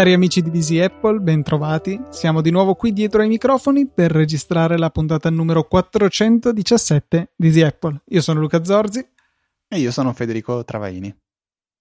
Cari 0.00 0.14
amici 0.14 0.40
di 0.40 0.56
Easy 0.56 0.78
Apple, 0.78 1.18
bentrovati. 1.18 2.00
Siamo 2.08 2.40
di 2.40 2.50
nuovo 2.50 2.74
qui 2.74 2.94
dietro 2.94 3.20
ai 3.20 3.28
microfoni 3.28 3.86
per 3.86 4.10
registrare 4.10 4.78
la 4.78 4.88
puntata 4.88 5.28
numero 5.28 5.64
417 5.64 7.32
di 7.36 7.46
Easy 7.48 7.60
Apple. 7.60 8.00
Io 8.06 8.22
sono 8.22 8.40
Luca 8.40 8.64
Zorzi. 8.64 9.06
E 9.68 9.78
io 9.78 9.90
sono 9.90 10.14
Federico 10.14 10.64
Travaini. 10.64 11.14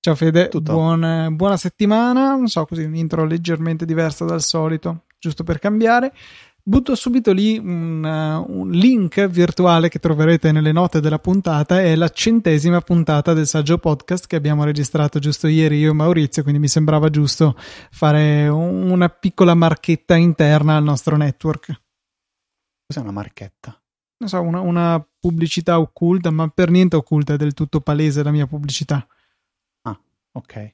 Ciao 0.01 0.15
Fede, 0.15 0.49
buona, 0.61 1.29
buona 1.29 1.57
settimana. 1.57 2.35
Non 2.35 2.47
so, 2.47 2.65
così 2.65 2.83
un 2.83 2.95
intro 2.95 3.25
leggermente 3.25 3.85
diverso 3.85 4.23
dal 4.25 4.41
solito, 4.41 5.03
giusto 5.19 5.43
per 5.43 5.59
cambiare 5.59 6.13
butto 6.69 6.93
subito 6.93 7.31
lì 7.31 7.57
un, 7.57 8.03
uh, 8.03 8.59
un, 8.59 8.69
link 8.69 9.25
virtuale 9.25 9.89
che 9.89 9.97
troverete 9.97 10.51
nelle 10.51 10.71
note 10.71 10.99
della 10.99 11.17
puntata. 11.17 11.81
È 11.81 11.95
la 11.95 12.09
centesima 12.09 12.79
puntata 12.79 13.33
del 13.33 13.47
Saggio 13.47 13.79
Podcast 13.79 14.27
che 14.27 14.35
abbiamo 14.35 14.63
registrato 14.63 15.17
giusto 15.17 15.47
ieri 15.47 15.79
io 15.79 15.91
e 15.91 15.93
Maurizio. 15.93 16.43
Quindi 16.43 16.61
mi 16.61 16.67
sembrava 16.67 17.09
giusto 17.09 17.55
fare 17.57 18.47
un, 18.47 18.89
una 18.89 19.09
piccola 19.09 19.55
marchetta 19.55 20.15
interna 20.15 20.77
al 20.77 20.83
nostro 20.83 21.17
network. 21.17 21.81
Cos'è 22.85 23.01
una 23.01 23.11
marchetta? 23.11 23.75
Non 24.19 24.29
so, 24.29 24.39
una, 24.41 24.59
una 24.59 25.05
pubblicità 25.19 25.79
occulta, 25.79 26.29
ma 26.29 26.47
per 26.49 26.69
niente 26.69 26.95
occulta, 26.95 27.33
è 27.33 27.37
del 27.37 27.53
tutto 27.53 27.81
palese 27.81 28.21
la 28.21 28.31
mia 28.31 28.45
pubblicità. 28.45 29.07
Ok. 30.39 30.73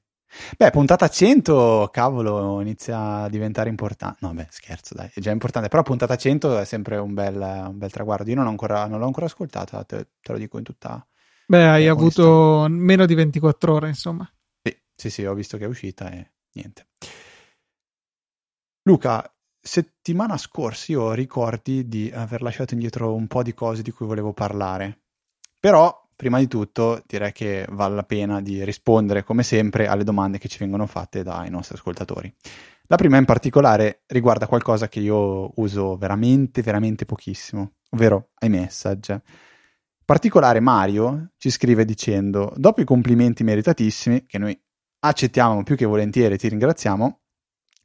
Beh, 0.57 0.69
puntata 0.69 1.07
100, 1.07 1.89
cavolo, 1.91 2.61
inizia 2.61 3.23
a 3.23 3.29
diventare 3.29 3.69
importante. 3.69 4.17
No, 4.21 4.33
beh, 4.33 4.47
scherzo, 4.49 4.93
dai, 4.93 5.09
è 5.13 5.19
già 5.19 5.31
importante. 5.31 5.69
Però 5.69 5.81
puntata 5.81 6.15
100 6.15 6.59
è 6.59 6.65
sempre 6.65 6.97
un 6.97 7.13
bel, 7.13 7.35
un 7.35 7.77
bel 7.77 7.91
traguardo. 7.91 8.29
Io 8.29 8.35
non, 8.35 8.47
ancora, 8.47 8.85
non, 8.85 8.99
l'ho 8.99 9.05
ancora 9.05 9.25
ascoltata, 9.25 9.83
te, 9.83 10.07
te, 10.21 10.31
lo 10.31 10.37
dico 10.37 10.57
in 10.57 10.63
tutta... 10.63 11.05
Beh, 11.47 11.65
hai 11.67 11.87
avuto 11.87 12.65
meno 12.69 13.05
di 13.05 13.15
24 13.15 13.73
ore, 13.73 13.87
insomma. 13.87 14.29
Sì, 14.61 14.77
sì, 14.95 15.09
sì, 15.09 15.25
ho 15.25 15.33
visto 15.33 15.57
che 15.57 15.65
è 15.65 15.67
uscita 15.67 16.09
e 16.11 16.31
niente. 16.53 16.87
Luca, 18.83 19.31
settimana 19.59 20.37
scorsa 20.37 20.91
io 20.91 21.13
ricordi 21.13 21.87
di 21.87 22.11
aver 22.13 22.41
lasciato 22.41 22.73
indietro 22.73 23.15
un 23.15 23.27
po' 23.27 23.41
di 23.41 23.53
cose 23.53 23.81
di 23.81 23.91
cui 23.91 24.05
volevo 24.05 24.33
parlare. 24.33 25.01
Però 25.59 26.04
prima 26.15 26.39
di 26.39 26.47
tutto 26.47 27.03
direi 27.05 27.31
che 27.31 27.65
vale 27.69 27.95
la 27.95 28.03
pena 28.03 28.41
di 28.41 28.63
rispondere 28.63 29.23
come 29.23 29.43
sempre 29.43 29.87
alle 29.87 30.03
domande 30.03 30.37
che 30.37 30.47
ci 30.47 30.57
vengono 30.57 30.85
fatte 30.85 31.23
dai 31.23 31.49
nostri 31.49 31.75
ascoltatori. 31.75 32.33
La 32.87 32.97
prima 32.97 33.17
in 33.17 33.25
particolare 33.25 34.03
riguarda 34.07 34.47
qualcosa 34.47 34.87
che 34.87 34.99
io 34.99 35.51
uso 35.55 35.97
veramente, 35.97 36.61
veramente 36.61 37.05
pochissimo, 37.05 37.73
ovvero 37.89 38.29
iMessage. 38.41 39.11
In 39.11 40.05
particolare 40.05 40.59
Mario 40.59 41.31
ci 41.37 41.49
scrive 41.49 41.83
dicendo, 41.83 42.53
dopo 42.55 42.81
i 42.81 42.85
complimenti 42.85 43.43
meritatissimi, 43.43 44.25
che 44.27 44.37
noi 44.37 44.59
accettiamo 44.99 45.63
più 45.63 45.75
che 45.75 45.85
volentieri, 45.85 46.37
ti 46.37 46.47
ringraziamo, 46.47 47.21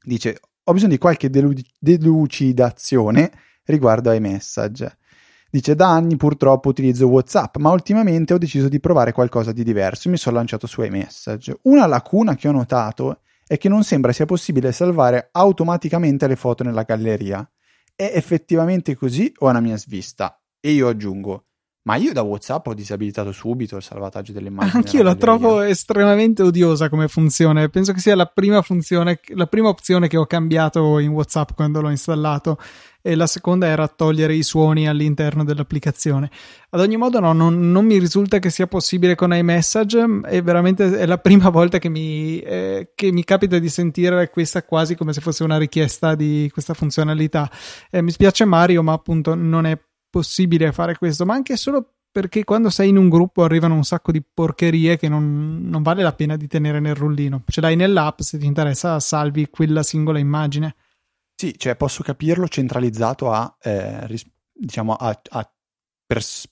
dice, 0.02 0.38
ho 0.64 0.72
bisogno 0.72 0.92
di 0.92 0.98
qualche 0.98 1.30
delu- 1.30 1.60
delucidazione 1.78 3.32
riguardo 3.64 4.12
iMessage. 4.12 4.98
Dice 5.52 5.74
da 5.74 5.88
anni 5.88 6.16
purtroppo 6.16 6.68
utilizzo 6.68 7.08
WhatsApp, 7.08 7.56
ma 7.56 7.72
ultimamente 7.72 8.32
ho 8.32 8.38
deciso 8.38 8.68
di 8.68 8.78
provare 8.78 9.10
qualcosa 9.10 9.50
di 9.50 9.64
diverso 9.64 10.06
e 10.06 10.12
mi 10.12 10.16
sono 10.16 10.36
lanciato 10.36 10.68
su 10.68 10.80
iMessage. 10.80 11.58
Una 11.62 11.86
lacuna 11.86 12.36
che 12.36 12.46
ho 12.46 12.52
notato 12.52 13.22
è 13.44 13.58
che 13.58 13.68
non 13.68 13.82
sembra 13.82 14.12
sia 14.12 14.26
possibile 14.26 14.70
salvare 14.70 15.30
automaticamente 15.32 16.28
le 16.28 16.36
foto 16.36 16.62
nella 16.62 16.84
galleria. 16.84 17.44
È 17.96 18.12
effettivamente 18.14 18.94
così 18.94 19.32
o 19.38 19.48
è 19.48 19.50
una 19.50 19.58
mia 19.58 19.76
svista? 19.76 20.40
E 20.60 20.70
io 20.70 20.86
aggiungo, 20.86 21.46
ma 21.82 21.96
io 21.96 22.12
da 22.12 22.20
WhatsApp 22.20 22.66
ho 22.66 22.74
disabilitato 22.74 23.32
subito 23.32 23.76
il 23.76 23.82
salvataggio 23.82 24.32
delle 24.32 24.48
immagini. 24.48 24.76
Anch'io 24.76 25.02
la 25.02 25.14
trovo 25.14 25.62
estremamente 25.62 26.42
odiosa 26.42 26.90
come 26.90 27.08
funzione. 27.08 27.70
Penso 27.70 27.92
che 27.92 28.00
sia 28.00 28.14
la 28.14 28.26
prima 28.26 28.60
funzione, 28.60 29.20
la 29.28 29.46
prima 29.46 29.68
opzione 29.68 30.06
che 30.06 30.18
ho 30.18 30.26
cambiato 30.26 30.98
in 30.98 31.08
WhatsApp 31.08 31.52
quando 31.54 31.80
l'ho 31.80 31.88
installato 31.88 32.58
e 33.00 33.14
la 33.14 33.26
seconda 33.26 33.66
era 33.66 33.88
togliere 33.88 34.34
i 34.34 34.42
suoni 34.42 34.86
all'interno 34.86 35.42
dell'applicazione. 35.42 36.30
Ad 36.68 36.80
ogni 36.80 36.98
modo, 36.98 37.18
no, 37.18 37.32
non, 37.32 37.72
non 37.72 37.86
mi 37.86 37.98
risulta 37.98 38.38
che 38.38 38.50
sia 38.50 38.66
possibile 38.66 39.14
con 39.14 39.32
iMessage. 39.32 40.20
È 40.24 40.42
veramente 40.42 40.98
è 40.98 41.06
la 41.06 41.16
prima 41.16 41.48
volta 41.50 41.78
che 41.78 41.88
mi, 41.88 42.40
eh, 42.40 42.92
che 42.94 43.10
mi 43.10 43.24
capita 43.24 43.58
di 43.58 43.70
sentire 43.70 44.28
questa 44.28 44.64
quasi 44.64 44.96
come 44.96 45.14
se 45.14 45.22
fosse 45.22 45.44
una 45.44 45.56
richiesta 45.56 46.14
di 46.14 46.50
questa 46.52 46.74
funzionalità. 46.74 47.50
Eh, 47.90 48.02
mi 48.02 48.10
spiace 48.10 48.44
Mario, 48.44 48.82
ma 48.82 48.92
appunto 48.92 49.34
non 49.34 49.64
è 49.64 49.78
possibile 49.78 49.89
fare 50.72 50.96
questo, 50.96 51.24
ma 51.24 51.34
anche 51.34 51.56
solo 51.56 51.94
perché 52.12 52.42
quando 52.44 52.70
sei 52.70 52.88
in 52.88 52.96
un 52.96 53.08
gruppo 53.08 53.44
arrivano 53.44 53.74
un 53.74 53.84
sacco 53.84 54.10
di 54.10 54.22
porcherie 54.22 54.96
che 54.96 55.08
non, 55.08 55.60
non, 55.62 55.82
vale 55.82 56.02
la 56.02 56.12
pena 56.12 56.36
di 56.36 56.48
tenere 56.48 56.80
nel 56.80 56.94
rullino. 56.94 57.44
Ce 57.46 57.60
l'hai 57.60 57.76
nell'app, 57.76 58.20
se 58.20 58.38
ti 58.38 58.46
interessa 58.46 58.98
salvi 58.98 59.48
quella 59.48 59.82
singola 59.82 60.18
immagine. 60.18 60.74
Sì, 61.36 61.54
cioè 61.56 61.76
posso 61.76 62.02
capirlo 62.02 62.48
centralizzato 62.48 63.30
a, 63.30 63.56
eh, 63.62 64.06
ris- 64.06 64.28
diciamo, 64.52 64.94
a, 64.94 65.20
a, 65.30 65.50
pers- 66.04 66.48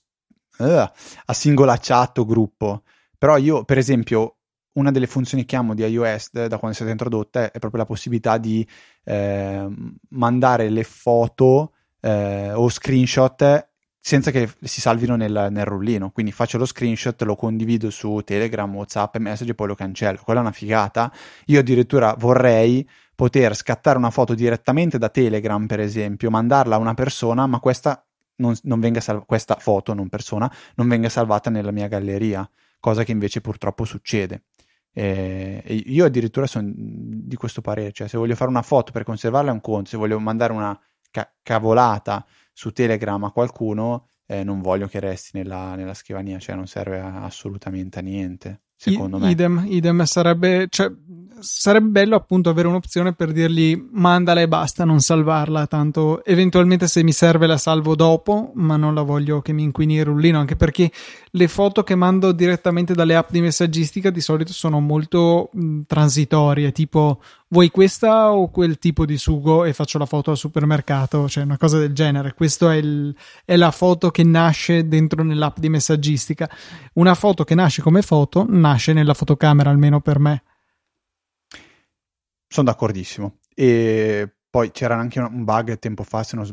uh, 0.59 0.63
a 0.63 1.33
singola 1.33 1.77
chat 1.79 2.17
o 2.19 2.25
gruppo. 2.25 2.83
Però 3.17 3.37
io, 3.37 3.65
per 3.65 3.77
esempio, 3.77 4.37
una 4.73 4.91
delle 4.91 5.07
funzioni 5.07 5.43
che 5.43 5.57
amo 5.57 5.75
di 5.75 5.83
iOS 5.83 6.31
da 6.31 6.57
quando 6.57 6.69
è 6.69 6.73
stata 6.73 6.91
introdotta 6.91 7.51
è 7.51 7.59
proprio 7.59 7.81
la 7.81 7.85
possibilità 7.85 8.37
di 8.37 8.65
eh, 9.03 9.67
mandare 10.09 10.69
le 10.69 10.83
foto 10.83 11.73
eh, 12.01 12.51
o 12.53 12.69
screenshot 12.69 13.67
senza 14.01 14.31
che 14.31 14.49
si 14.61 14.81
salvino 14.81 15.15
nel, 15.15 15.49
nel, 15.51 15.65
rullino. 15.65 16.09
Quindi 16.11 16.31
faccio 16.31 16.57
lo 16.57 16.65
screenshot, 16.65 17.21
lo 17.23 17.35
condivido 17.35 17.89
su 17.89 18.21
Telegram, 18.23 18.73
WhatsApp, 18.73 19.17
Message 19.17 19.51
e 19.51 19.55
poi 19.55 19.67
lo 19.67 19.75
cancello. 19.75 20.19
Quella 20.23 20.39
è 20.39 20.43
una 20.43 20.51
figata. 20.51 21.11
Io 21.47 21.59
addirittura 21.59 22.15
vorrei 22.17 22.87
poter 23.13 23.55
scattare 23.55 23.97
una 23.97 24.09
foto 24.09 24.33
direttamente 24.33 24.97
da 24.97 25.09
Telegram, 25.09 25.65
per 25.67 25.81
esempio, 25.81 26.29
mandarla 26.29 26.75
a 26.75 26.79
una 26.79 26.93
persona, 26.93 27.45
ma 27.47 27.59
questa, 27.59 28.03
non, 28.37 28.55
non 28.63 28.79
venga 28.79 29.01
salv- 29.01 29.25
questa 29.25 29.55
foto, 29.55 29.93
non 29.93 30.07
persona, 30.07 30.51
non 30.75 30.87
venga 30.87 31.09
salvata 31.09 31.49
nella 31.49 31.71
mia 31.71 31.87
galleria, 31.87 32.49
cosa 32.79 33.03
che 33.03 33.11
invece 33.11 33.41
purtroppo 33.41 33.83
succede. 33.83 34.43
E 34.91 35.83
io 35.85 36.05
addirittura 36.05 36.47
sono 36.47 36.71
di 36.73 37.35
questo 37.35 37.61
parere, 37.61 37.91
cioè 37.91 38.07
se 38.07 38.17
voglio 38.17 38.35
fare 38.35 38.49
una 38.49 38.61
foto 38.61 38.91
per 38.91 39.03
conservarla 39.03 39.51
è 39.51 39.53
un 39.53 39.61
conto, 39.61 39.89
se 39.89 39.97
voglio 39.97 40.19
mandare 40.19 40.51
una 40.51 40.79
ca- 41.11 41.31
cavolata 41.41 42.25
su 42.53 42.71
Telegram 42.71 43.23
a 43.23 43.31
qualcuno, 43.31 44.07
eh, 44.25 44.43
non 44.43 44.61
voglio 44.61 44.87
che 44.87 44.99
resti 44.99 45.31
nella, 45.33 45.75
nella 45.75 45.93
scrivania, 45.93 46.39
cioè 46.39 46.55
non 46.55 46.67
serve 46.67 46.99
a, 46.99 47.23
assolutamente 47.23 47.99
a 47.99 48.01
niente 48.01 48.61
secondo 48.79 49.17
I, 49.17 49.19
me. 49.19 49.31
Idem, 49.31 49.65
idem 49.67 50.03
sarebbe, 50.03 50.67
cioè, 50.69 50.89
sarebbe 51.39 51.89
bello 51.89 52.15
appunto 52.15 52.49
avere 52.49 52.69
un'opzione 52.69 53.13
per 53.13 53.33
dirgli 53.33 53.77
mandala 53.91 54.39
e 54.39 54.47
basta, 54.47 54.85
non 54.85 55.01
salvarla, 55.01 55.67
tanto 55.67 56.23
eventualmente 56.23 56.87
se 56.87 57.03
mi 57.03 57.11
serve 57.11 57.45
la 57.45 57.57
salvo 57.57 57.95
dopo, 57.95 58.51
ma 58.55 58.77
non 58.77 58.93
la 58.93 59.01
voglio 59.01 59.41
che 59.41 59.51
mi 59.51 59.63
inquini 59.63 59.95
il 59.95 60.05
rullino, 60.05 60.39
anche 60.39 60.55
perché 60.55 60.89
le 61.31 61.47
foto 61.49 61.83
che 61.83 61.95
mando 61.95 62.31
direttamente 62.31 62.93
dalle 62.93 63.15
app 63.15 63.31
di 63.31 63.41
messaggistica 63.41 64.11
di 64.11 64.21
solito 64.21 64.53
sono 64.53 64.79
molto 64.79 65.49
mh, 65.51 65.81
transitorie, 65.85 66.71
tipo 66.71 67.21
vuoi 67.49 67.69
questa 67.69 68.31
o 68.31 68.49
quel 68.49 68.77
tipo 68.77 69.05
di 69.05 69.17
sugo 69.17 69.65
e 69.65 69.73
faccio 69.73 69.97
la 69.97 70.05
foto 70.05 70.31
al 70.31 70.37
supermercato, 70.37 71.27
cioè 71.27 71.43
una 71.43 71.57
cosa 71.57 71.77
del 71.77 71.93
genere. 71.93 72.33
Questa 72.33 72.73
è, 72.73 72.81
è, 73.45 73.55
la 73.55 73.71
foto 73.71 74.11
che 74.11 74.23
nasce 74.23 74.87
dentro 74.87 75.23
nell'app 75.23 75.57
di 75.57 75.69
messaggistica. 75.69 76.49
Una 76.93 77.15
foto 77.15 77.43
che 77.43 77.55
nasce 77.55 77.81
come 77.81 78.01
foto 78.01 78.45
nasce 78.47 78.93
nella 78.93 79.13
fotocamera, 79.13 79.69
almeno 79.69 79.99
per 80.01 80.19
me. 80.19 80.43
Sono 82.47 82.69
d'accordissimo. 82.69 83.39
E 83.53 84.31
poi 84.49 84.71
c'era 84.71 84.95
anche 84.95 85.19
un 85.19 85.43
bug 85.43 85.77
tempo 85.79 86.03
fa, 86.03 86.23
se 86.23 86.35
non, 86.35 86.47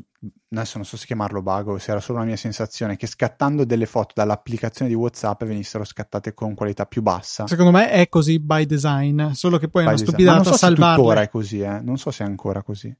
adesso 0.50 0.78
non 0.78 0.86
so 0.86 0.96
se 0.96 1.06
chiamarlo 1.06 1.42
bug 1.42 1.68
o 1.68 1.78
se 1.78 1.90
era 1.90 2.00
solo 2.00 2.18
una 2.18 2.26
mia 2.26 2.36
sensazione, 2.36 2.96
che 2.96 3.06
scattando 3.06 3.64
delle 3.64 3.86
foto 3.86 4.12
dall'applicazione 4.14 4.90
di 4.90 4.96
WhatsApp 4.96 5.44
venissero 5.44 5.84
scattate 5.84 6.34
con 6.34 6.54
qualità 6.54 6.86
più 6.86 7.02
bassa. 7.02 7.46
Secondo 7.46 7.70
me 7.70 7.90
è 7.90 8.08
così 8.08 8.38
by 8.38 8.66
design, 8.66 9.30
solo 9.30 9.58
che 9.58 9.68
poi 9.68 9.84
by 9.84 9.88
è 9.88 9.92
una 9.92 10.02
stupidata 10.02 10.36
non 10.36 10.44
so 10.44 10.56
salvarle. 10.56 10.94
Se 10.94 11.00
tuttora 11.00 11.20
è 11.22 11.28
così, 11.28 11.60
eh. 11.60 11.80
non 11.80 11.98
so 11.98 12.10
se 12.10 12.24
è 12.24 12.26
ancora 12.26 12.62
così. 12.62 12.96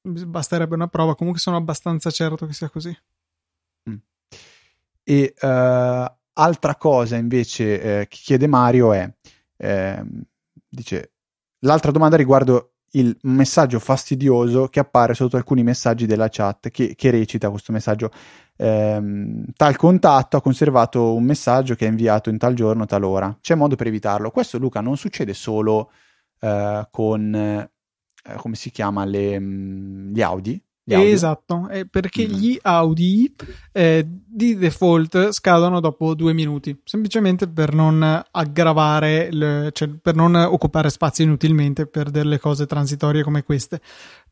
Basterebbe 0.00 0.74
una 0.74 0.88
prova, 0.88 1.14
comunque 1.14 1.40
sono 1.40 1.56
abbastanza 1.56 2.10
certo 2.10 2.46
che 2.46 2.52
sia 2.52 2.68
così. 2.68 2.96
Mm. 3.90 3.96
E 5.02 5.34
uh, 5.40 6.16
altra 6.32 6.76
cosa 6.76 7.16
invece 7.16 7.80
eh, 8.00 8.06
che 8.08 8.18
chiede 8.22 8.46
Mario 8.46 8.92
è, 8.92 9.12
eh, 9.56 10.04
dice, 10.68 11.12
l'altra 11.60 11.90
domanda 11.90 12.16
riguardo 12.16 12.74
il 12.92 13.16
messaggio 13.22 13.78
fastidioso 13.78 14.68
che 14.68 14.80
appare 14.80 15.14
sotto 15.14 15.36
alcuni 15.36 15.62
messaggi 15.62 16.06
della 16.06 16.28
chat 16.28 16.70
che, 16.70 16.94
che 16.94 17.10
recita 17.10 17.50
questo 17.50 17.72
messaggio. 17.72 18.10
Ehm, 18.56 19.44
tal 19.56 19.76
contatto 19.76 20.36
ha 20.36 20.40
conservato 20.40 21.14
un 21.14 21.24
messaggio 21.24 21.74
che 21.74 21.86
è 21.86 21.88
inviato 21.88 22.28
in 22.28 22.38
tal 22.38 22.54
giorno 22.54 22.86
tal 22.86 23.04
ora 23.04 23.36
c'è 23.40 23.54
modo 23.54 23.76
per 23.76 23.86
evitarlo. 23.86 24.30
Questo 24.30 24.58
Luca 24.58 24.80
non 24.80 24.96
succede 24.96 25.34
solo 25.34 25.90
eh, 26.40 26.86
con 26.90 27.34
eh, 27.34 27.70
come 28.36 28.54
si 28.54 28.70
chiama 28.70 29.04
le, 29.04 29.38
mh, 29.38 29.44
mm, 29.44 30.12
gli 30.12 30.22
Audi? 30.22 30.62
Esatto, 30.96 31.68
eh, 31.68 31.86
perché 31.86 32.26
mm. 32.26 32.30
gli 32.30 32.58
Audi 32.62 33.34
eh, 33.72 34.06
di 34.06 34.56
default 34.56 35.32
scadono 35.32 35.80
dopo 35.80 36.14
due 36.14 36.32
minuti, 36.32 36.80
semplicemente 36.84 37.46
per 37.48 37.74
non 37.74 38.22
aggravare, 38.30 39.30
le, 39.30 39.70
cioè 39.72 39.88
per 39.88 40.14
non 40.14 40.34
occupare 40.34 40.88
spazio 40.88 41.24
inutilmente 41.24 41.86
per 41.86 42.10
delle 42.10 42.38
cose 42.38 42.66
transitorie 42.66 43.22
come 43.22 43.42
queste. 43.42 43.80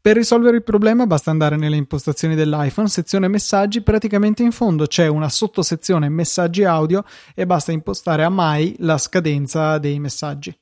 Per 0.00 0.16
risolvere 0.16 0.56
il 0.56 0.62
problema 0.62 1.06
basta 1.06 1.30
andare 1.30 1.56
nelle 1.56 1.76
impostazioni 1.76 2.34
dell'iPhone, 2.34 2.88
sezione 2.88 3.28
messaggi, 3.28 3.82
praticamente 3.82 4.42
in 4.42 4.52
fondo 4.52 4.86
c'è 4.86 5.08
una 5.08 5.28
sottosezione 5.28 6.08
messaggi 6.08 6.64
audio 6.64 7.04
e 7.34 7.44
basta 7.44 7.72
impostare 7.72 8.22
a 8.22 8.28
mai 8.28 8.74
la 8.78 8.98
scadenza 8.98 9.78
dei 9.78 9.98
messaggi. 9.98 10.56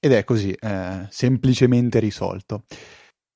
Ed 0.00 0.12
è 0.12 0.22
così, 0.22 0.52
eh, 0.52 1.06
semplicemente 1.08 1.98
risolto. 1.98 2.64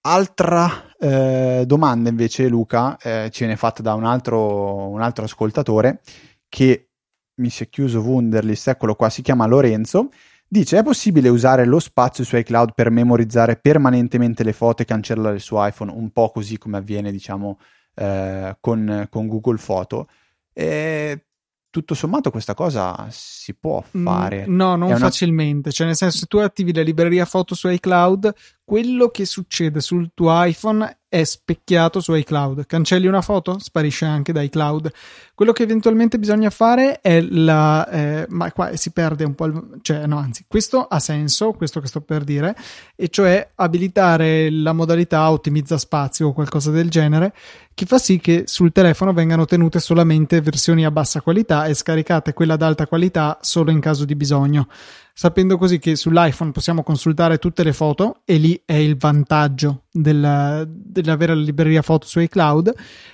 Altra 0.05 0.93
eh, 0.99 1.63
domanda 1.65 2.09
invece, 2.09 2.49
Luca, 2.49 2.97
eh, 2.99 3.29
ce 3.31 3.47
n'è 3.47 3.55
fatta 3.55 3.83
da 3.83 3.95
un 3.95 4.05
altro, 4.05 4.89
un 4.89 5.01
altro 5.01 5.25
ascoltatore 5.25 6.01
che 6.49 6.89
mi 7.35 7.51
si 7.51 7.63
è 7.65 7.69
chiuso 7.69 8.01
Wunderlist, 8.01 8.69
eccolo 8.69 8.97
qua, 8.97 9.09
si 9.11 9.23
chiama 9.23 9.47
Lorenzo. 9.47 10.09
Dice: 10.47 10.79
È 10.79 10.83
possibile 10.83 11.29
usare 11.29 11.65
lo 11.65 11.79
spazio 11.79 12.25
su 12.25 12.37
iCloud 12.37 12.75
per 12.75 12.91
memorizzare 12.91 13.57
permanentemente 13.57 14.43
le 14.43 14.53
foto 14.53 14.83
e 14.83 14.85
cancellare 14.85 15.39
su 15.39 15.55
iPhone, 15.57 15.93
un 15.93 16.11
po' 16.11 16.31
così 16.31 16.59
come 16.59 16.79
avviene, 16.79 17.13
diciamo, 17.13 17.59
eh, 17.95 18.57
con, 18.61 19.07
con, 19.09 19.29
Google 19.29 19.59
Foto? 19.59 20.07
E 20.53 21.27
tutto 21.71 21.95
sommato 21.95 22.31
questa 22.31 22.53
cosa 22.53 23.07
si 23.09 23.55
può 23.55 23.83
mm, 23.97 24.05
fare. 24.05 24.45
no, 24.47 24.77
non 24.77 24.89
una... 24.89 24.99
facilmente. 24.99 25.73
Cioè, 25.73 25.87
nel 25.87 25.97
senso, 25.97 26.19
se 26.19 26.27
tu 26.27 26.37
attivi 26.37 26.75
la 26.75 26.83
libreria 26.83 27.25
foto 27.25 27.55
su 27.55 27.69
iCloud, 27.69 28.35
quello 28.73 29.09
che 29.09 29.27
succede 29.27 29.83
sul 29.83 30.13
tuo 30.15 30.31
iPhone 30.43 31.01
è 31.07 31.25
specchiato 31.25 32.01
su 32.01 32.15
iCloud. 32.15 32.65
Cancelli 32.65 33.07
una 33.07 33.21
foto, 33.21 33.59
sparisce 33.59 34.07
anche 34.07 34.33
da 34.33 34.41
iCloud. 34.41 34.91
Quello 35.35 35.53
che 35.53 35.65
eventualmente 35.65 36.19
bisogna 36.19 36.49
fare 36.49 37.03
è 37.03 37.21
la. 37.21 37.87
Eh, 37.87 38.27
ma 38.31 38.51
qua 38.51 38.75
si 38.77 38.91
perde 38.91 39.25
un 39.25 39.35
po'. 39.35 39.45
Il, 39.45 39.79
cioè, 39.83 40.07
no, 40.07 40.17
anzi, 40.17 40.47
questo 40.49 40.87
ha 40.87 40.99
senso, 41.01 41.53
questo 41.53 41.81
che 41.81 41.87
sto 41.87 42.01
per 42.01 42.25
dire, 42.25 42.57
e 42.97 43.09
cioè 43.09 43.51
abilitare 43.57 44.51
la 44.51 44.73
modalità 44.73 45.31
ottimizza 45.31 45.77
spazio 45.77 46.29
o 46.29 46.33
qualcosa 46.33 46.71
del 46.71 46.89
genere, 46.89 47.35
che 47.75 47.85
fa 47.85 47.99
sì 47.99 48.21
che 48.21 48.45
sul 48.47 48.73
telefono 48.73 49.13
vengano 49.13 49.45
tenute 49.45 49.81
solamente 49.81 50.41
versioni 50.41 50.87
a 50.87 50.91
bassa 50.91 51.21
qualità 51.21 51.67
e 51.67 51.75
scaricate 51.75 52.33
quella 52.33 52.55
ad 52.55 52.63
alta 52.63 52.87
qualità 52.87 53.37
solo 53.43 53.71
in 53.71 53.81
caso 53.81 54.07
di 54.07 54.17
bisogno 54.17 54.67
sapendo 55.15 55.59
così 55.59 55.79
che 55.79 55.95
sull'iPhone 55.95 56.53
possiamo 56.53 56.83
consultare 56.83 57.39
tutte 57.39 57.63
le 57.63 57.73
foto 57.73 58.23
e 58.25 58.37
lì 58.37 58.61
è 58.65 58.75
il 58.75 58.97
vantaggio 58.97 59.85
del, 59.91 60.65
dell'avere 60.69 61.35
la 61.35 61.43
libreria 61.43 61.83
foto 61.83 62.07
su 62.07 62.21
iCloud 62.21 62.73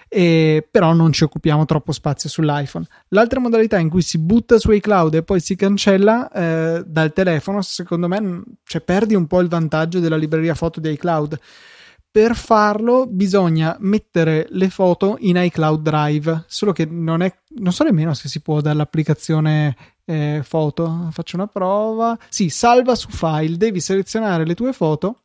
e 0.09 0.67
però 0.71 0.93
non 0.93 1.13
ci 1.13 1.25
occupiamo 1.25 1.65
troppo 1.65 1.93
spazio 1.93 2.29
sull'iPhone. 2.29 2.87
L'altra 3.09 3.41
modalità 3.41 3.79
in 3.79 3.89
cui 3.89 4.03
si 4.03 4.19
butta 4.19 4.59
su 4.59 4.71
iCloud 4.71 5.15
e 5.15 5.23
poi 5.23 5.41
si 5.41 5.57
cancella 5.57 6.31
eh, 6.31 6.85
dal 6.87 7.13
telefono 7.13 7.63
secondo 7.63 8.09
me 8.09 8.43
cioè, 8.65 8.81
perdi 8.81 9.15
un 9.15 9.27
po' 9.27 9.41
il 9.41 9.49
vantaggio 9.49 9.99
della 9.99 10.17
libreria 10.17 10.55
foto 10.55 10.81
di 10.81 10.91
iCloud. 10.91 11.39
Per 12.11 12.35
farlo 12.35 13.07
bisogna 13.07 13.77
mettere 13.81 14.47
le 14.51 14.71
foto 14.71 15.17
in 15.21 15.37
iCloud 15.37 15.83
Drive, 15.83 16.45
solo 16.47 16.73
che 16.73 16.87
non 16.87 17.21
è, 17.21 17.33
non 17.59 17.73
so 17.73 17.85
nemmeno 17.85 18.15
se 18.15 18.29
si 18.29 18.41
può 18.41 18.61
dall'applicazione 18.61 19.77
eh, 20.09 20.41
foto. 20.43 21.09
Faccio 21.13 21.37
una 21.37 21.47
prova. 21.47 22.19
Sì, 22.29 22.49
salva 22.49 22.95
su 22.95 23.09
file, 23.11 23.57
devi 23.57 23.81
selezionare 23.81 24.47
le 24.47 24.55
tue 24.55 24.73
foto. 24.73 25.25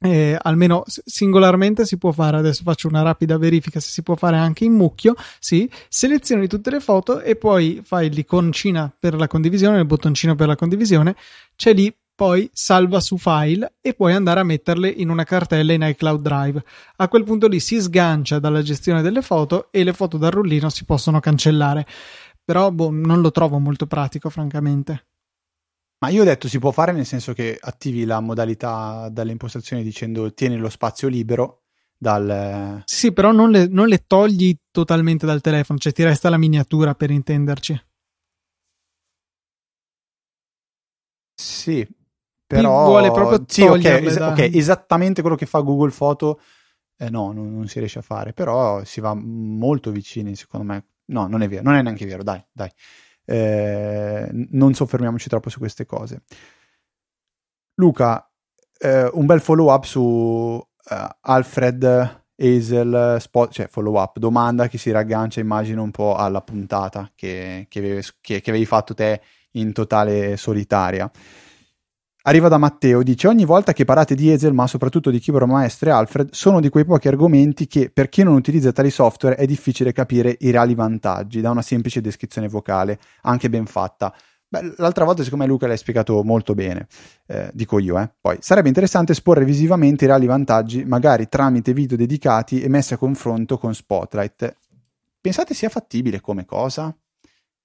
Eh, 0.00 0.36
almeno 0.40 0.84
singolarmente 0.86 1.84
si 1.84 1.98
può 1.98 2.12
fare. 2.12 2.36
Adesso 2.36 2.62
faccio 2.62 2.88
una 2.88 3.02
rapida 3.02 3.38
verifica 3.38 3.80
se 3.80 3.88
si 3.88 4.02
può 4.02 4.14
fare 4.14 4.36
anche 4.36 4.64
in 4.64 4.74
mucchio. 4.74 5.14
Sì, 5.40 5.68
selezioni 5.88 6.46
tutte 6.46 6.70
le 6.70 6.80
foto 6.80 7.20
e 7.20 7.36
poi 7.36 7.80
fai 7.84 8.10
l'iconcina 8.10 8.94
per 8.96 9.14
la 9.14 9.26
condivisione, 9.26 9.78
il 9.78 9.86
bottoncino 9.86 10.34
per 10.36 10.46
la 10.46 10.56
condivisione. 10.56 11.16
C'è 11.56 11.74
lì 11.74 11.92
poi 12.16 12.48
salva 12.52 13.00
su 13.00 13.16
file 13.16 13.74
e 13.80 13.94
puoi 13.94 14.12
andare 14.12 14.38
a 14.38 14.44
metterle 14.44 14.88
in 14.88 15.08
una 15.08 15.24
cartella 15.24 15.72
in 15.72 15.82
iCloud 15.82 16.22
Drive. 16.22 16.62
A 16.96 17.08
quel 17.08 17.24
punto 17.24 17.48
lì 17.48 17.58
si 17.58 17.80
sgancia 17.80 18.38
dalla 18.38 18.62
gestione 18.62 19.02
delle 19.02 19.20
foto 19.20 19.68
e 19.72 19.82
le 19.82 19.92
foto 19.92 20.16
dal 20.16 20.30
rullino 20.30 20.68
si 20.68 20.84
possono 20.84 21.18
cancellare. 21.18 21.86
Però 22.44 22.70
boh, 22.70 22.90
non 22.90 23.20
lo 23.20 23.30
trovo 23.30 23.58
molto 23.58 23.86
pratico, 23.86 24.28
francamente. 24.28 25.06
Ma 25.98 26.10
io 26.10 26.22
ho 26.22 26.24
detto 26.24 26.48
si 26.48 26.58
può 26.58 26.70
fare 26.70 26.92
nel 26.92 27.06
senso 27.06 27.32
che 27.32 27.56
attivi 27.58 28.04
la 28.04 28.20
modalità 28.20 29.08
dalle 29.08 29.32
impostazioni 29.32 29.82
dicendo 29.82 30.34
tieni 30.34 30.58
lo 30.58 30.68
spazio 30.68 31.08
libero 31.08 31.62
dal... 31.96 32.82
Sì, 32.84 33.12
però 33.12 33.32
non 33.32 33.50
le, 33.50 33.66
non 33.68 33.88
le 33.88 34.04
togli 34.06 34.54
totalmente 34.70 35.24
dal 35.24 35.40
telefono, 35.40 35.78
cioè 35.78 35.92
ti 35.92 36.02
resta 36.02 36.28
la 36.28 36.36
miniatura 36.36 36.94
per 36.94 37.10
intenderci. 37.10 37.82
Sì, 41.36 41.86
però 42.46 42.84
vuole 42.84 43.10
proprio 43.10 43.42
sì, 43.46 43.62
okay, 43.62 44.04
es- 44.04 44.18
da... 44.18 44.32
ok, 44.32 44.50
esattamente 44.52 45.22
quello 45.22 45.36
che 45.36 45.46
fa 45.46 45.60
Google 45.60 45.90
Foto 45.90 46.40
eh, 46.96 47.10
no, 47.10 47.32
non, 47.32 47.52
non, 47.52 47.66
si 47.66 47.78
riesce 47.78 47.98
a 47.98 48.02
fare, 48.02 48.32
però 48.32 48.84
si 48.84 49.00
va 49.00 49.14
molto 49.14 49.90
vicini, 49.90 50.36
secondo 50.36 50.66
me. 50.66 50.84
No, 51.06 51.26
non 51.26 51.42
è 51.42 51.48
vero, 51.48 51.62
non 51.62 51.74
è 51.74 51.82
neanche 51.82 52.06
vero, 52.06 52.22
dai, 52.22 52.42
dai. 52.52 52.70
Eh, 53.26 54.28
non 54.50 54.74
soffermiamoci 54.74 55.28
troppo 55.28 55.50
su 55.50 55.58
queste 55.58 55.86
cose. 55.86 56.22
Luca, 57.74 58.30
eh, 58.78 59.10
un 59.12 59.26
bel 59.26 59.40
follow 59.40 59.72
up 59.72 59.84
su 59.84 60.00
uh, 60.00 60.64
Alfred 61.20 62.22
Hazel, 62.36 63.16
spot, 63.20 63.52
cioè 63.52 63.68
follow 63.68 64.00
up, 64.00 64.18
domanda 64.18 64.68
che 64.68 64.78
si 64.78 64.90
raggancia, 64.90 65.40
immagino, 65.40 65.82
un 65.82 65.90
po' 65.90 66.16
alla 66.16 66.40
puntata 66.40 67.10
che, 67.14 67.66
che, 67.68 67.78
avevi, 67.78 68.02
che, 68.20 68.40
che 68.40 68.50
avevi 68.50 68.66
fatto 68.66 68.94
te 68.94 69.20
in 69.52 69.72
totale 69.72 70.36
solitaria. 70.36 71.10
Arriva 72.26 72.48
da 72.48 72.56
Matteo, 72.56 73.02
dice 73.02 73.28
ogni 73.28 73.44
volta 73.44 73.74
che 73.74 73.84
parlate 73.84 74.14
di 74.14 74.32
Ezel, 74.32 74.54
ma 74.54 74.66
soprattutto 74.66 75.10
di 75.10 75.20
Keyboard 75.20 75.46
Maestro 75.46 75.90
e 75.90 75.92
Alfred, 75.92 76.30
sono 76.32 76.58
di 76.58 76.70
quei 76.70 76.86
pochi 76.86 77.06
argomenti 77.06 77.66
che 77.66 77.90
per 77.90 78.08
chi 78.08 78.22
non 78.22 78.32
utilizza 78.32 78.72
tali 78.72 78.88
software 78.88 79.36
è 79.36 79.44
difficile 79.44 79.92
capire 79.92 80.34
i 80.40 80.50
reali 80.50 80.74
vantaggi 80.74 81.42
da 81.42 81.50
una 81.50 81.60
semplice 81.60 82.00
descrizione 82.00 82.48
vocale, 82.48 82.98
anche 83.24 83.50
ben 83.50 83.66
fatta. 83.66 84.14
Beh, 84.48 84.72
l'altra 84.78 85.04
volta 85.04 85.22
secondo 85.22 85.44
me 85.44 85.50
Luca 85.50 85.66
l'hai 85.66 85.76
spiegato 85.76 86.22
molto 86.22 86.54
bene, 86.54 86.86
eh, 87.26 87.50
dico 87.52 87.78
io. 87.78 87.98
Eh. 87.98 88.10
Poi 88.18 88.38
sarebbe 88.40 88.68
interessante 88.68 89.12
esporre 89.12 89.44
visivamente 89.44 90.04
i 90.04 90.06
reali 90.06 90.24
vantaggi, 90.24 90.82
magari 90.82 91.28
tramite 91.28 91.74
video 91.74 91.98
dedicati 91.98 92.62
e 92.62 92.70
messi 92.70 92.94
a 92.94 92.96
confronto 92.96 93.58
con 93.58 93.74
Spotlight. 93.74 94.56
Pensate 95.20 95.52
sia 95.52 95.68
fattibile 95.68 96.22
come 96.22 96.46
cosa? 96.46 96.96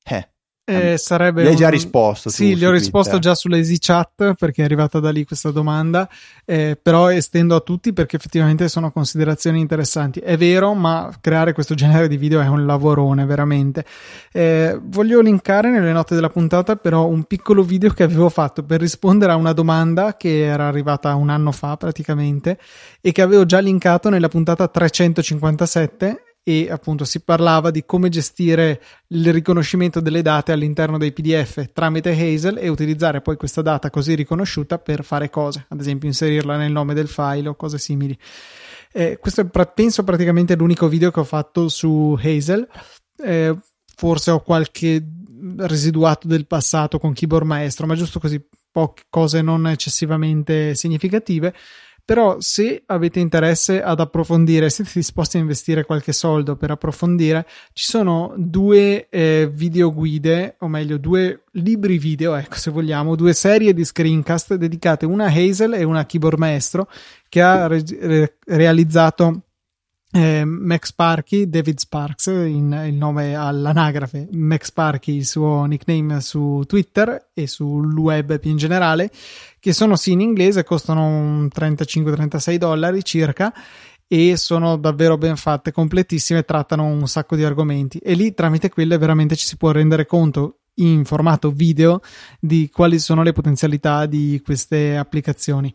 Eh, 0.03 0.29
eh, 0.69 0.97
sarebbe 0.97 1.43
gli 1.43 1.47
hai 1.47 1.55
già 1.55 1.69
risposto. 1.69 2.29
Sì, 2.29 2.55
gli 2.55 2.65
ho 2.65 2.71
risposto 2.71 3.11
Twitter. 3.11 3.31
già 3.31 3.35
sulla 3.35 3.57
Chat 3.61 4.33
perché 4.37 4.61
è 4.61 4.65
arrivata 4.65 4.99
da 4.99 5.11
lì 5.11 5.25
questa 5.25 5.51
domanda, 5.51 6.09
eh, 6.45 6.77
però 6.81 7.11
estendo 7.11 7.55
a 7.55 7.59
tutti 7.59 7.93
perché 7.93 8.15
effettivamente 8.15 8.67
sono 8.67 8.91
considerazioni 8.91 9.59
interessanti. 9.59 10.19
È 10.19 10.37
vero, 10.37 10.73
ma 10.73 11.11
creare 11.19 11.53
questo 11.53 11.75
genere 11.75 12.07
di 12.07 12.17
video 12.17 12.41
è 12.41 12.47
un 12.47 12.65
lavorone, 12.65 13.25
veramente. 13.25 13.85
Eh, 14.31 14.79
voglio 14.81 15.21
linkare 15.21 15.69
nelle 15.69 15.91
note 15.91 16.15
della 16.15 16.29
puntata 16.29 16.75
però 16.75 17.07
un 17.07 17.23
piccolo 17.23 17.63
video 17.63 17.91
che 17.91 18.03
avevo 18.03 18.29
fatto 18.29 18.63
per 18.63 18.79
rispondere 18.79 19.31
a 19.31 19.35
una 19.35 19.53
domanda 19.53 20.15
che 20.15 20.43
era 20.45 20.67
arrivata 20.67 21.15
un 21.15 21.29
anno 21.29 21.51
fa 21.51 21.77
praticamente 21.77 22.57
e 23.01 23.11
che 23.11 23.21
avevo 23.21 23.45
già 23.45 23.59
linkato 23.59 24.09
nella 24.09 24.27
puntata 24.27 24.67
357 24.67 26.23
e 26.49 26.71
appunto 26.71 27.05
si 27.05 27.19
parlava 27.19 27.69
di 27.69 27.85
come 27.85 28.09
gestire 28.09 28.81
il 29.09 29.31
riconoscimento 29.31 29.99
delle 29.99 30.23
date 30.23 30.51
all'interno 30.51 30.97
dei 30.97 31.13
PDF 31.13 31.71
tramite 31.73 32.09
Hazel 32.09 32.57
e 32.57 32.69
utilizzare 32.69 33.21
poi 33.21 33.35
questa 33.35 33.61
data 33.61 33.91
così 33.91 34.15
riconosciuta 34.15 34.79
per 34.79 35.03
fare 35.03 35.29
cose, 35.29 35.67
ad 35.69 35.79
esempio 35.79 36.07
inserirla 36.07 36.57
nel 36.57 36.71
nome 36.71 36.95
del 36.95 37.07
file 37.07 37.49
o 37.49 37.55
cose 37.55 37.77
simili. 37.77 38.17
Eh, 38.91 39.19
questo 39.19 39.41
è 39.41 39.67
penso 39.75 40.03
praticamente 40.03 40.55
l'unico 40.55 40.87
video 40.87 41.11
che 41.11 41.19
ho 41.19 41.23
fatto 41.23 41.69
su 41.69 42.17
Hazel. 42.19 42.67
Eh, 43.23 43.55
forse 43.95 44.31
ho 44.31 44.39
qualche 44.41 45.05
residuato 45.57 46.27
del 46.27 46.47
passato 46.47 46.97
con 46.97 47.13
Keyboard 47.13 47.45
Maestro, 47.45 47.85
ma 47.85 47.93
giusto 47.93 48.19
così 48.19 48.43
poche 48.71 49.03
cose 49.07 49.43
non 49.43 49.67
eccessivamente 49.67 50.73
significative. 50.73 51.53
Però 52.09 52.37
se 52.39 52.81
avete 52.87 53.19
interesse 53.19 53.83
ad 53.83 53.99
approfondire, 53.99 54.71
siete 54.71 54.89
disposti 54.95 55.37
a 55.37 55.41
investire 55.41 55.85
qualche 55.85 56.11
soldo 56.11 56.55
per 56.55 56.71
approfondire, 56.71 57.45
ci 57.71 57.85
sono 57.85 58.33
due 58.35 59.07
eh, 59.09 59.47
video 59.53 59.93
o 60.57 60.67
meglio 60.67 60.97
due 60.97 61.43
libri 61.51 61.99
video, 61.99 62.33
ecco 62.33 62.55
se 62.55 62.71
vogliamo, 62.71 63.15
due 63.15 63.33
serie 63.33 63.75
di 63.75 63.85
screencast 63.85 64.55
dedicate 64.55 65.05
una 65.05 65.25
a 65.25 65.31
Hazel 65.31 65.75
e 65.75 65.83
una 65.83 65.99
a 65.99 66.05
Keyboard 66.07 66.39
Maestro 66.39 66.89
che 67.29 67.43
ha 67.43 67.67
re- 67.67 67.83
re- 67.99 68.37
realizzato 68.43 69.41
eh, 70.11 70.43
Max 70.43 70.91
Parky, 70.93 71.47
David 71.47 71.77
Sparks, 71.77 72.27
in, 72.27 72.85
il 72.87 72.95
nome 72.95 73.35
all'anagrafe, 73.35 74.27
Max 74.31 74.71
Parky, 74.71 75.17
il 75.17 75.25
suo 75.25 75.65
nickname 75.65 76.19
su 76.21 76.63
Twitter 76.65 77.29
e 77.33 77.45
sul 77.45 77.95
web 77.97 78.39
più 78.39 78.49
in 78.49 78.57
generale, 78.57 79.11
che 79.59 79.73
sono 79.73 79.95
sì 79.95 80.13
in 80.13 80.21
inglese, 80.21 80.63
costano 80.63 81.45
35-36 81.45 82.55
dollari 82.55 83.03
circa 83.03 83.53
e 84.07 84.35
sono 84.37 84.77
davvero 84.77 85.17
ben 85.19 85.35
fatte, 85.35 85.71
completissime, 85.71 86.43
trattano 86.43 86.85
un 86.85 87.07
sacco 87.07 87.35
di 87.35 87.43
argomenti. 87.43 87.99
E 87.99 88.13
lì 88.13 88.33
tramite 88.33 88.69
quelle 88.69 88.97
veramente 88.97 89.35
ci 89.35 89.45
si 89.45 89.57
può 89.57 89.69
rendere 89.69 90.07
conto 90.07 90.61
in 90.79 91.05
formato 91.05 91.51
video 91.51 92.01
di 92.39 92.69
quali 92.71 92.97
sono 92.97 93.21
le 93.21 93.33
potenzialità 93.33 94.07
di 94.07 94.41
queste 94.43 94.97
applicazioni 94.97 95.71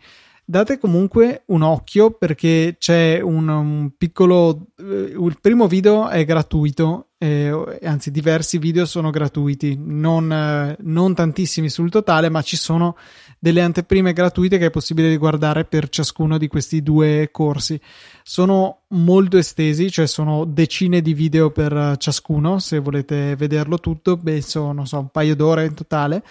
date 0.47 0.79
comunque 0.79 1.45
un 1.47 1.63
occhio 1.63 2.11
perché 2.11 2.77
c'è 2.79 3.19
un, 3.21 3.49
un 3.49 3.91
piccolo 3.97 4.67
eh, 4.77 5.15
il 5.19 5.39
primo 5.41 5.67
video 5.67 6.09
è 6.09 6.25
gratuito 6.27 7.09
eh, 7.17 7.79
anzi 7.83 8.11
diversi 8.11 8.59
video 8.59 8.85
sono 8.85 9.09
gratuiti 9.09 9.79
non, 9.83 10.31
eh, 10.31 10.77
non, 10.81 11.15
tantissimi 11.15 11.71
sul 11.71 11.89
totale 11.89 12.29
ma 12.29 12.43
ci 12.43 12.59
sono 12.59 12.97
delle 13.39 13.63
anteprime 13.63 14.13
gratuite 14.13 14.59
che 14.59 14.67
è 14.67 14.71
possibile 14.71 15.17
guardare 15.17 15.65
per 15.65 15.89
ciascuno 15.89 16.37
di 16.39 16.49
questi 16.49 16.83
due 16.83 17.29
corsi. 17.31 17.81
Sono 18.23 18.83
molto 18.89 19.39
estesi 19.39 19.91
cioè 19.91 20.07
sono 20.07 20.45
decine 20.45 21.01
di 21.01 21.15
video 21.15 21.51
per 21.51 21.95
ciascuno 21.97 22.59
se 22.59 22.81
volete 22.81 23.35
vederlo 23.37 23.81
tutto 23.81 24.19
penso 24.19 24.73
non 24.73 24.87
so 24.87 24.99
un 24.99 25.09
paio 25.09 25.35
d'ore 25.35 25.65
in 25.65 25.75
totale 25.75 26.23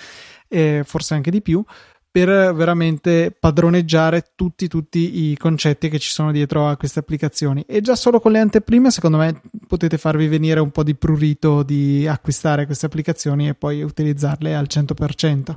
eh, 0.48 0.84
forse 0.86 1.16
anche 1.16 1.32
di 1.32 1.42
più 1.42 1.64
per 2.14 2.54
veramente 2.54 3.32
padroneggiare 3.32 4.34
tutti, 4.36 4.68
tutti 4.68 5.32
i 5.32 5.36
concetti 5.36 5.90
che 5.90 5.98
ci 5.98 6.12
sono 6.12 6.32
dietro 6.32 6.68
a 6.68 6.78
queste 6.78 7.00
applicazioni. 7.00 7.66
E 7.68 7.82
già 7.82 7.96
solo 7.96 8.20
con 8.20 8.32
le 8.32 8.38
anteprime, 8.38 8.92
secondo 8.92 9.18
me, 9.18 9.42
potete 9.66 9.98
farvi 9.98 10.28
venire 10.28 10.60
un 10.60 10.70
po' 10.70 10.84
di 10.84 10.94
prurito 10.94 11.64
di 11.64 12.06
acquistare 12.08 12.68
queste 12.68 12.86
applicazioni 12.86 13.48
e 13.48 13.56
poi 13.56 13.82
utilizzarle 13.82 14.54
al 14.54 14.68
100%. 14.70 15.56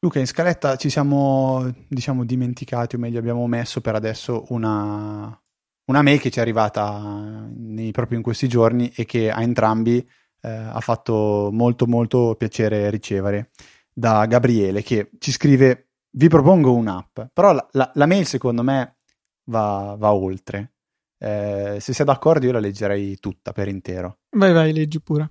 Luca, 0.00 0.18
in 0.18 0.26
scaletta 0.26 0.76
ci 0.76 0.90
siamo, 0.90 1.72
diciamo, 1.88 2.26
dimenticati, 2.26 2.96
o 2.96 2.98
meglio, 2.98 3.18
abbiamo 3.18 3.46
messo 3.46 3.80
per 3.80 3.94
adesso 3.94 4.44
una, 4.50 5.40
una 5.86 6.02
mail 6.02 6.20
che 6.20 6.30
ci 6.30 6.38
è 6.38 6.42
arrivata 6.42 7.46
nei, 7.48 7.92
proprio 7.92 8.18
in 8.18 8.22
questi 8.22 8.46
giorni 8.46 8.92
e 8.94 9.06
che 9.06 9.30
a 9.30 9.40
entrambi 9.40 10.06
eh, 10.42 10.50
ha 10.50 10.80
fatto 10.80 11.48
molto, 11.50 11.86
molto 11.86 12.34
piacere 12.36 12.90
ricevere 12.90 13.52
da 13.92 14.26
Gabriele 14.26 14.82
che 14.82 15.10
ci 15.18 15.32
scrive 15.32 15.88
vi 16.14 16.28
propongo 16.28 16.74
un'app, 16.74 17.20
però 17.32 17.52
la, 17.52 17.66
la, 17.72 17.90
la 17.94 18.06
mail 18.06 18.26
secondo 18.26 18.62
me 18.62 18.96
va, 19.44 19.96
va 19.98 20.12
oltre. 20.12 20.72
Eh, 21.18 21.78
se 21.80 21.92
sei 21.92 22.04
d'accordo 22.04 22.46
io 22.46 22.52
la 22.52 22.58
leggerei 22.58 23.18
tutta 23.18 23.52
per 23.52 23.68
intero. 23.68 24.18
Vai 24.30 24.52
vai, 24.52 24.72
leggi 24.72 25.00
pure. 25.00 25.30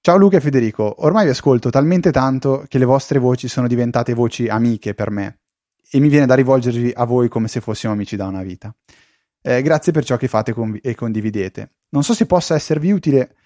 Ciao 0.00 0.16
Luca 0.16 0.36
e 0.36 0.40
Federico, 0.40 1.04
ormai 1.04 1.24
vi 1.24 1.30
ascolto 1.30 1.70
talmente 1.70 2.10
tanto 2.10 2.64
che 2.66 2.78
le 2.78 2.84
vostre 2.84 3.20
voci 3.20 3.46
sono 3.46 3.68
diventate 3.68 4.14
voci 4.14 4.48
amiche 4.48 4.94
per 4.94 5.10
me 5.10 5.42
e 5.88 6.00
mi 6.00 6.08
viene 6.08 6.26
da 6.26 6.34
rivolgervi 6.34 6.92
a 6.92 7.04
voi 7.04 7.28
come 7.28 7.46
se 7.46 7.60
fossimo 7.60 7.92
amici 7.92 8.16
da 8.16 8.26
una 8.26 8.42
vita. 8.42 8.74
Eh, 9.40 9.62
grazie 9.62 9.92
per 9.92 10.04
ciò 10.04 10.16
che 10.16 10.26
fate 10.26 10.52
conv- 10.52 10.84
e 10.84 10.94
condividete. 10.94 11.74
Non 11.90 12.02
so 12.02 12.14
se 12.14 12.26
possa 12.26 12.54
esservi 12.54 12.90
utile 12.90 13.36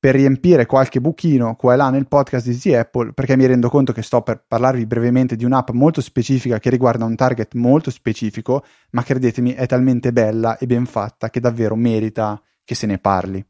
per 0.00 0.14
riempire 0.14 0.64
qualche 0.64 0.98
buchino 0.98 1.54
qua 1.56 1.74
e 1.74 1.76
là 1.76 1.90
nel 1.90 2.08
podcast 2.08 2.48
di 2.48 2.58
The 2.58 2.78
Apple, 2.78 3.12
perché 3.12 3.36
mi 3.36 3.44
rendo 3.44 3.68
conto 3.68 3.92
che 3.92 4.00
sto 4.00 4.22
per 4.22 4.42
parlarvi 4.48 4.86
brevemente 4.86 5.36
di 5.36 5.44
un'app 5.44 5.70
molto 5.70 6.00
specifica 6.00 6.58
che 6.58 6.70
riguarda 6.70 7.04
un 7.04 7.14
target 7.14 7.52
molto 7.54 7.90
specifico, 7.90 8.64
ma 8.92 9.02
credetemi 9.02 9.52
è 9.52 9.66
talmente 9.66 10.10
bella 10.10 10.56
e 10.56 10.64
ben 10.64 10.86
fatta 10.86 11.28
che 11.28 11.38
davvero 11.38 11.76
merita 11.76 12.40
che 12.64 12.74
se 12.74 12.86
ne 12.86 12.96
parli. 12.96 13.44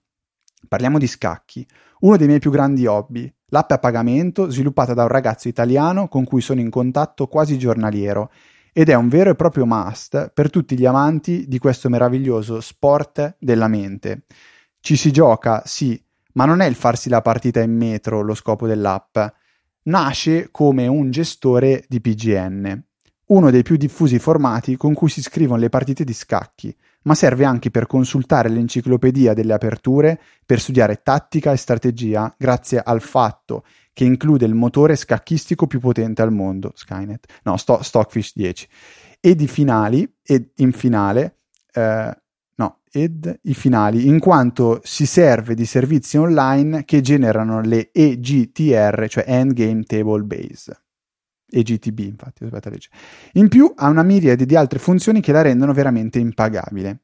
Parliamo 0.67 0.99
di 0.99 1.07
scacchi, 1.07 1.65
uno 2.01 2.17
dei 2.17 2.27
miei 2.27 2.41
più 2.41 2.51
grandi 2.51 2.85
hobby. 2.85 3.33
L'app 3.53 3.71
a 3.71 3.79
pagamento 3.79 4.51
sviluppata 4.51 4.93
da 4.93 5.03
un 5.03 5.09
ragazzo 5.09 5.47
italiano 5.47 6.09
con 6.09 6.25
cui 6.25 6.41
sono 6.41 6.61
in 6.61 6.71
contatto 6.71 7.29
quasi 7.29 7.59
giornaliero 7.59 8.31
ed 8.73 8.89
è 8.89 8.95
un 8.95 9.09
vero 9.09 9.31
e 9.31 9.35
proprio 9.37 9.67
must 9.67 10.33
per 10.35 10.51
tutti 10.51 10.77
gli 10.77 10.85
amanti 10.85 11.47
di 11.47 11.59
questo 11.59 11.89
meraviglioso 11.89 12.61
sport 12.61 13.37
della 13.39 13.69
mente. 13.69 14.25
Ci 14.81 14.97
si 14.97 15.13
gioca, 15.13 15.63
sì, 15.65 16.01
ma 16.33 16.45
non 16.45 16.61
è 16.61 16.67
il 16.67 16.75
farsi 16.75 17.09
la 17.09 17.23
partita 17.23 17.61
in 17.61 17.77
metro 17.77 18.23
lo 18.23 18.35
scopo 18.35 18.67
dell'app. 18.67 19.19
Nasce 19.83 20.49
come 20.51 20.87
un 20.87 21.11
gestore 21.11 21.85
di 21.89 22.01
PGN, 22.01 22.83
uno 23.27 23.51
dei 23.51 23.63
più 23.63 23.77
diffusi 23.77 24.19
formati 24.19 24.77
con 24.77 24.93
cui 24.93 25.09
si 25.09 25.23
scrivono 25.23 25.61
le 25.61 25.69
partite 25.69 26.05
di 26.05 26.13
scacchi, 26.13 26.75
ma 27.03 27.15
serve 27.15 27.45
anche 27.45 27.71
per 27.71 27.87
consultare 27.87 28.49
l'enciclopedia 28.49 29.35
delle 29.35 29.53
aperture, 29.53 30.21
per 30.45 30.61
studiare 30.61 31.01
tattica 31.03 31.53
e 31.53 31.57
strategia, 31.57 32.35
grazie 32.37 32.81
al 32.83 33.01
fatto 33.01 33.65
che 33.93 34.05
include 34.05 34.47
il 34.47 34.55
motore 34.55 34.97
scacchistico 34.97 35.67
più 35.67 35.81
potente 35.81 36.23
al 36.23 36.33
mondo, 36.33 36.73
Skynet, 36.75 37.41
no, 37.45 37.57
Sto- 37.57 37.83
Stockfish 37.83 38.33
10, 38.35 38.69
e 39.21 39.35
di 39.35 39.47
finali, 39.47 40.11
e 40.23 40.53
in 40.57 40.73
finale, 40.73 41.39
eh, 41.73 42.20
ed 42.93 43.41
i 43.43 43.55
finali, 43.55 44.07
in 44.07 44.19
quanto 44.19 44.81
si 44.83 45.07
serve 45.07 45.55
di 45.55 45.65
servizi 45.65 46.17
online 46.17 46.85
che 46.85 47.01
generano 47.01 47.61
le 47.61 47.91
EGTR, 47.93 49.07
cioè 49.09 49.25
Endgame 49.27 49.85
Table 49.85 50.23
Base. 50.23 50.83
EGTB, 51.51 51.99
infatti, 52.01 52.45
aspetta 52.45 52.71
legge. 52.71 52.89
In 53.33 53.49
più 53.49 53.73
ha 53.77 53.89
una 53.89 54.03
miriade 54.03 54.47
di 54.47 54.57
altre 54.57 54.79
funzioni 54.79 55.21
che 55.21 55.33
la 55.33 55.43
rendono 55.43 55.73
veramente 55.73 56.19
impagabile. 56.19 57.03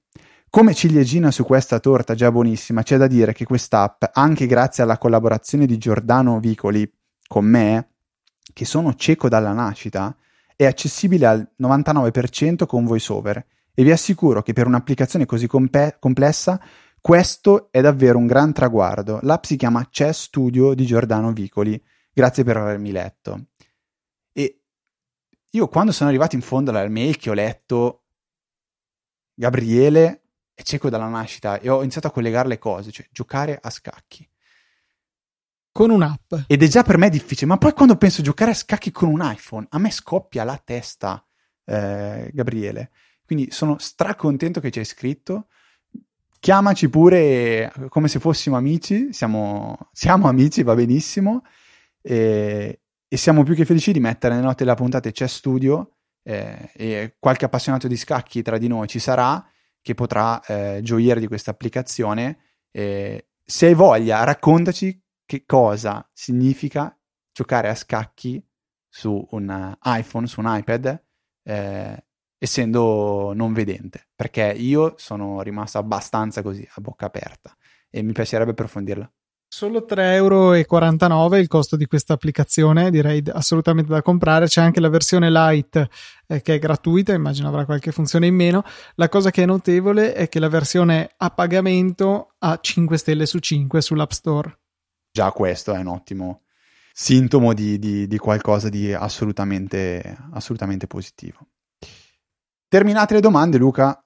Come 0.49 0.75
ciliegina 0.75 1.31
su 1.31 1.45
questa 1.45 1.81
torta 1.81 2.15
già 2.15 2.31
buonissima, 2.31 2.83
c'è 2.83 2.97
da 2.97 3.07
dire 3.07 3.33
che 3.33 3.45
quest'app, 3.45 4.05
anche 4.13 4.47
grazie 4.47 4.83
alla 4.83 4.99
collaborazione 4.99 5.67
di 5.67 5.77
Giordano 5.77 6.41
Vicoli 6.41 6.91
con 7.27 7.45
me, 7.45 7.91
che 8.53 8.65
sono 8.65 8.95
cieco 8.95 9.29
dalla 9.29 9.53
nascita, 9.53 10.17
è 10.55 10.65
accessibile 10.65 11.27
al 11.27 11.49
99% 11.61 12.65
con 12.67 12.85
VoiceOver 12.87 13.45
e 13.79 13.83
vi 13.83 13.91
assicuro 13.91 14.43
che 14.43 14.55
per 14.55 14.67
un'applicazione 14.67 15.27
così 15.27 15.47
compe- 15.47 15.99
complessa 16.01 16.59
questo 16.99 17.69
è 17.71 17.81
davvero 17.81 18.19
un 18.19 18.27
gran 18.27 18.53
traguardo. 18.53 19.21
L'app 19.23 19.45
si 19.45 19.57
chiama 19.57 19.87
Chess 19.89 20.25
Studio 20.25 20.75
di 20.75 20.87
Giordano 20.87 21.33
Vicoli. 21.33 21.81
Grazie 22.13 22.43
per 22.43 22.57
avermi 22.57 22.91
letto. 22.91 23.49
E 24.33 24.63
io 25.51 25.69
quando 25.69 25.93
sono 25.93 26.09
arrivato 26.09 26.35
in 26.35 26.43
fondo 26.43 26.71
alla 26.71 26.89
mail 26.89 27.17
che 27.17 27.31
ho 27.31 27.35
letto 27.35 28.07
Gabriele 29.35 30.23
è 30.53 30.63
cieco 30.63 30.89
dalla 30.89 31.07
nascita 31.07 31.61
e 31.61 31.69
ho 31.69 31.81
iniziato 31.81 32.07
a 32.07 32.11
collegare 32.11 32.49
le 32.49 32.59
cose, 32.59 32.91
cioè 32.91 33.07
giocare 33.13 33.57
a 33.61 33.71
scacchi. 33.71 34.29
Con 35.71 35.91
un'app. 35.91 36.35
Ed 36.49 36.63
è 36.63 36.67
già 36.67 36.83
per 36.83 36.97
me 36.97 37.11
difficile, 37.11 37.47
ma 37.47 37.59
poi 37.59 37.73
quando 37.75 37.97
penso 37.97 38.23
a 38.23 38.25
giocare 38.25 38.53
a 38.53 38.55
scacchi 38.55 38.91
con 38.91 39.11
un 39.11 39.21
iPhone, 39.23 39.67
a 39.69 39.79
me 39.79 39.91
scoppia 39.91 40.43
la 40.43 40.57
testa, 40.57 41.25
eh, 41.65 42.31
Gabriele. 42.33 42.91
Quindi 43.27 43.51
sono 43.51 43.77
stracontento 43.79 44.61
che 44.61 44.71
ci 44.71 44.79
hai 44.79 44.85
scritto. 44.85 45.49
Chiamaci 46.39 46.89
pure 46.89 47.73
come 47.89 48.07
se 48.09 48.21
fossimo 48.21 48.57
amici, 48.57 49.13
siamo, 49.13 49.77
siamo 49.93 50.29
amici, 50.29 50.63
va 50.63 50.75
benissimo. 50.75 51.43
E, 52.01 52.81
e, 53.09 53.17
siamo 53.17 53.43
più 53.43 53.55
che 53.55 53.65
felici 53.65 53.93
di 53.93 54.01
mettere 54.01 54.35
nelle 54.35 54.47
note 54.47 54.63
della 54.63 54.77
puntata 54.77 55.11
c'è 55.11 55.27
studio 55.27 55.97
eh, 56.23 56.71
e 56.73 57.17
qualche 57.19 57.47
appassionato 57.47 57.89
di 57.89 57.97
scacchi 57.97 58.43
tra 58.43 58.59
di 58.59 58.69
noi 58.69 58.87
ci 58.87 59.01
sarà 59.01 59.45
che 59.83 59.95
potrà 59.95 60.41
eh, 60.45 60.81
gioire 60.83 61.19
di 61.19 61.27
questa 61.27 61.51
applicazione. 61.51 62.39
Eh, 62.71 63.29
se 63.45 63.67
hai 63.67 63.75
voglia, 63.75 64.23
raccontaci 64.25 65.03
che 65.25 65.45
cosa 65.45 66.09
significa 66.13 66.97
giocare 67.33 67.69
a 67.69 67.75
scacchi 67.75 68.45
su 68.89 69.27
un 69.31 69.77
iPhone, 69.83 70.27
su 70.27 70.41
un 70.41 70.47
iPad. 70.49 71.05
Eh, 71.43 72.06
essendo 72.39 73.33
non 73.35 73.53
vedente, 73.53 74.09
perché 74.15 74.55
io 74.57 74.95
sono 74.97 75.43
rimasto 75.43 75.79
abbastanza 75.79 76.43
così 76.43 76.67
a 76.75 76.81
bocca 76.81 77.07
aperta 77.07 77.55
e 77.91 78.03
mi 78.03 78.13
piacerebbe 78.13 78.51
approfondirla. 78.51 79.11
Solo 79.49 79.87
3,49 79.89 80.01
euro 80.15 81.37
il 81.37 81.47
costo 81.47 81.77
di 81.77 81.87
questa 81.87 82.13
applicazione, 82.13 82.91
direi 82.91 83.23
assolutamente 83.33 83.91
da 83.91 84.03
comprare. 84.03 84.47
C'è 84.49 84.61
anche 84.61 84.81
la 84.81 84.89
versione 84.89 85.31
light 85.31 85.87
eh, 86.27 86.43
che 86.43 86.55
è 86.55 86.59
gratuita, 86.59 87.15
immagino 87.15 87.49
avrà 87.49 87.65
qualche 87.65 87.93
funzione 87.93 88.27
in 88.27 88.35
meno. 88.35 88.65
La 88.97 89.09
cosa 89.09 89.31
che 89.31 89.45
è 89.45 89.47
notevole 89.47 90.13
è 90.15 90.29
che 90.29 90.41
la 90.41 90.49
versione 90.49 91.11
a 91.17 91.31
pagamento 91.31 92.35
ha 92.39 92.59
5 92.61 92.99
stelle 92.99 93.25
su 93.25 93.39
5 93.39 93.81
sull'App 93.81 94.11
Store. 94.11 94.59
Già 95.13 95.31
questo 95.31 95.73
è 95.73 95.79
un 95.79 95.87
ottimo 95.87 96.43
sintomo 96.93 97.55
di, 97.55 97.79
di, 97.79 98.07
di 98.07 98.19
qualcosa 98.19 98.69
di 98.69 98.93
assolutamente, 98.93 100.19
assolutamente 100.33 100.87
positivo. 100.87 101.47
Terminate 102.77 103.15
le 103.15 103.21
domande, 103.21 103.57
Luca, 103.57 104.05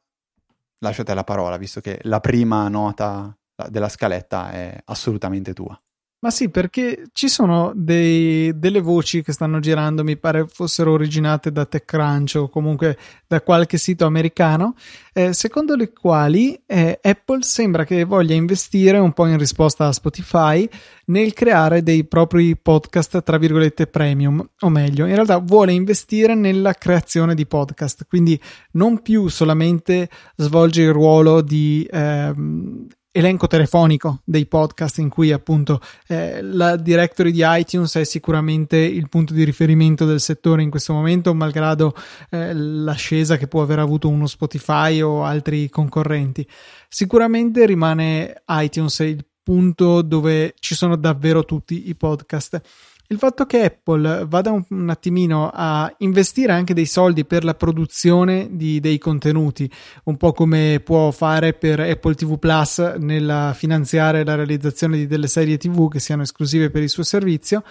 lasciate 0.78 1.12
la 1.12 1.24
parola, 1.24 1.56
visto 1.56 1.80
che 1.80 1.98
la 2.02 2.20
prima 2.20 2.68
nota 2.68 3.36
della 3.68 3.88
scaletta 3.88 4.52
è 4.52 4.80
assolutamente 4.84 5.52
tua. 5.52 5.76
Ma 6.22 6.30
sì, 6.30 6.50
perché 6.50 7.04
ci 7.14 7.28
sono 7.28 7.72
dei, 7.74 8.52
delle 8.58 8.82
voci 8.82 9.22
che 9.22 9.32
stanno 9.32 9.58
girando, 9.58 10.04
mi 10.04 10.18
pare 10.18 10.46
fossero 10.46 10.92
originate 10.92 11.50
da 11.50 11.64
TechCrunch 11.64 12.34
o 12.36 12.50
comunque 12.50 12.98
da 13.26 13.40
qualche 13.40 13.78
sito 13.78 14.04
americano, 14.04 14.74
eh, 15.14 15.32
secondo 15.32 15.74
le 15.76 15.94
quali 15.94 16.60
eh, 16.66 16.98
Apple 17.02 17.42
sembra 17.42 17.84
che 17.84 18.04
voglia 18.04 18.34
investire 18.34 18.98
un 18.98 19.14
po' 19.14 19.24
in 19.28 19.38
risposta 19.38 19.86
a 19.86 19.92
Spotify 19.92 20.68
nel 21.06 21.32
creare 21.32 21.82
dei 21.82 22.04
propri 22.04 22.54
podcast, 22.54 23.22
tra 23.22 23.38
virgolette, 23.38 23.86
premium, 23.86 24.46
o 24.60 24.68
meglio, 24.68 25.06
in 25.06 25.14
realtà 25.14 25.38
vuole 25.38 25.72
investire 25.72 26.34
nella 26.34 26.74
creazione 26.74 27.34
di 27.34 27.46
podcast, 27.46 28.04
quindi 28.06 28.38
non 28.72 29.00
più 29.00 29.28
solamente 29.28 30.10
svolge 30.36 30.82
il 30.82 30.92
ruolo 30.92 31.40
di 31.40 31.88
ehm, 31.90 32.88
elenco 33.12 33.46
telefonico 33.46 34.20
dei 34.24 34.46
podcast 34.46 34.98
in 34.98 35.08
cui 35.08 35.32
appunto 35.32 35.80
eh, 36.06 36.42
la 36.42 36.76
directory 36.76 37.32
di 37.32 37.42
iTunes 37.44 37.96
è 37.96 38.04
sicuramente 38.04 38.76
il 38.76 39.08
punto 39.08 39.34
di 39.34 39.44
riferimento 39.44 40.04
del 40.04 40.20
settore 40.20 40.62
in 40.62 40.70
questo 40.70 40.92
momento, 40.92 41.34
malgrado 41.34 41.94
eh, 42.30 42.54
l'ascesa 42.54 43.36
che 43.36 43.48
può 43.48 43.62
aver 43.62 43.80
avuto 43.80 44.08
uno 44.08 44.26
Spotify 44.26 45.00
o 45.00 45.24
altri 45.24 45.68
concorrenti. 45.68 46.46
Sicuramente 46.88 47.66
rimane 47.66 48.42
iTunes 48.48 48.98
il 49.00 49.24
punto 49.42 50.02
dove 50.02 50.54
ci 50.58 50.74
sono 50.74 50.96
davvero 50.96 51.44
tutti 51.44 51.88
i 51.88 51.96
podcast 51.96 52.60
il 53.10 53.18
fatto 53.18 53.44
che 53.44 53.64
Apple 53.64 54.24
vada 54.28 54.52
un, 54.52 54.64
un, 54.68 54.88
attimino 54.88 55.50
a 55.52 55.92
investire 55.98 56.52
anche 56.52 56.74
dei 56.74 56.86
soldi 56.86 57.24
per 57.24 57.42
la 57.42 57.54
produzione 57.54 58.48
di, 58.52 58.78
dei 58.78 58.98
contenuti, 58.98 59.68
un 60.04 60.16
po' 60.16 60.32
come 60.32 60.80
può 60.84 61.10
fare 61.10 61.52
per 61.52 61.80
Apple 61.80 62.14
TV 62.14 62.38
Plus 62.38 62.78
nella 62.98 63.52
finanziare 63.56 64.24
la 64.24 64.36
realizzazione 64.36 64.96
di 64.96 65.06
delle 65.08 65.26
serie 65.26 65.58
TV 65.58 65.90
che 65.90 65.98
siano 65.98 66.22
esclusive 66.22 66.70
per 66.70 66.82
il 66.82 66.88
suo 66.88 67.02
servizio. 67.02 67.64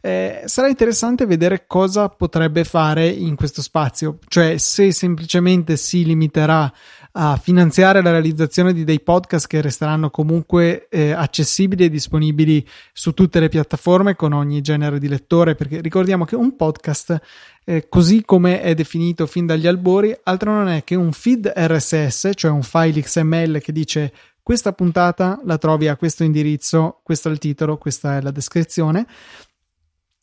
Eh, 0.00 0.42
sarà 0.44 0.68
interessante 0.68 1.26
vedere 1.26 1.64
cosa 1.66 2.08
potrebbe 2.08 2.62
fare 2.62 3.08
in 3.08 3.34
questo 3.34 3.62
spazio, 3.62 4.18
cioè 4.28 4.58
se 4.58 4.92
semplicemente 4.92 5.76
si 5.76 6.04
limiterà 6.04 6.72
a 7.16 7.36
finanziare 7.36 8.02
la 8.02 8.10
realizzazione 8.10 8.72
di 8.72 8.82
dei 8.82 9.00
podcast 9.00 9.46
che 9.46 9.60
resteranno 9.60 10.10
comunque 10.10 10.88
eh, 10.88 11.12
accessibili 11.12 11.84
e 11.84 11.88
disponibili 11.90 12.66
su 12.92 13.14
tutte 13.14 13.38
le 13.38 13.48
piattaforme 13.48 14.16
con 14.16 14.32
ogni 14.32 14.60
genere 14.60 14.98
di 14.98 15.06
lettore, 15.06 15.54
perché 15.54 15.80
ricordiamo 15.80 16.24
che 16.24 16.34
un 16.34 16.56
podcast, 16.56 17.20
eh, 17.64 17.88
così 17.88 18.24
come 18.24 18.60
è 18.60 18.74
definito 18.74 19.26
fin 19.26 19.46
dagli 19.46 19.68
albori, 19.68 20.16
altro 20.24 20.52
non 20.52 20.66
è 20.68 20.82
che 20.82 20.96
un 20.96 21.12
feed 21.12 21.52
RSS, 21.54 22.32
cioè 22.34 22.50
un 22.50 22.62
file 22.62 23.00
XML 23.00 23.60
che 23.60 23.70
dice 23.70 24.12
questa 24.42 24.72
puntata 24.72 25.40
la 25.44 25.56
trovi 25.56 25.86
a 25.86 25.96
questo 25.96 26.24
indirizzo, 26.24 27.00
questo 27.04 27.28
è 27.28 27.32
il 27.32 27.38
titolo, 27.38 27.78
questa 27.78 28.16
è 28.16 28.20
la 28.22 28.32
descrizione. 28.32 29.06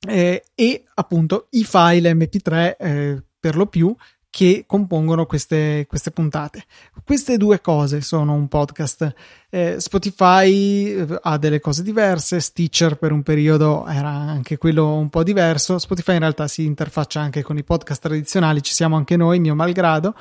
Eh, 0.06 0.44
e 0.56 0.84
appunto 0.96 1.48
i 1.52 1.64
file 1.64 2.12
MP3 2.14 2.76
eh, 2.78 3.24
per 3.40 3.56
lo 3.56 3.68
più 3.68 3.96
che 4.32 4.64
compongono 4.66 5.26
queste, 5.26 5.86
queste, 5.88 6.10
puntate. 6.10 6.64
Queste 7.04 7.36
due 7.36 7.60
cose 7.60 8.00
sono 8.00 8.34
un 8.34 8.48
podcast. 8.48 9.14
Eh, 9.50 9.76
Spotify 9.78 10.86
eh, 10.86 11.20
ha 11.22 11.38
delle 11.38 11.60
cose 11.60 11.84
diverse, 11.84 12.40
Stitcher 12.40 12.98
per 12.98 13.12
un 13.12 13.24
periodo 13.24 13.86
era 13.86 14.08
anche 14.08 14.58
quello 14.58 14.96
un 14.96 15.10
po' 15.10 15.22
diverso. 15.24 15.78
Spotify 15.78 16.14
in 16.14 16.20
realtà 16.20 16.48
si 16.48 16.64
interfaccia 16.64 17.20
anche 17.20 17.44
con 17.44 17.58
i 17.58 17.64
podcast 17.64 18.02
tradizionali, 18.02 18.64
ci 18.64 18.74
siamo 18.74 18.96
anche 18.96 19.18
noi, 19.18 19.40
mio 19.40 19.54
malgrado. 19.54 20.16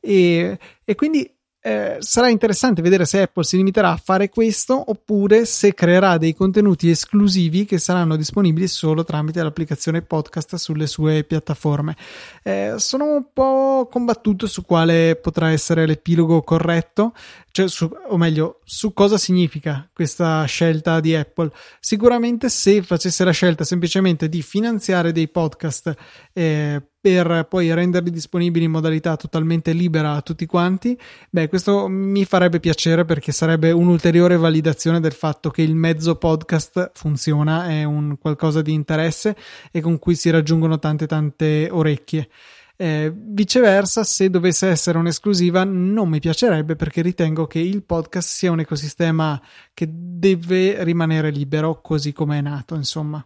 E, 0.00 0.58
e 0.82 0.94
quindi 0.94 1.30
eh, 1.62 1.98
sarà 1.98 2.30
interessante 2.30 2.80
vedere 2.80 3.04
se 3.04 3.20
Apple 3.20 3.44
si 3.44 3.58
limiterà 3.58 3.90
a 3.90 4.00
fare 4.02 4.30
questo 4.30 4.82
oppure 4.90 5.44
se 5.44 5.74
creerà 5.74 6.16
dei 6.16 6.34
contenuti 6.34 6.88
esclusivi 6.88 7.66
che 7.66 7.78
saranno 7.78 8.16
disponibili 8.16 8.66
solo 8.66 9.04
tramite 9.04 9.42
l'applicazione 9.42 10.00
podcast 10.00 10.54
sulle 10.54 10.86
sue 10.86 11.22
piattaforme. 11.24 11.96
Eh, 12.42 12.74
sono 12.78 13.04
un 13.04 13.26
po' 13.32 13.88
combattuto 13.90 14.46
su 14.46 14.64
quale 14.64 15.16
potrà 15.16 15.50
essere 15.50 15.84
l'epilogo 15.84 16.40
corretto, 16.42 17.12
cioè 17.50 17.68
su, 17.68 17.90
o 18.08 18.16
meglio, 18.16 18.60
su 18.64 18.94
cosa 18.94 19.18
significa 19.18 19.86
questa 19.92 20.42
scelta 20.44 20.98
di 21.00 21.14
Apple. 21.14 21.50
Sicuramente 21.78 22.48
se 22.48 22.82
facesse 22.82 23.22
la 23.22 23.32
scelta 23.32 23.64
semplicemente 23.64 24.30
di 24.30 24.40
finanziare 24.40 25.12
dei 25.12 25.28
podcast 25.28 25.94
eh, 26.32 26.82
per 27.00 27.46
poi 27.48 27.72
renderli 27.72 28.10
disponibili 28.10 28.66
in 28.66 28.70
modalità 28.70 29.16
totalmente 29.16 29.72
libera 29.72 30.12
a 30.12 30.20
tutti 30.20 30.44
quanti, 30.44 30.98
beh, 31.30 31.48
questo 31.48 31.88
mi 31.88 32.24
farebbe 32.26 32.60
piacere 32.60 33.04
perché 33.06 33.32
sarebbe 33.32 33.70
un'ulteriore 33.70 34.36
validazione 34.36 35.00
del 35.00 35.12
fatto 35.12 35.50
che 35.50 35.62
il 35.62 35.74
mezzo 35.74 36.16
podcast 36.16 36.90
funziona, 36.92 37.68
è 37.68 37.84
un 37.84 38.18
qualcosa 38.18 38.60
di 38.60 38.72
interesse 38.72 39.34
e 39.70 39.80
con 39.80 39.98
cui 39.98 40.14
si 40.14 40.28
raggiungono 40.28 40.78
tante 40.78 41.06
tante 41.06 41.68
orecchie. 41.70 42.28
Eh, 42.76 43.12
viceversa, 43.14 44.04
se 44.04 44.30
dovesse 44.30 44.68
essere 44.68 44.96
un'esclusiva, 44.96 45.64
non 45.64 46.08
mi 46.08 46.18
piacerebbe 46.18 46.76
perché 46.76 47.02
ritengo 47.02 47.46
che 47.46 47.58
il 47.58 47.82
podcast 47.82 48.28
sia 48.28 48.50
un 48.50 48.60
ecosistema 48.60 49.40
che 49.74 49.86
deve 49.90 50.82
rimanere 50.84 51.30
libero 51.30 51.80
così 51.82 52.12
come 52.12 52.38
è 52.38 52.40
nato, 52.40 52.74
insomma. 52.74 53.22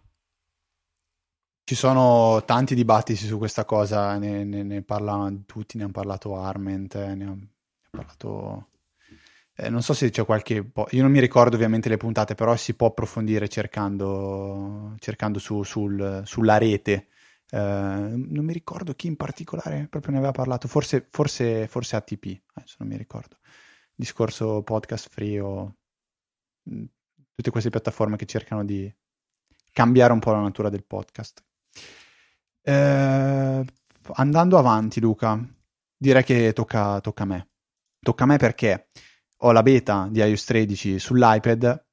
Ci 1.67 1.75
sono 1.75 2.43
tanti 2.45 2.75
dibattiti 2.75 3.25
su 3.25 3.39
questa 3.39 3.65
cosa, 3.65 4.19
ne, 4.19 4.45
ne, 4.45 4.63
ne 4.63 4.83
parlano 4.83 5.45
tutti, 5.47 5.79
ne 5.79 5.85
hanno 5.85 5.93
parlato 5.93 6.37
Arment, 6.37 6.95
ne 6.95 7.25
ha, 7.25 7.35
parlato... 7.91 8.69
Eh, 9.55 9.71
non 9.71 9.83
so 9.83 9.95
se 9.95 10.11
c'è 10.11 10.27
qualche... 10.27 10.73
Io 10.91 11.03
non 11.03 11.11
mi 11.11 11.21
ricordo 11.21 11.57
ovviamente 11.57 11.89
le 11.89 11.97
puntate, 11.97 12.35
però 12.35 12.55
si 12.57 12.75
può 12.75 12.89
approfondire 12.89 13.49
cercando, 13.49 14.95
cercando 14.99 15.39
su, 15.39 15.63
sul, 15.63 16.23
sulla 16.27 16.59
rete. 16.59 17.09
Eh, 17.49 17.59
non 17.59 18.45
mi 18.45 18.53
ricordo 18.53 18.93
chi 18.93 19.07
in 19.07 19.17
particolare 19.17 19.87
proprio 19.89 20.13
ne 20.13 20.19
aveva 20.19 20.33
parlato, 20.33 20.69
forse, 20.69 21.07
forse, 21.11 21.67
forse 21.67 21.97
ATP, 21.97 22.43
adesso 22.55 22.77
non 22.81 22.89
mi 22.89 22.99
ricordo. 22.99 23.39
Discorso 23.95 24.63
podcast 24.63 25.09
free 25.09 25.41
o 25.41 25.77
mm, 26.71 26.85
tutte 27.35 27.51
queste 27.51 27.71
piattaforme 27.71 28.17
che 28.17 28.27
cercano 28.27 28.65
di 28.67 28.93
cambiare 29.73 30.13
un 30.13 30.19
po' 30.19 30.33
la 30.33 30.41
natura 30.41 30.69
del 30.69 30.85
podcast. 30.85 31.43
Eh, 32.67 33.65
andando 34.15 34.59
avanti, 34.59 34.99
Luca, 35.01 35.39
direi 35.97 36.25
che 36.25 36.53
tocca, 36.55 37.01
tocca 37.01 37.25
a 37.25 37.27
me. 37.27 37.49
Tocca 38.01 38.25
a 38.25 38.27
me 38.27 38.37
perché 38.39 38.89
ho 39.39 39.53
la 39.53 39.63
beta 39.63 40.09
di 40.11 40.21
iOS 40.21 40.45
13 40.47 40.99
sull'iPad. 40.99 41.85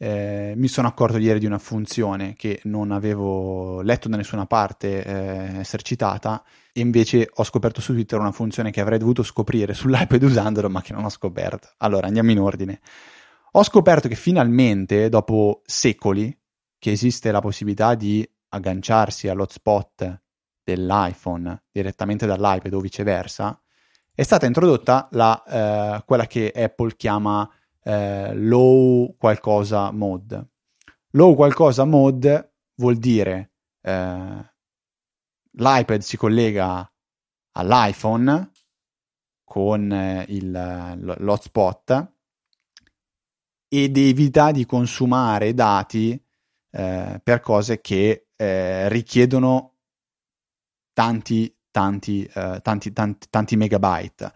Eh, 0.00 0.52
mi 0.54 0.68
sono 0.68 0.86
accorto 0.86 1.16
ieri 1.16 1.40
di 1.40 1.46
una 1.46 1.58
funzione 1.58 2.34
che 2.34 2.60
non 2.64 2.92
avevo 2.92 3.80
letto 3.80 4.08
da 4.08 4.16
nessuna 4.16 4.46
parte 4.46 5.04
eh, 5.04 5.58
essere 5.58 5.82
citata 5.82 6.44
e 6.72 6.80
invece 6.80 7.28
ho 7.32 7.42
scoperto 7.42 7.80
su 7.80 7.92
Twitter 7.92 8.20
una 8.20 8.30
funzione 8.30 8.70
che 8.70 8.80
avrei 8.80 8.98
dovuto 8.98 9.24
scoprire 9.24 9.74
sull'iPad 9.74 10.22
usandolo 10.22 10.70
ma 10.70 10.82
che 10.82 10.92
non 10.92 11.04
ho 11.04 11.08
scoperto. 11.08 11.70
Allora 11.78 12.06
andiamo 12.06 12.30
in 12.30 12.38
ordine. 12.38 12.80
Ho 13.52 13.64
scoperto 13.64 14.08
che 14.08 14.14
finalmente, 14.14 15.08
dopo 15.08 15.62
secoli, 15.64 16.36
che 16.78 16.92
esiste 16.92 17.32
la 17.32 17.40
possibilità 17.40 17.94
di 17.94 18.28
agganciarsi 18.48 19.28
all'hotspot 19.28 20.22
dell'iPhone 20.62 21.64
direttamente 21.70 22.26
dall'iPad 22.26 22.72
o 22.74 22.80
viceversa, 22.80 23.60
è 24.12 24.22
stata 24.22 24.46
introdotta 24.46 25.08
la, 25.12 25.42
eh, 25.44 26.02
quella 26.04 26.26
che 26.26 26.52
Apple 26.54 26.96
chiama 26.96 27.48
eh, 27.82 28.34
low 28.34 29.16
qualcosa 29.16 29.90
mode. 29.92 30.46
Low 31.12 31.34
qualcosa 31.34 31.84
mode 31.84 32.52
vuol 32.74 32.96
dire 32.96 33.52
eh, 33.80 34.52
l'iPad 35.52 36.00
si 36.00 36.16
collega 36.16 36.90
all'iPhone 37.52 38.50
con 39.44 39.90
eh, 39.90 40.24
il, 40.28 40.50
l'hotspot 41.18 42.12
ed 43.68 43.96
evita 43.96 44.50
di 44.50 44.64
consumare 44.66 45.54
dati 45.54 46.20
eh, 46.70 47.20
per 47.22 47.40
cose 47.40 47.80
che 47.80 48.27
eh, 48.38 48.88
richiedono 48.88 49.74
tanti, 50.92 51.52
tanti, 51.70 52.24
eh, 52.24 52.60
tanti, 52.62 52.92
tanti, 52.92 53.26
tanti 53.28 53.56
megabyte. 53.56 54.32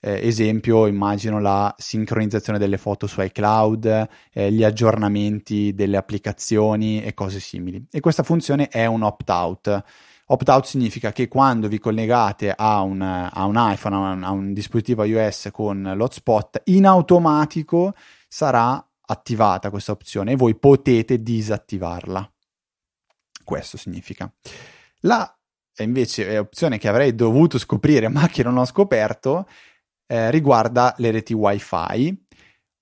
Eh, 0.00 0.26
esempio, 0.26 0.86
immagino 0.86 1.38
la 1.38 1.72
sincronizzazione 1.78 2.58
delle 2.58 2.78
foto 2.78 3.06
su 3.06 3.20
iCloud, 3.20 4.08
eh, 4.32 4.50
gli 4.50 4.64
aggiornamenti 4.64 5.74
delle 5.74 5.96
applicazioni 5.96 7.02
e 7.02 7.14
cose 7.14 7.38
simili. 7.40 7.86
E 7.90 8.00
questa 8.00 8.22
funzione 8.22 8.68
è 8.68 8.86
un 8.86 9.02
opt-out. 9.02 9.84
Opt-out 10.26 10.64
significa 10.64 11.12
che 11.12 11.28
quando 11.28 11.68
vi 11.68 11.78
collegate 11.78 12.52
a 12.56 12.80
un, 12.80 13.02
a 13.02 13.44
un 13.44 13.54
iPhone, 13.56 13.94
a 13.94 13.98
un, 14.12 14.24
a 14.24 14.30
un 14.30 14.52
dispositivo 14.52 15.04
iOS 15.04 15.50
con 15.52 15.92
l'hotspot, 15.94 16.62
in 16.64 16.86
automatico 16.86 17.94
sarà 18.26 18.84
attivata 19.04 19.70
questa 19.70 19.92
opzione 19.92 20.32
e 20.32 20.36
voi 20.36 20.56
potete 20.56 21.22
disattivarla. 21.22 22.32
Questo 23.44 23.76
significa. 23.76 24.32
La 25.00 25.36
invece 25.78 26.38
opzione 26.38 26.78
che 26.78 26.88
avrei 26.88 27.14
dovuto 27.14 27.58
scoprire 27.58 28.08
ma 28.08 28.28
che 28.28 28.42
non 28.42 28.58
ho 28.58 28.64
scoperto 28.66 29.48
eh, 30.06 30.30
riguarda 30.30 30.94
le 30.98 31.10
reti 31.10 31.32
wifi 31.32 32.26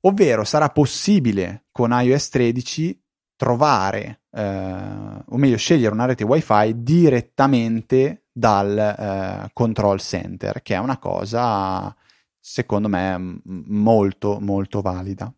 ovvero 0.02 0.44
sarà 0.44 0.68
possibile 0.70 1.66
con 1.70 1.90
iOS 1.92 2.28
13 2.28 3.02
trovare, 3.36 4.22
eh, 4.32 4.42
o 4.42 5.36
meglio 5.36 5.56
scegliere 5.56 5.94
una 5.94 6.04
rete 6.04 6.24
wifi 6.24 6.82
direttamente 6.82 8.26
dal 8.30 8.78
eh, 8.78 9.50
control 9.52 9.98
center, 10.00 10.62
che 10.62 10.74
è 10.74 10.78
una 10.78 10.98
cosa 10.98 11.94
secondo 12.38 12.88
me 12.88 13.40
molto 13.44 14.38
molto 14.40 14.80
valida. 14.80 15.32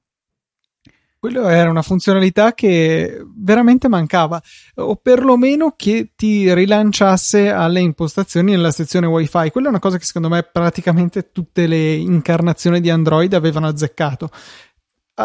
Quello 1.23 1.47
era 1.47 1.71
una 1.71 1.83
funzionalità 1.83 2.53
che 2.53 3.25
veramente 3.37 3.87
mancava, 3.87 4.43
o 4.75 4.97
perlomeno 4.97 5.75
che 5.77 6.11
ti 6.17 6.53
rilanciasse 6.53 7.49
alle 7.49 7.79
impostazioni 7.79 8.51
nella 8.51 8.73
sezione 8.73 9.07
wifi. 9.07 9.51
Quella 9.53 9.69
è 9.69 9.71
una 9.71 9.79
cosa 9.79 9.99
che 9.99 10.05
secondo 10.05 10.29
me 10.29 10.43
praticamente 10.43 11.31
tutte 11.31 11.69
le 11.69 11.93
incarnazioni 11.93 12.81
di 12.81 12.91
Android 12.91 13.33
avevano 13.35 13.69
azzeccato 13.69 14.31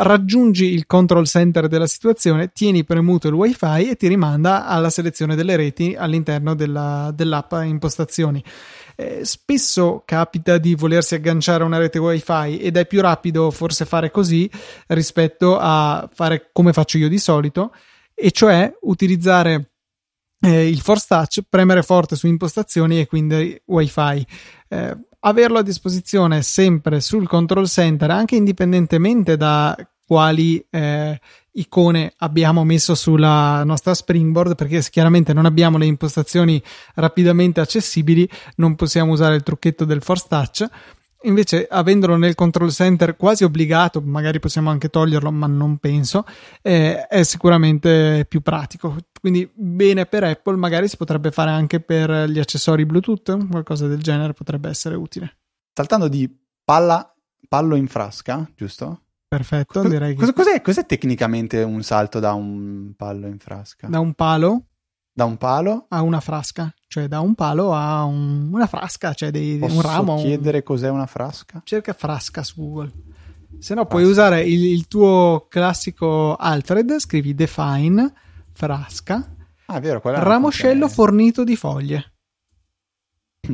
raggiungi 0.04 0.74
il 0.74 0.86
control 0.86 1.26
center 1.26 1.68
della 1.68 1.88
situazione, 1.88 2.52
tieni 2.52 2.84
premuto 2.84 3.28
il 3.28 3.34
wifi 3.34 3.90
e 3.90 3.96
ti 3.96 4.08
rimanda 4.08 4.66
alla 4.66 4.90
selezione 4.90 5.36
delle 5.36 5.56
reti 5.56 5.96
all'interno 5.98 6.56
della, 6.56 7.12
dell'app 7.14 7.54
impostazioni. 7.64 8.44
Eh, 8.96 9.24
spesso 9.24 10.02
capita 10.06 10.58
di 10.58 10.74
volersi 10.74 11.16
agganciare 11.16 11.64
a 11.64 11.68
una 11.68 11.78
rete 11.78 12.00
wifi 12.00 12.58
ed 12.58 12.78
è 12.78 12.88
più 12.88 13.02
rapido 13.02 13.52
forse 13.52 13.86
fare 13.86 14.10
così 14.10 14.50
rispetto 14.88 15.58
a 15.60 16.10
fare 16.12 16.50
come 16.52 16.74
faccio 16.74 16.98
io 16.98 17.08
di 17.08 17.20
solito, 17.20 17.74
e 18.14 18.32
cioè 18.32 18.72
utilizzare 18.82 19.72
eh, 20.40 20.68
il 20.68 20.82
force 20.82 21.06
touch, 21.08 21.42
premere 21.48 21.84
forte 21.84 22.16
su 22.16 22.28
impostazioni 22.28 23.00
e 23.00 23.06
quindi 23.06 23.60
wifi. 23.66 24.26
Eh, 24.70 24.98
averlo 25.28 25.60
a 25.60 25.64
disposizione 25.64 26.42
sempre 26.42 27.02
sul 27.02 27.28
control 27.28 27.68
center, 27.68 28.12
anche 28.12 28.36
indipendentemente 28.36 29.38
da 29.38 29.76
quali 30.06 30.66
eh, 30.70 31.20
icone 31.52 32.14
abbiamo 32.18 32.64
messo 32.64 32.96
sulla 32.96 33.64
nostra 33.66 33.94
Springboard, 33.94 34.56
perché 34.56 34.80
chiaramente 34.90 35.34
non 35.34 35.46
abbiamo 35.46 35.78
le 35.78 35.86
impostazioni 35.86 36.62
rapidamente 36.96 37.60
accessibili, 37.60 38.28
non 38.56 38.76
possiamo 38.76 39.12
usare 39.12 39.36
il 39.36 39.44
trucchetto 39.44 39.84
del 39.84 40.02
Force 40.02 40.26
Touch. 40.30 40.66
Invece, 41.24 41.68
avendolo 41.70 42.16
nel 42.16 42.36
control 42.36 42.72
center 42.72 43.16
quasi 43.18 43.44
obbligato, 43.44 44.02
magari 44.02 44.40
possiamo 44.40 44.70
anche 44.70 44.90
toglierlo, 44.90 45.32
ma 45.32 45.48
non 45.48 45.78
penso, 45.78 46.26
eh, 46.62 47.08
è 47.08 47.24
sicuramente 47.24 48.26
più 48.30 48.42
pratico. 48.42 48.96
Quindi, 49.20 49.50
bene 49.54 50.06
per 50.06 50.24
Apple, 50.24 50.56
magari 50.58 50.88
si 50.88 50.96
potrebbe 50.96 51.32
fare 51.32 51.50
anche 51.50 51.80
per 51.80 52.30
gli 52.30 52.40
accessori 52.40 52.86
Bluetooth, 52.86 53.48
qualcosa 53.50 53.88
del 53.88 54.02
genere 54.02 54.34
potrebbe 54.34 54.70
essere 54.70 54.96
utile. 54.96 55.38
Saltando 55.74 56.08
di 56.08 56.34
palla, 56.64 57.14
pallo 57.50 57.76
in 57.76 57.88
frasca, 57.88 58.48
giusto? 58.56 59.02
Perfetto, 59.28 59.86
direi 59.88 60.16
che... 60.16 60.32
Cos'è, 60.32 60.62
cos'è 60.62 60.86
tecnicamente 60.86 61.62
un 61.62 61.84
salto 61.84 62.20
da 62.20 62.34
un 62.34 62.94
pallo 62.96 63.28
in 63.28 63.40
frasca? 63.40 63.88
Da 63.88 64.00
un 64.00 64.14
palo 64.14 64.67
da 65.18 65.26
un 65.26 65.38
palo 65.38 65.88
a 65.90 66.04
una 66.04 66.20
frasca, 66.20 66.72
cioè 66.88 67.08
da 67.08 67.22
un 67.22 67.34
palo 67.34 67.74
a 67.74 68.04
un, 68.04 68.54
una 68.54 68.68
frasca, 68.68 69.16
cioè 69.16 69.32
dei, 69.32 69.58
Posso 69.58 69.74
un 69.74 69.82
ramo. 69.82 70.14
Posso 70.14 70.28
chiedere 70.28 70.58
un... 70.58 70.64
cos'è 70.64 70.90
una 70.90 71.08
frasca? 71.08 71.60
Cerca 71.64 71.94
frasca 71.94 72.44
su 72.44 72.62
Google. 72.62 72.92
Se 73.58 73.74
no, 73.74 73.88
puoi 73.88 74.04
usare 74.04 74.44
il, 74.44 74.64
il, 74.66 74.88
tuo 74.88 75.48
classico 75.50 76.36
Alfred, 76.36 77.00
scrivi 77.00 77.34
define 77.34 78.14
frasca. 78.52 79.36
Ah, 79.66 79.80
vero, 79.80 80.00
è? 80.04 80.20
Ramoscello 80.20 80.84
okay. 80.84 80.96
fornito 80.96 81.44
di 81.44 81.56
foglie. 81.56 82.14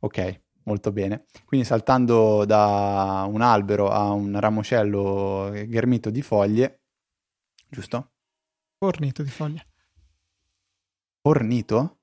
ok, 0.00 0.40
molto 0.64 0.90
bene. 0.90 1.26
Quindi 1.44 1.64
saltando 1.64 2.44
da 2.44 3.24
un 3.28 3.42
albero 3.42 3.90
a 3.90 4.10
un 4.10 4.40
ramoscello 4.40 5.52
ghermito 5.68 6.10
di 6.10 6.20
foglie, 6.20 6.80
giusto? 7.68 8.10
Fornito 8.76 9.22
di 9.22 9.30
foglie. 9.30 9.66
Fornito? 11.26 12.00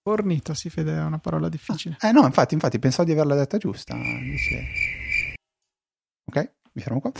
Fornito, 0.00 0.54
si 0.54 0.70
fede, 0.70 0.94
è 0.94 1.02
una 1.02 1.18
parola 1.18 1.48
difficile. 1.48 1.96
Ah, 1.98 2.10
eh 2.10 2.12
no, 2.12 2.24
infatti, 2.24 2.54
infatti, 2.54 2.78
pensavo 2.78 3.02
di 3.02 3.10
averla 3.10 3.34
detta 3.34 3.58
giusta. 3.58 3.96
Invece... 3.96 5.34
Ok, 6.24 6.52
mi 6.74 6.80
fermo 6.80 7.00
qua. 7.00 7.10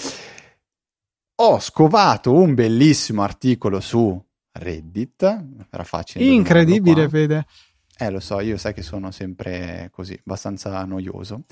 Ho 1.42 1.58
scovato 1.58 2.32
un 2.32 2.54
bellissimo 2.54 3.22
articolo 3.22 3.80
su 3.80 4.24
Reddit. 4.52 5.22
Era 5.68 5.82
facile. 5.82 6.24
Incredibile, 6.24 7.08
Fede. 7.08 7.46
Eh, 7.98 8.10
lo 8.10 8.20
so, 8.20 8.38
io 8.38 8.56
sai 8.56 8.72
che 8.72 8.82
sono 8.82 9.10
sempre 9.10 9.88
così, 9.90 10.16
abbastanza 10.24 10.84
noioso. 10.84 11.42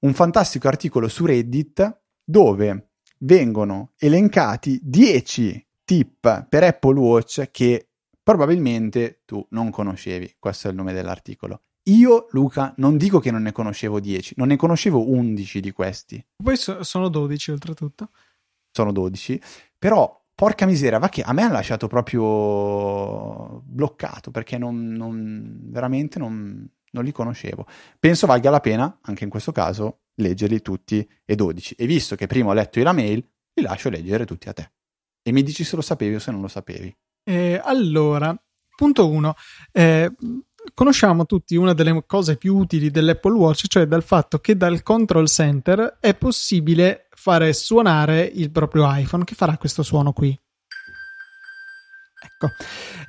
Un 0.00 0.12
fantastico 0.12 0.66
articolo 0.66 1.06
su 1.06 1.24
Reddit 1.24 2.00
dove 2.24 2.94
vengono 3.18 3.92
elencati 3.96 4.80
10 4.82 5.68
tip 5.84 6.48
per 6.48 6.64
Apple 6.64 6.98
Watch 6.98 7.48
che 7.52 7.87
probabilmente 8.28 9.22
tu 9.24 9.42
non 9.52 9.70
conoscevi, 9.70 10.34
questo 10.38 10.68
è 10.68 10.70
il 10.70 10.76
nome 10.76 10.92
dell'articolo. 10.92 11.62
Io, 11.84 12.26
Luca, 12.32 12.74
non 12.76 12.98
dico 12.98 13.20
che 13.20 13.30
non 13.30 13.40
ne 13.40 13.52
conoscevo 13.52 14.00
10, 14.00 14.34
non 14.36 14.48
ne 14.48 14.56
conoscevo 14.56 15.08
11 15.08 15.60
di 15.60 15.72
questi. 15.72 16.22
Poi 16.36 16.54
so- 16.58 16.82
sono 16.82 17.08
12 17.08 17.52
oltretutto. 17.52 18.10
Sono 18.70 18.92
12, 18.92 19.40
però 19.78 20.22
porca 20.34 20.66
miseria, 20.66 20.98
va 20.98 21.08
che 21.08 21.22
a 21.22 21.32
me 21.32 21.42
ha 21.42 21.48
lasciato 21.48 21.86
proprio 21.86 23.62
bloccato 23.64 24.30
perché 24.30 24.58
non, 24.58 24.92
non 24.92 25.60
veramente 25.70 26.18
non, 26.18 26.70
non, 26.90 27.04
li 27.04 27.12
conoscevo. 27.12 27.66
Penso 27.98 28.26
valga 28.26 28.50
la 28.50 28.60
pena, 28.60 28.98
anche 29.04 29.24
in 29.24 29.30
questo 29.30 29.52
caso, 29.52 30.00
leggerli 30.16 30.60
tutti 30.60 31.08
e 31.24 31.34
12. 31.34 31.76
E 31.78 31.86
visto 31.86 32.14
che 32.14 32.26
prima 32.26 32.50
ho 32.50 32.52
letto 32.52 32.82
la 32.82 32.92
mail, 32.92 33.26
li 33.54 33.62
lascio 33.62 33.88
leggere 33.88 34.26
tutti 34.26 34.50
a 34.50 34.52
te. 34.52 34.70
E 35.22 35.32
mi 35.32 35.42
dici 35.42 35.64
se 35.64 35.76
lo 35.76 35.82
sapevi 35.82 36.16
o 36.16 36.18
se 36.18 36.30
non 36.30 36.42
lo 36.42 36.48
sapevi. 36.48 36.94
Eh, 37.28 37.60
allora, 37.62 38.34
punto 38.74 39.10
1. 39.10 39.34
Eh, 39.70 40.10
conosciamo 40.72 41.26
tutti 41.26 41.56
una 41.56 41.74
delle 41.74 42.02
cose 42.06 42.38
più 42.38 42.56
utili 42.56 42.90
dell'Apple 42.90 43.34
Watch, 43.34 43.66
cioè 43.66 43.84
dal 43.84 44.02
fatto 44.02 44.38
che 44.38 44.56
dal 44.56 44.82
control 44.82 45.28
center 45.28 45.98
è 46.00 46.14
possibile 46.14 47.08
fare 47.10 47.52
suonare 47.52 48.22
il 48.22 48.50
proprio 48.50 48.90
iPhone, 48.90 49.24
che 49.24 49.34
farà 49.34 49.58
questo 49.58 49.82
suono 49.82 50.14
qui. 50.14 50.38
Ecco. 52.20 52.48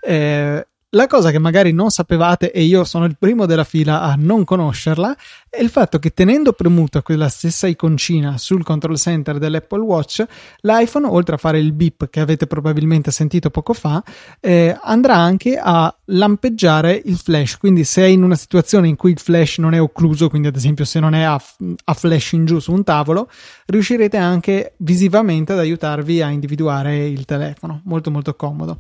Eh, 0.02 0.68
la 0.92 1.06
cosa 1.06 1.30
che 1.30 1.38
magari 1.38 1.72
non 1.72 1.92
sapevate, 1.92 2.52
e 2.52 2.64
io 2.64 2.84
sono 2.84 3.06
il 3.06 3.16
primo 3.18 3.46
della 3.46 3.64
fila 3.64 4.02
a 4.02 4.16
non 4.18 4.44
conoscerla, 4.44 5.16
è 5.50 5.62
il 5.62 5.70
fatto 5.70 6.00
che 6.00 6.14
tenendo 6.14 6.54
premuta 6.54 7.04
quella 7.04 7.30
stessa 7.30 7.68
iconcina 7.68 8.38
sul 8.38 8.64
control 8.64 8.98
center 8.98 9.38
dell'Apple 9.38 9.82
Watch, 9.82 10.26
l'iPhone, 10.62 11.06
oltre 11.06 11.36
a 11.36 11.38
fare 11.38 11.60
il 11.60 11.74
beep 11.74 12.10
che 12.10 12.20
avete 12.20 12.48
probabilmente 12.48 13.12
sentito 13.12 13.52
poco 13.52 13.74
fa, 13.74 14.04
eh, 14.40 14.76
andrà 14.82 15.16
anche 15.16 15.60
a 15.62 15.96
lampeggiare 16.06 17.00
il 17.06 17.18
flash. 17.18 17.58
Quindi, 17.58 17.84
se 17.84 18.04
è 18.04 18.08
in 18.08 18.24
una 18.24 18.36
situazione 18.36 18.88
in 18.88 18.96
cui 18.96 19.12
il 19.12 19.20
flash 19.20 19.60
non 19.60 19.76
è 19.76 19.82
occluso, 19.82 20.30
quindi 20.30 20.48
ad 20.48 20.56
esempio 20.56 20.86
se 20.86 21.00
non 21.00 21.14
è 21.14 21.22
a, 21.22 21.40
a 21.84 21.94
flash 21.94 22.32
in 22.32 22.46
giù 22.46 22.58
su 22.60 22.72
un 22.72 22.84
tavolo, 22.84 23.30
riuscirete 23.68 24.18
anche 24.18 24.74
visivamente 24.78 25.54
ad 25.54 25.60
aiutarvi 25.60 26.22
a 26.24 26.30
individuare 26.30 27.06
il 27.08 27.26
telefono. 27.26 27.82
Molto, 27.84 28.10
molto 28.10 28.36
comodo. 28.36 28.80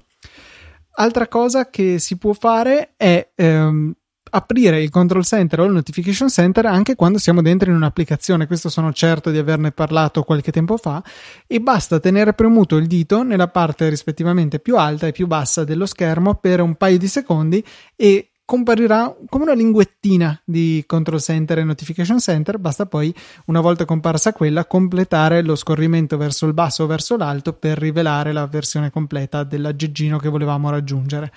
Altra 1.01 1.29
cosa 1.29 1.69
che 1.69 1.97
si 1.97 2.17
può 2.17 2.33
fare 2.33 2.93
è 2.97 3.31
ehm, 3.33 3.93
aprire 4.31 4.81
il 4.81 4.89
control 4.89 5.23
center 5.23 5.61
o 5.61 5.63
il 5.63 5.71
notification 5.71 6.27
center 6.29 6.65
anche 6.65 6.95
quando 6.95 7.17
siamo 7.17 7.41
dentro 7.41 7.69
in 7.69 7.77
un'applicazione. 7.77 8.47
Questo 8.47 8.67
sono 8.67 8.91
certo 8.91 9.31
di 9.31 9.37
averne 9.37 9.71
parlato 9.71 10.23
qualche 10.23 10.51
tempo 10.51 10.75
fa. 10.75 11.01
E 11.47 11.61
basta 11.61 12.01
tenere 12.01 12.33
premuto 12.33 12.75
il 12.75 12.87
dito 12.87 13.23
nella 13.23 13.47
parte 13.47 13.87
rispettivamente 13.87 14.59
più 14.59 14.75
alta 14.75 15.07
e 15.07 15.13
più 15.13 15.25
bassa 15.25 15.63
dello 15.63 15.85
schermo 15.85 16.35
per 16.35 16.59
un 16.59 16.75
paio 16.75 16.97
di 16.97 17.07
secondi 17.07 17.63
e 17.95 18.28
comparirà 18.49 19.15
come 19.29 19.43
una 19.43 19.53
linguettina 19.53 20.41
di 20.43 20.83
control 20.87 21.21
center 21.21 21.59
e 21.59 21.63
notification 21.63 22.17
center. 22.17 22.57
Basta 22.57 22.87
poi, 22.87 23.13
una 23.45 23.61
volta 23.61 23.85
comparsa 23.85 24.33
quella, 24.33 24.65
completare 24.65 25.43
lo 25.43 25.55
scorrimento 25.55 26.17
verso 26.17 26.47
il 26.47 26.53
basso 26.53 26.85
o 26.85 26.87
verso 26.87 27.15
l'alto 27.15 27.53
per 27.53 27.77
rivelare 27.77 28.31
la 28.31 28.47
versione 28.47 28.89
completa 28.89 29.43
dell'aggeggino 29.43 30.17
che 30.17 30.29
volevamo 30.29 30.71
raggiungere. 30.71 31.31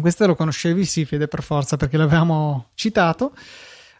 Questo 0.00 0.28
lo 0.28 0.36
conoscevi, 0.36 0.84
sì, 0.84 1.04
Fede, 1.04 1.26
per 1.26 1.42
forza, 1.42 1.76
perché 1.76 1.96
l'avevamo 1.96 2.68
citato. 2.74 3.34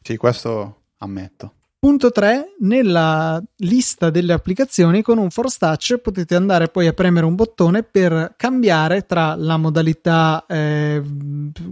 Sì, 0.01 0.17
questo 0.17 0.83
ammetto. 0.99 1.55
Punto 1.87 2.11
3, 2.11 2.57
nella 2.63 3.41
lista 3.59 4.11
delle 4.11 4.33
applicazioni 4.33 5.03
con 5.03 5.19
un 5.19 5.31
Force 5.31 5.57
Touch 5.57 5.99
potete 5.99 6.35
andare 6.35 6.67
poi 6.67 6.89
a 6.89 6.93
premere 6.93 7.25
un 7.27 7.37
bottone 7.37 7.85
per 7.85 8.35
cambiare 8.37 9.07
tra 9.07 9.37
la 9.37 9.57
modalità, 9.57 10.45
eh, 10.49 11.01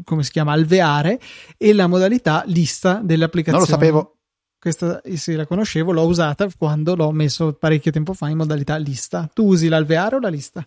come 0.04 0.22
si 0.22 0.30
chiama, 0.30 0.52
alveare 0.52 1.18
e 1.58 1.72
la 1.72 1.88
modalità 1.88 2.44
lista 2.46 3.00
delle 3.02 3.24
applicazioni. 3.24 3.66
Non 3.66 3.68
lo 3.68 3.74
sapevo. 3.76 4.18
Questa 4.56 5.02
sì, 5.14 5.34
la 5.34 5.48
conoscevo, 5.48 5.90
l'ho 5.90 6.06
usata 6.06 6.46
quando 6.56 6.94
l'ho 6.94 7.10
messo 7.10 7.52
parecchio 7.54 7.90
tempo 7.90 8.12
fa 8.12 8.28
in 8.28 8.36
modalità 8.36 8.76
lista. 8.76 9.28
Tu 9.34 9.44
usi 9.44 9.66
l'alveare 9.66 10.14
o 10.14 10.20
la 10.20 10.28
lista? 10.28 10.64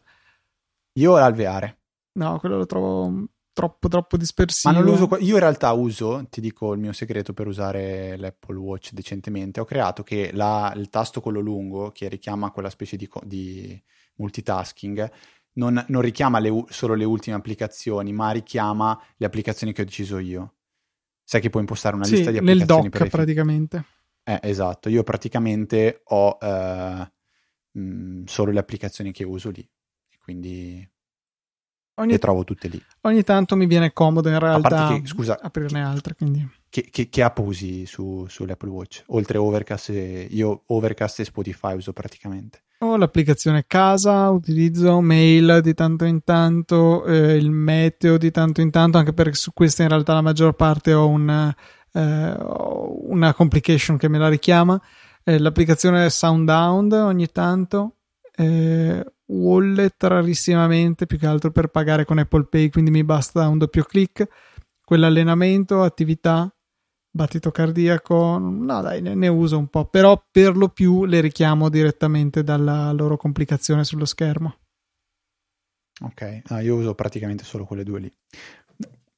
Io 1.00 1.16
l'alveare. 1.16 1.78
No, 2.20 2.38
quello 2.38 2.58
lo 2.58 2.66
trovo 2.66 3.28
troppo 3.58 3.88
troppo 3.88 4.17
dispersivo. 4.17 4.72
Ma 4.72 4.80
non 4.80 4.88
lo 4.88 4.93
uso. 4.93 5.17
Io 5.17 5.34
in 5.34 5.39
realtà 5.39 5.72
uso, 5.72 6.28
ti 6.30 6.39
dico 6.41 6.74
il 6.74 6.80
mio 6.80 6.93
segreto 6.93 7.34
per 7.34 7.48
usare 7.48 8.15
l'Apple 8.15 8.56
Watch 8.56 8.91
decentemente. 8.93 9.60
Ho 9.60 9.65
creato 9.65 10.04
che 10.04 10.30
la, 10.32 10.72
il 10.76 10.91
tasto 10.91 11.22
quello 11.22 11.39
lungo 11.39 11.89
che 11.89 12.08
richiama 12.08 12.52
quella 12.52 12.70
specie 12.70 12.98
di, 12.98 13.10
di, 13.24 13.82
multitasking, 14.17 15.12
non, 15.54 15.84
non 15.88 16.02
richiama 16.04 16.38
le, 16.38 16.65
solo 16.70 16.93
le 16.93 17.04
ultime 17.04 17.36
applicazioni, 17.36 18.13
ma 18.13 18.30
richiama 18.30 19.02
le 19.15 19.26
applicazioni 19.26 19.74
che 19.74 19.82
ho 19.82 19.86
deciso 19.86 20.20
io. 20.20 20.54
Sai 21.24 21.41
che 21.41 21.50
puoi 21.50 21.63
impostare 21.63 21.96
una 21.96 22.06
sì, 22.06 22.17
lista 22.17 22.30
di 22.30 22.38
applicazioni 22.38 22.82
nel 22.82 22.89
doc, 22.89 23.00
per 23.00 23.10
praticamente. 23.10 23.86
Eh, 24.24 24.39
esatto, 24.43 24.88
io 24.88 25.02
praticamente 25.02 26.02
ho 26.04 26.38
eh, 26.39 27.12
mh, 27.72 27.82
mm, 27.82 28.24
solo 28.26 28.52
le 28.52 28.60
applicazioni 28.60 29.12
che 29.12 29.24
uso 29.24 29.50
lì, 29.50 29.67
quindi 30.24 30.88
ogni, 31.98 32.12
le 32.14 32.18
trovo 32.20 32.44
tutte 32.44 32.68
lì. 32.68 32.82
Ogni 33.02 33.24
tanto 33.24 33.56
mi 33.56 33.66
viene 33.66 33.94
comodo 33.94 34.30
in 34.30 34.40
realtà 34.40 34.88
che, 34.88 35.06
scusa, 35.06 35.40
aprirne 35.42 35.84
altre, 35.84 36.16
quindi... 36.16 36.48
Che, 36.70 36.88
che, 36.92 37.10
che, 37.10 37.24
app 37.24 37.38
usi 37.40 37.86
su, 37.86 38.26
sull'Apple 38.28 38.70
Watch? 38.70 39.04
Oltre 39.08 39.38
Overcast, 39.38 39.90
e, 39.90 40.28
io 40.30 40.64
Overcast 40.68 41.22
e 41.22 41.26
Spotify 41.26 41.76
uso 41.76 41.94
praticamente. 41.94 42.64
Ho 42.80 42.96
l'applicazione 42.98 43.66
casa, 43.66 44.30
utilizzo 44.30 45.02
mail 45.02 45.62
di 45.64 45.74
tanto 45.74 46.06
in 46.06 46.24
tanto, 46.24 47.06
eh, 47.06 47.36
il 47.36 47.50
meteo 47.50 48.18
di 48.18 48.30
tanto 48.30 48.62
in 48.62 48.70
tanto, 48.70 49.00
anche 49.00 49.14
perché 49.14 49.34
su 49.34 49.52
questa 49.54 49.82
in 49.82 49.90
realtà 49.90 50.14
la 50.14 50.22
maggior 50.22 50.54
parte 50.54 50.94
ho 50.94 51.08
un, 51.08 51.54
eh, 51.94 52.36
una 52.40 53.34
complication 53.34 53.98
che 53.98 54.08
me 54.10 54.20
la 54.20 54.30
richiama. 54.30 54.80
Eh, 55.24 55.40
l'applicazione 55.40 56.10
Soundhound 56.12 56.94
ogni 56.94 57.28
tanto, 57.32 57.96
eh, 58.36 59.04
Wallet 59.28 60.02
rarissimamente, 60.04 61.06
più 61.06 61.18
che 61.18 61.28
altro 61.28 61.52
per 61.52 61.68
pagare 61.68 62.06
con 62.06 62.18
Apple 62.18 62.46
Pay, 62.46 62.70
quindi 62.70 62.92
mi 62.92 63.04
basta 63.04 63.48
un 63.48 63.58
doppio 63.58 63.84
clic. 63.84 64.28
Quell'allenamento, 64.84 65.84
attività, 65.84 66.50
battito 67.10 67.52
cardiaco, 67.52 68.38
no 68.38 68.82
dai, 68.82 69.02
ne, 69.02 69.16
ne, 69.16 69.28
uso 69.28 69.58
un 69.58 69.68
po', 69.68 69.86
però 69.86 70.24
per 70.32 70.56
lo 70.56 70.70
più 70.70 71.06
le 71.06 71.20
richiamo 71.20 71.70
direttamente 71.70 72.44
dalla 72.44 72.92
loro 72.92 73.18
complicazione 73.18 73.84
sullo 73.84 74.06
schermo. 74.06 74.58
Ok, 76.02 76.42
ah, 76.46 76.62
io 76.62 76.76
uso 76.76 76.94
praticamente 76.94 77.44
solo 77.44 77.66
quelle 77.66 77.84
due 77.84 78.00
lì. 78.00 78.13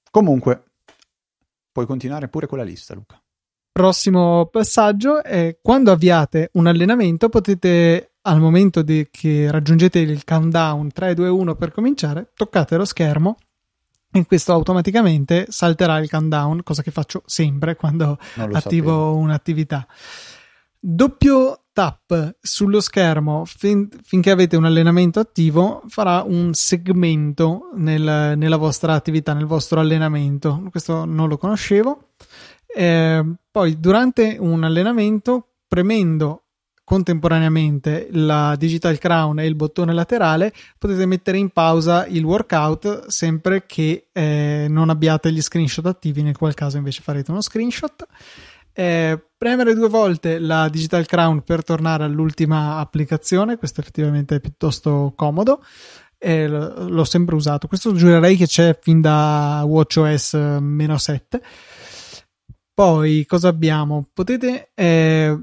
Comunque, 0.10 0.63
puoi 1.72 1.86
continuare 1.86 2.30
pure 2.30 2.48
con 2.48 2.58
la 2.58 2.63
lista, 2.63 2.95
Luca. 2.95 3.22
Prossimo 3.72 4.48
passaggio 4.48 5.24
è 5.24 5.60
quando 5.62 5.91
avviate 5.91 6.50
un 6.54 6.67
allenamento 6.67 7.30
potete 7.30 8.09
al 8.30 8.39
momento 8.39 8.84
di, 8.84 9.08
che 9.10 9.50
raggiungete 9.50 10.00
il 10.00 10.24
countdown 10.24 10.92
3, 10.92 11.15
2, 11.15 11.28
1 11.28 11.56
per 11.56 11.72
cominciare, 11.72 12.32
toccate 12.36 12.78
lo 12.78 12.86
schermo 12.86 13.38
e 14.12 14.26
questo 14.26 14.54
automaticamente 14.54 15.48
salterà 15.50 15.98
il 15.98 16.10
countdown, 16.10 16.62
cosa 16.63 16.84
che 16.84 16.92
faccio 16.92 17.24
sempre 17.26 17.76
quando 17.76 18.18
attivo 18.36 18.58
sapevo. 18.60 19.15
un'attività. 19.18 19.88
Doppio 20.80 21.63
tap 21.74 22.38
sullo 22.39 22.82
schermo 22.82 23.46
fin- 23.46 23.89
finché 24.04 24.32
avete 24.32 24.56
un 24.56 24.65
allenamento 24.65 25.20
attivo 25.20 25.84
farà 25.88 26.24
un 26.24 26.54
segmento 26.54 27.72
nel, 27.76 28.38
nella 28.38 28.58
vostra 28.58 28.94
attività, 28.94 29.34
nel 29.34 29.46
vostro 29.46 29.80
allenamento. 29.80 30.62
Questo 30.70 31.06
non 31.06 31.28
lo 31.28 31.38
conoscevo. 31.38 32.12
Eh, 32.68 33.24
poi 33.50 33.80
durante 33.80 34.38
un 34.39 34.63
allenamento, 34.63 35.56
premendo 35.68 36.44
contemporaneamente 36.89 38.08
la 38.13 38.56
Digital 38.56 38.97
Crown 38.97 39.38
e 39.38 39.45
il 39.45 39.54
bottone 39.54 39.93
laterale, 39.93 40.52
potete 40.80 41.06
mettere 41.06 41.38
in 41.38 41.52
pausa 41.52 42.08
il 42.08 42.23
workout 42.23 43.10
sempre 43.10 43.67
che 43.67 44.08
eh, 44.12 44.65
non 44.67 44.89
abbiate 44.89 45.32
gli 45.32 45.39
screenshot 45.39 45.86
attivi, 45.86 46.23
nel 46.23 46.36
qual 46.36 46.56
caso 46.56 46.78
invece 46.78 47.04
farete 47.04 47.30
uno 47.30 47.41
screenshot. 47.41 48.08
Eh, 48.73 49.23
premere 49.38 49.75
due 49.75 49.88
volte 49.88 50.39
la 50.39 50.67
Digital 50.67 51.06
Crown 51.06 51.43
per 51.43 51.63
tornare 51.63 52.06
all'ultima 52.06 52.80
applicazione, 52.80 53.58
questo 53.58 53.82
effettivamente 53.82 54.38
è 54.38 54.39
piuttosto 54.39 55.13
comodo. 55.15 55.63
Eh, 56.17 56.47
l'ho 56.47 57.04
sempre 57.04 57.36
usato. 57.36 57.67
Questo 57.67 57.93
giurerei 57.93 58.36
che 58.36 58.47
c'è 58.47 58.75
fin 58.82 58.99
da 58.99 59.62
WatchOS 59.63 60.34
meno 60.60 60.97
7. 60.97 61.39
Poi 62.73 63.28
cosa 63.28 63.49
abbiamo? 63.49 64.10
Potete 64.12 64.71
eh, 64.73 65.38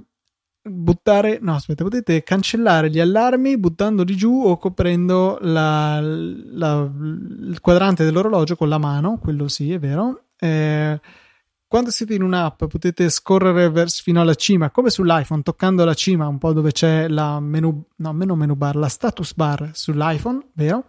buttare, 0.68 1.38
no 1.40 1.54
aspetta, 1.54 1.84
potete 1.84 2.22
cancellare 2.22 2.90
gli 2.90 3.00
allarmi 3.00 3.58
buttandoli 3.58 4.16
giù 4.16 4.42
o 4.44 4.56
coprendo 4.58 5.38
la, 5.40 6.00
la, 6.00 6.90
il 6.90 7.58
quadrante 7.60 8.04
dell'orologio 8.04 8.56
con 8.56 8.68
la 8.68 8.78
mano, 8.78 9.18
quello 9.18 9.48
sì 9.48 9.72
è 9.72 9.78
vero. 9.78 10.24
Eh, 10.38 11.00
quando 11.68 11.90
siete 11.90 12.14
in 12.14 12.22
un'app 12.22 12.64
potete 12.64 13.08
scorrere 13.08 13.68
verso, 13.70 14.02
fino 14.02 14.20
alla 14.20 14.34
cima, 14.34 14.70
come 14.70 14.90
sull'iPhone, 14.90 15.42
toccando 15.42 15.84
la 15.84 15.94
cima 15.94 16.28
un 16.28 16.38
po' 16.38 16.52
dove 16.52 16.72
c'è 16.72 17.08
la 17.08 17.40
menu, 17.40 17.84
no, 17.96 18.12
meno 18.12 18.36
menu 18.36 18.54
bar, 18.54 18.76
la 18.76 18.88
status 18.88 19.34
bar 19.34 19.70
sull'iPhone, 19.72 20.50
vero? 20.52 20.84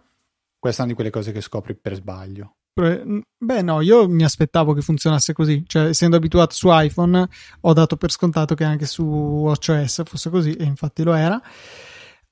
Questa 0.58 0.82
è 0.82 0.84
una 0.84 0.92
di 0.92 0.94
quelle 0.94 1.10
cose 1.10 1.32
che 1.32 1.40
scopri 1.40 1.74
per 1.74 1.94
sbaglio. 1.94 2.57
Beh, 2.80 3.62
no, 3.62 3.80
io 3.80 4.08
mi 4.08 4.24
aspettavo 4.24 4.72
che 4.72 4.80
funzionasse 4.80 5.32
così. 5.32 5.64
Cioè, 5.66 5.88
essendo 5.88 6.16
abituato 6.16 6.54
su 6.54 6.68
iPhone, 6.70 7.28
ho 7.60 7.72
dato 7.72 7.96
per 7.96 8.10
scontato 8.10 8.54
che 8.54 8.64
anche 8.64 8.86
su 8.86 9.04
WatchOS 9.04 10.02
fosse 10.04 10.30
così, 10.30 10.52
e 10.52 10.64
infatti 10.64 11.02
lo 11.02 11.14
era. 11.14 11.40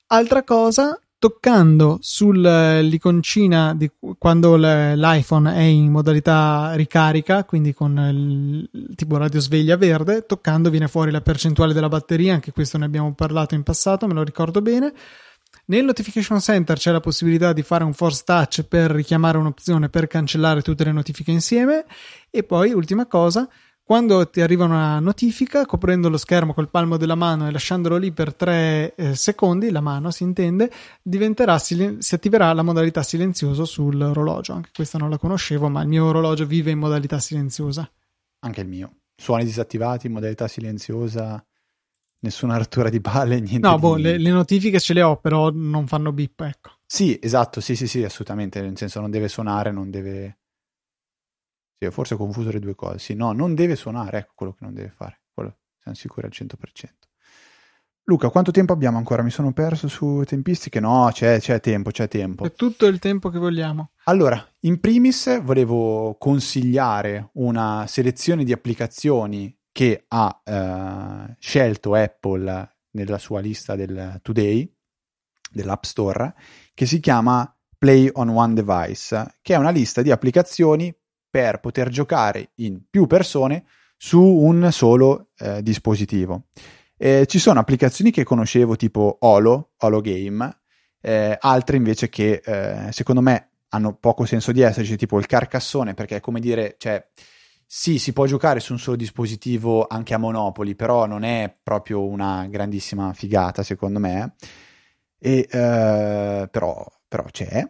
Altra 0.08 0.44
cosa, 0.44 0.98
toccando 1.18 1.98
sull'iconcina 2.00 3.74
di 3.74 3.90
quando 4.18 4.56
l'iPhone 4.56 5.54
è 5.54 5.62
in 5.62 5.90
modalità 5.90 6.74
ricarica, 6.74 7.44
quindi 7.44 7.72
con 7.74 8.68
il 8.72 8.94
tipo 8.94 9.16
radio 9.16 9.40
sveglia 9.40 9.76
verde, 9.76 10.26
toccando 10.26 10.70
viene 10.70 10.86
fuori 10.86 11.10
la 11.10 11.22
percentuale 11.22 11.72
della 11.72 11.88
batteria, 11.88 12.34
anche 12.34 12.52
questo 12.52 12.78
ne 12.78 12.84
abbiamo 12.84 13.14
parlato 13.14 13.54
in 13.54 13.64
passato, 13.64 14.06
me 14.06 14.14
lo 14.14 14.22
ricordo 14.22 14.62
bene. 14.62 14.92
Nel 15.68 15.84
Notification 15.84 16.40
Center 16.40 16.78
c'è 16.78 16.92
la 16.92 17.00
possibilità 17.00 17.52
di 17.52 17.62
fare 17.62 17.82
un 17.82 17.92
force 17.92 18.22
touch 18.24 18.62
per 18.62 18.88
richiamare 18.90 19.36
un'opzione 19.36 19.88
per 19.88 20.06
cancellare 20.06 20.62
tutte 20.62 20.84
le 20.84 20.92
notifiche 20.92 21.32
insieme. 21.32 21.86
E 22.30 22.44
poi, 22.44 22.70
ultima 22.70 23.06
cosa, 23.06 23.48
quando 23.82 24.28
ti 24.30 24.40
arriva 24.40 24.64
una 24.64 25.00
notifica, 25.00 25.66
coprendo 25.66 26.08
lo 26.08 26.18
schermo 26.18 26.54
col 26.54 26.70
palmo 26.70 26.96
della 26.96 27.16
mano 27.16 27.48
e 27.48 27.50
lasciandolo 27.50 27.96
lì 27.96 28.12
per 28.12 28.34
3 28.34 28.94
eh, 28.94 29.14
secondi, 29.16 29.70
la 29.70 29.80
mano 29.80 30.12
si 30.12 30.22
intende, 30.22 30.70
silen- 31.58 32.00
si 32.00 32.14
attiverà 32.14 32.52
la 32.52 32.62
modalità 32.62 33.02
silenzioso 33.02 33.64
sull'orologio. 33.64 34.52
Anche 34.52 34.70
questa 34.72 34.98
non 34.98 35.10
la 35.10 35.18
conoscevo, 35.18 35.68
ma 35.68 35.82
il 35.82 35.88
mio 35.88 36.04
orologio 36.04 36.46
vive 36.46 36.72
in 36.72 36.78
modalità 36.78 37.18
silenziosa. 37.18 37.88
Anche 38.40 38.60
il 38.60 38.68
mio. 38.68 38.98
Suoni 39.16 39.44
disattivati 39.44 40.08
modalità 40.08 40.48
silenziosa 40.48 41.45
nessuna 42.26 42.56
rottura 42.56 42.88
di 42.88 43.00
balle, 43.00 43.40
niente. 43.40 43.66
No, 43.66 43.78
boh, 43.78 43.96
le, 43.96 44.18
le, 44.18 44.30
notifiche 44.30 44.78
ce 44.78 44.92
le 44.92 45.02
ho, 45.02 45.16
però 45.16 45.50
non 45.50 45.86
fanno 45.86 46.12
bip, 46.12 46.40
ecco. 46.40 46.70
Sì, 46.84 47.18
esatto, 47.20 47.60
sì, 47.60 47.74
sì, 47.74 47.86
sì, 47.86 48.04
assolutamente, 48.04 48.60
nel 48.60 48.76
senso 48.76 49.00
non 49.00 49.10
deve 49.10 49.28
suonare, 49.28 49.72
non 49.72 49.90
deve... 49.90 50.38
Sì, 51.78 51.90
forse 51.90 52.14
ho 52.14 52.16
confuso 52.16 52.50
le 52.50 52.58
due 52.58 52.74
cose. 52.74 52.98
Sì, 52.98 53.14
no, 53.14 53.32
non 53.32 53.54
deve 53.54 53.76
suonare, 53.76 54.18
ecco 54.18 54.32
quello 54.34 54.52
che 54.52 54.64
non 54.64 54.74
deve 54.74 54.90
fare. 54.90 55.22
Quello 55.32 55.56
siamo 55.80 55.96
sicuri 55.96 56.26
al 56.26 56.32
100%. 56.34 57.06
Luca, 58.08 58.30
quanto 58.30 58.52
tempo 58.52 58.72
abbiamo 58.72 58.98
ancora? 58.98 59.22
Mi 59.22 59.30
sono 59.30 59.52
perso 59.52 59.88
su 59.88 60.22
tempistiche? 60.24 60.78
No, 60.78 61.10
c'è, 61.12 61.40
c'è 61.40 61.58
tempo, 61.58 61.90
c'è 61.90 62.06
tempo. 62.06 62.44
È 62.44 62.52
tutto 62.52 62.86
il 62.86 63.00
tempo 63.00 63.30
che 63.30 63.38
vogliamo. 63.38 63.90
Allora, 64.04 64.40
in 64.60 64.78
primis 64.78 65.42
volevo 65.42 66.14
consigliare 66.16 67.30
una 67.32 67.84
selezione 67.88 68.44
di 68.44 68.52
applicazioni 68.52 69.55
che 69.76 70.06
ha 70.08 70.40
eh, 70.42 71.36
scelto 71.38 71.92
Apple 71.92 72.76
nella 72.92 73.18
sua 73.18 73.40
lista 73.40 73.76
del 73.76 74.20
Today, 74.22 74.74
dell'App 75.50 75.82
Store, 75.82 76.34
che 76.72 76.86
si 76.86 76.98
chiama 76.98 77.54
Play 77.76 78.08
on 78.14 78.30
One 78.30 78.54
Device, 78.54 79.34
che 79.42 79.52
è 79.52 79.58
una 79.58 79.68
lista 79.68 80.00
di 80.00 80.10
applicazioni 80.10 80.96
per 81.28 81.60
poter 81.60 81.90
giocare 81.90 82.52
in 82.54 82.84
più 82.88 83.06
persone 83.06 83.66
su 83.98 84.22
un 84.22 84.72
solo 84.72 85.32
eh, 85.36 85.62
dispositivo. 85.62 86.46
Eh, 86.96 87.26
ci 87.26 87.38
sono 87.38 87.60
applicazioni 87.60 88.10
che 88.10 88.24
conoscevo 88.24 88.76
tipo 88.76 89.18
Holo, 89.20 89.72
Holo 89.76 90.00
Game, 90.00 90.58
eh, 91.02 91.36
altre 91.38 91.76
invece 91.76 92.08
che 92.08 92.40
eh, 92.42 92.92
secondo 92.92 93.20
me 93.20 93.50
hanno 93.68 93.94
poco 93.94 94.24
senso 94.24 94.52
di 94.52 94.62
esserci, 94.62 94.96
tipo 94.96 95.18
il 95.18 95.26
Carcassone, 95.26 95.92
perché 95.92 96.16
è 96.16 96.20
come 96.20 96.40
dire, 96.40 96.76
cioè, 96.78 97.06
sì, 97.68 97.98
si 97.98 98.12
può 98.12 98.26
giocare 98.26 98.60
su 98.60 98.72
un 98.72 98.78
solo 98.78 98.96
dispositivo 98.96 99.86
anche 99.88 100.14
a 100.14 100.18
Monopoli, 100.18 100.76
però 100.76 101.06
non 101.06 101.24
è 101.24 101.52
proprio 101.60 102.06
una 102.06 102.46
grandissima 102.48 103.12
figata, 103.12 103.64
secondo 103.64 103.98
me. 103.98 104.34
E, 105.18 105.48
uh, 105.50 106.48
però, 106.48 106.86
però, 107.08 107.24
c'è. 107.24 107.68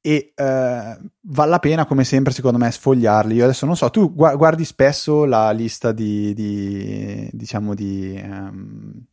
E 0.00 0.32
uh, 0.34 1.10
vale 1.20 1.50
la 1.50 1.58
pena, 1.58 1.84
come 1.84 2.04
sempre, 2.04 2.32
secondo 2.32 2.56
me, 2.56 2.70
sfogliarli. 2.70 3.34
Io 3.34 3.44
adesso 3.44 3.66
non 3.66 3.76
so, 3.76 3.90
tu 3.90 4.10
guardi 4.14 4.64
spesso 4.64 5.26
la 5.26 5.50
lista 5.50 5.92
di, 5.92 6.32
di 6.32 7.28
diciamo, 7.32 7.74
di, 7.74 8.18
um, 8.24 9.04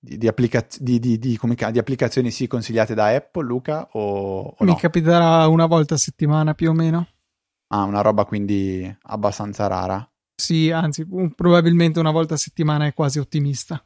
di, 0.00 0.26
applicaz- 0.26 0.80
di, 0.80 0.98
di, 0.98 1.38
applicazioni 1.40 2.32
sì 2.32 2.48
consigliate 2.48 2.94
da 2.94 3.14
Apple, 3.14 3.44
Luca? 3.46 3.88
O, 3.92 4.54
o 4.58 4.64
Mi 4.64 4.72
no? 4.72 4.74
capiterà 4.74 5.46
una 5.46 5.66
volta 5.66 5.94
a 5.94 5.98
settimana 5.98 6.54
più 6.54 6.70
o 6.70 6.72
meno. 6.72 7.06
Ah, 7.68 7.82
una 7.82 8.00
roba 8.00 8.24
quindi 8.24 8.96
abbastanza 9.02 9.66
rara. 9.66 10.08
Sì, 10.34 10.70
anzi, 10.70 11.06
probabilmente 11.34 11.98
una 11.98 12.10
volta 12.10 12.34
a 12.34 12.38
settimana 12.38 12.86
è 12.86 12.92
quasi 12.94 13.18
ottimista. 13.18 13.84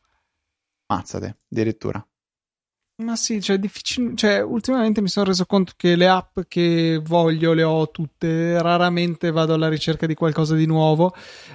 Mazzate, 0.87 1.37
addirittura. 1.51 2.05
Ma 3.01 3.17
sì, 3.17 3.41
cioè, 3.41 3.59
difficile, 3.59 4.15
cioè, 4.15 4.43
ultimamente 4.43 5.01
mi 5.01 5.09
sono 5.09 5.25
reso 5.25 5.47
conto 5.47 5.73
che 5.75 5.97
le 5.97 6.07
app 6.07 6.41
che 6.47 7.01
voglio 7.03 7.55
le 7.55 7.63
ho 7.63 7.91
tutte, 7.91 8.61
raramente 8.61 9.31
vado 9.31 9.55
alla 9.55 9.71
ricerca 9.71 10.07
di 10.07 10.15
qualcosa 10.15 10.55
di 10.55 10.67
nuovo. 10.67 11.15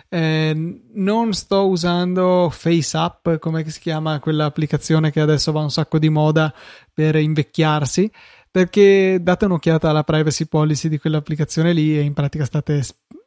Eh, 0.10 0.82
non 0.94 1.34
sto 1.34 1.68
usando 1.68 2.50
FaceApp, 2.50 3.36
come 3.36 3.70
si 3.70 3.80
chiama 3.80 4.20
quell'applicazione 4.20 5.12
che 5.12 5.20
adesso 5.20 5.52
va 5.52 5.62
un 5.62 5.70
sacco 5.70 6.00
di 6.00 6.10
moda 6.10 6.52
per 6.92 7.16
invecchiarsi, 7.18 8.12
perché 8.56 9.18
date 9.22 9.44
un'occhiata 9.44 9.90
alla 9.90 10.06
privacy 10.06 10.46
policy 10.46 10.88
di 10.88 10.98
quell'applicazione 10.98 11.74
lì 11.74 11.98
e 11.98 12.04
in 12.04 12.14
pratica 12.14 12.46
state 12.46 12.82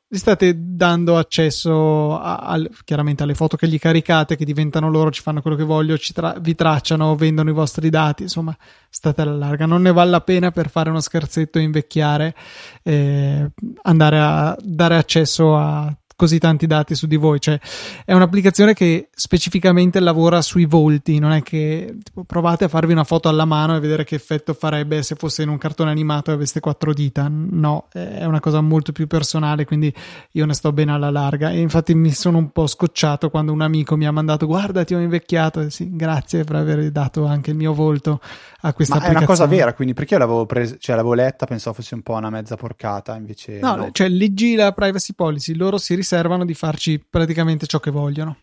state 0.09 0.55
dando 0.75 1.19
accesso 1.19 2.19
a, 2.19 2.37
a, 2.39 2.69
chiaramente 2.83 3.25
alle 3.25 3.35
foto 3.35 3.59
che 3.59 3.69
gli 3.69 3.79
caricate, 3.79 4.37
che 4.37 4.47
diventano 4.47 4.89
loro, 4.89 5.11
ci 5.11 5.21
fanno 5.21 5.43
quello 5.43 5.55
che 5.55 5.65
voglio, 5.65 5.99
tra- 6.15 6.39
vi 6.41 6.55
tracciano, 6.55 7.15
vendono 7.15 7.51
i 7.51 7.53
vostri 7.53 7.91
dati, 7.91 8.23
insomma, 8.23 8.57
state 8.89 9.21
alla 9.21 9.37
larga. 9.37 9.67
Non 9.67 9.83
ne 9.83 9.93
vale 9.93 10.09
la 10.09 10.23
pena 10.23 10.51
per 10.51 10.71
fare 10.71 10.89
uno 10.89 11.01
scherzetto 11.01 11.59
e 11.59 11.63
invecchiare, 11.63 12.35
eh, 12.83 13.51
andare 13.83 14.19
a 14.19 14.57
dare 14.59 14.97
accesso 14.97 15.59
a 15.59 15.95
così 16.19 16.41
tanti 16.41 16.67
dati 16.67 16.97
su 16.97 17.07
di 17.07 17.15
voi. 17.15 17.41
Cioè, 17.41 17.61
è 18.05 18.13
un'applicazione 18.13 18.75
che 18.75 19.09
specificamente 19.15 20.01
lavora 20.01 20.43
sui 20.43 20.65
volti, 20.65 21.21
non 21.21 21.31
è 21.31 21.45
che 21.45 21.95
tipo, 22.03 22.25
provate 22.25 22.65
a 22.65 22.69
farvi 22.69 22.91
una 22.91 23.05
foto 23.05 23.29
alla 23.29 23.45
mano 23.45 23.77
e 23.77 23.81
vedere 23.81 24.03
che 24.03 24.17
effetto 24.17 24.53
farebbe 24.53 25.05
se 25.05 25.15
fosse 25.15 25.45
in 25.45 25.49
un 25.49 25.59
cartone 25.59 25.93
animato 25.93 26.33
e 26.33 26.35
aveste 26.35 26.59
quattro 26.59 26.93
dita. 26.93 27.29
No, 27.31 27.87
è 27.93 28.25
una 28.25 28.41
cosa 28.41 28.61
molto 28.61 28.91
più 28.91 29.07
personale, 29.07 29.65
quindi 29.65 29.95
io 30.33 30.45
ne 30.45 30.55
sto 30.55 30.73
bene 30.73 30.91
alla 30.91 31.11
larga. 31.11 31.51
E 31.51 31.61
infatti 31.61 31.95
mi 31.95 32.11
sono 32.11 32.39
un 32.39 32.51
po' 32.51 32.67
scocciato 32.67 33.31
quando 33.31 33.53
un 33.53 33.61
amico 33.61 33.97
mi 33.97 34.05
ha 34.05 34.11
mandato: 34.11 34.47
Guarda, 34.47 34.83
ti 34.83 34.95
ho 34.95 34.99
invecchiato. 34.99 35.61
E 35.61 35.71
sì, 35.71 35.95
grazie 35.95 36.43
per 36.43 36.57
aver 36.57 36.91
dato 36.91 37.27
anche 37.27 37.51
il 37.51 37.57
mio 37.57 37.73
volto 37.73 38.21
a 38.63 38.73
questa 38.73 38.99
Ma 38.99 39.05
è 39.05 39.11
una 39.11 39.25
cosa 39.25 39.47
vera, 39.47 39.73
quindi 39.73 39.95
perché 39.95 40.15
io 40.15 40.21
l'avevo 40.21 40.47
presa, 40.47 40.75
cioè 40.81 40.97
l'avevo 40.97 41.15
letta, 41.15 41.47
pensavo 41.47 41.77
fosse 41.77 41.95
un 41.95 42.03
po' 42.03 42.15
una 42.15 42.31
mezza 42.31 42.57
porcata, 42.57 43.15
invece 43.15 43.61
no, 43.61 43.77
no. 43.77 43.89
cioè 43.93 44.09
leggi 44.09 44.57
la 44.57 44.73
privacy 44.73 45.13
policy, 45.15 45.55
loro 45.55 45.79
si 45.79 45.95
riservano 45.95 46.07
di 46.45 46.55
farci 46.55 46.99
praticamente 46.99 47.67
ciò 47.67 47.79
che 47.79 47.91
vogliono. 47.91 48.37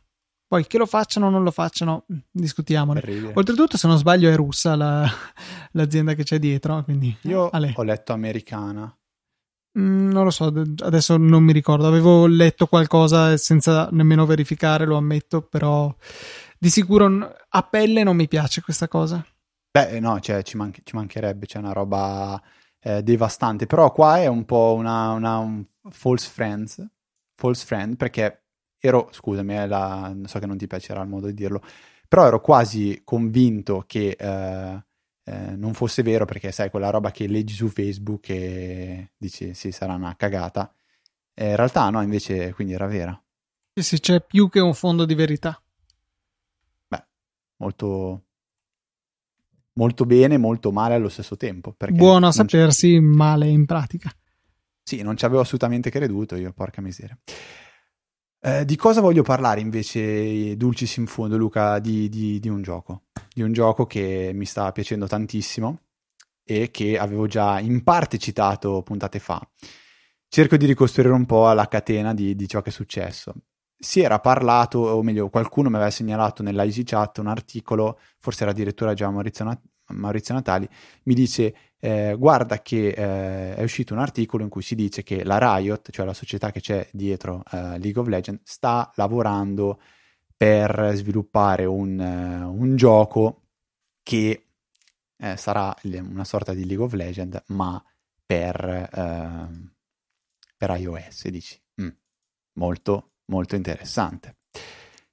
Poi 0.47 0.67
che 0.67 0.77
lo 0.77 0.85
facciano 0.85 1.25
o 1.25 1.29
non 1.29 1.43
lo 1.43 1.51
facciano, 1.51 2.05
discutiamone. 2.29 2.99
Terribile. 2.99 3.33
Oltretutto, 3.35 3.77
se 3.77 3.87
non 3.87 3.97
sbaglio, 3.97 4.29
è 4.29 4.35
russa 4.35 4.75
la, 4.75 5.09
l'azienda 5.71 6.13
che 6.13 6.23
c'è 6.23 6.37
dietro. 6.37 6.83
Quindi, 6.83 7.15
io 7.21 7.49
Ale. 7.49 7.73
ho 7.75 7.83
letto 7.83 8.13
americana. 8.13 8.95
Mm, 9.77 10.11
non 10.11 10.23
lo 10.23 10.29
so, 10.29 10.53
adesso 10.83 11.17
non 11.17 11.43
mi 11.43 11.51
ricordo. 11.51 11.87
Avevo 11.87 12.27
letto 12.27 12.67
qualcosa 12.67 13.35
senza 13.37 13.89
nemmeno 13.91 14.25
verificare, 14.25 14.85
lo 14.85 14.97
ammetto, 14.97 15.41
però 15.41 15.93
di 16.57 16.69
sicuro 16.69 17.35
a 17.49 17.61
pelle 17.63 18.03
non 18.03 18.15
mi 18.15 18.27
piace 18.27 18.61
questa 18.61 18.87
cosa. 18.87 19.25
Beh, 19.71 19.99
no, 19.99 20.19
cioè, 20.19 20.43
ci, 20.43 20.55
man- 20.57 20.71
ci 20.71 20.95
mancherebbe, 20.95 21.47
c'è 21.47 21.57
una 21.57 21.73
roba 21.73 22.41
eh, 22.79 23.01
devastante. 23.01 23.65
Però 23.65 23.91
qua 23.91 24.21
è 24.21 24.27
un 24.27 24.45
po' 24.45 24.75
una, 24.77 25.09
una 25.11 25.37
un 25.39 25.65
false 25.89 26.29
friends, 26.29 26.85
false 27.35 27.65
friend, 27.65 27.95
perché 27.95 28.43
ero, 28.79 29.09
scusami, 29.11 29.67
la, 29.67 30.15
so 30.25 30.39
che 30.39 30.45
non 30.45 30.57
ti 30.57 30.67
piacerà 30.67 31.01
il 31.01 31.09
modo 31.09 31.27
di 31.27 31.33
dirlo, 31.33 31.61
però 32.07 32.27
ero 32.27 32.41
quasi 32.41 33.01
convinto 33.03 33.83
che 33.87 34.15
eh, 34.17 34.83
eh, 35.23 35.55
non 35.55 35.73
fosse 35.73 36.03
vero, 36.03 36.25
perché 36.25 36.51
sai, 36.51 36.69
quella 36.69 36.89
roba 36.89 37.11
che 37.11 37.27
leggi 37.27 37.53
su 37.53 37.67
Facebook 37.67 38.29
e 38.29 39.11
dici 39.17 39.53
sì, 39.53 39.71
sarà 39.71 39.93
una 39.93 40.15
cagata. 40.15 40.73
Eh, 41.33 41.49
in 41.49 41.55
realtà 41.55 41.89
no, 41.89 42.01
invece, 42.01 42.53
quindi 42.53 42.73
era 42.73 42.87
vera. 42.87 43.19
Sì, 43.73 43.83
sì, 43.83 43.99
c'è 43.99 44.21
più 44.21 44.49
che 44.49 44.59
un 44.59 44.73
fondo 44.73 45.05
di 45.05 45.15
verità. 45.15 45.61
Beh, 46.87 47.05
molto 47.57 48.23
molto 49.73 50.05
bene, 50.05 50.37
molto 50.37 50.71
male 50.71 50.95
allo 50.95 51.09
stesso 51.09 51.35
tempo. 51.35 51.75
Buono 51.89 52.27
a 52.27 52.31
sapersi, 52.31 52.99
male 52.99 53.47
in 53.47 53.65
pratica. 53.65 54.11
Sì, 54.87 55.01
non 55.01 55.17
ci 55.17 55.25
avevo 55.25 55.41
assolutamente 55.41 55.89
creduto 55.89 56.35
io, 56.35 56.53
porca 56.53 56.79
miseria. 56.79 57.17
Eh, 58.39 58.65
di 58.65 58.75
cosa 58.75 59.01
voglio 59.01 59.23
parlare 59.23 59.59
invece, 59.59 60.55
dulcis 60.55 60.97
in 60.97 61.07
fondo, 61.07 61.37
Luca? 61.37 61.79
Di, 61.79 62.07
di, 62.07 62.39
di, 62.39 62.49
un 62.49 62.61
gioco. 62.61 63.05
Di 63.33 63.41
un 63.41 63.51
gioco 63.51 63.87
che 63.87 64.29
mi 64.33 64.45
sta 64.45 64.71
piacendo 64.71 65.07
tantissimo 65.07 65.79
e 66.43 66.69
che 66.69 66.99
avevo 66.99 67.25
già 67.25 67.59
in 67.59 67.83
parte 67.83 68.19
citato 68.19 68.83
puntate 68.83 69.17
fa. 69.17 69.41
Cerco 70.27 70.55
di 70.55 70.67
ricostruire 70.67 71.13
un 71.13 71.25
po' 71.25 71.51
la 71.51 71.67
catena 71.67 72.13
di, 72.13 72.35
di 72.35 72.47
ciò 72.47 72.61
che 72.61 72.69
è 72.69 72.73
successo 72.73 73.33
si 73.77 74.01
era 74.01 74.19
parlato, 74.19 74.79
o 74.79 75.01
meglio, 75.03 75.29
qualcuno 75.29 75.69
mi 75.69 75.75
aveva 75.75 75.91
segnalato 75.91 76.41
nella 76.43 76.63
Easy 76.63 76.83
Chat 76.83 77.17
un 77.19 77.27
articolo, 77.27 77.99
forse 78.17 78.43
era 78.43 78.51
addirittura 78.51 78.93
già 78.93 79.09
Maurizio, 79.09 79.45
Nat- 79.45 79.61
Maurizio 79.89 80.33
Natali, 80.33 80.67
mi 81.03 81.13
dice 81.13 81.55
eh, 81.85 82.15
guarda 82.15 82.63
che 82.63 82.87
eh, 82.87 83.53
è 83.53 83.61
uscito 83.61 83.93
un 83.93 83.99
articolo 83.99 84.41
in 84.41 84.49
cui 84.49 84.63
si 84.63 84.73
dice 84.73 85.03
che 85.03 85.23
la 85.23 85.37
Riot, 85.37 85.91
cioè 85.91 86.03
la 86.03 86.15
società 86.15 86.49
che 86.51 86.59
c'è 86.59 86.87
dietro 86.91 87.43
eh, 87.51 87.77
League 87.77 87.99
of 88.01 88.07
Legends, 88.07 88.41
sta 88.43 88.91
lavorando 88.95 89.79
per 90.35 90.93
sviluppare 90.95 91.65
un, 91.65 91.99
uh, 91.99 92.59
un 92.59 92.75
gioco 92.75 93.43
che 94.01 94.47
eh, 95.15 95.37
sarà 95.37 95.75
una 95.83 96.23
sorta 96.25 96.55
di 96.55 96.65
League 96.65 96.83
of 96.83 96.93
Legends, 96.93 97.43
ma 97.47 97.81
per, 98.25 98.89
uh, 98.91 99.69
per 100.57 100.79
iOS, 100.79 101.27
dici. 101.29 101.61
Mm, 101.81 101.89
molto 102.53 103.11
molto 103.25 103.55
interessante. 103.55 104.37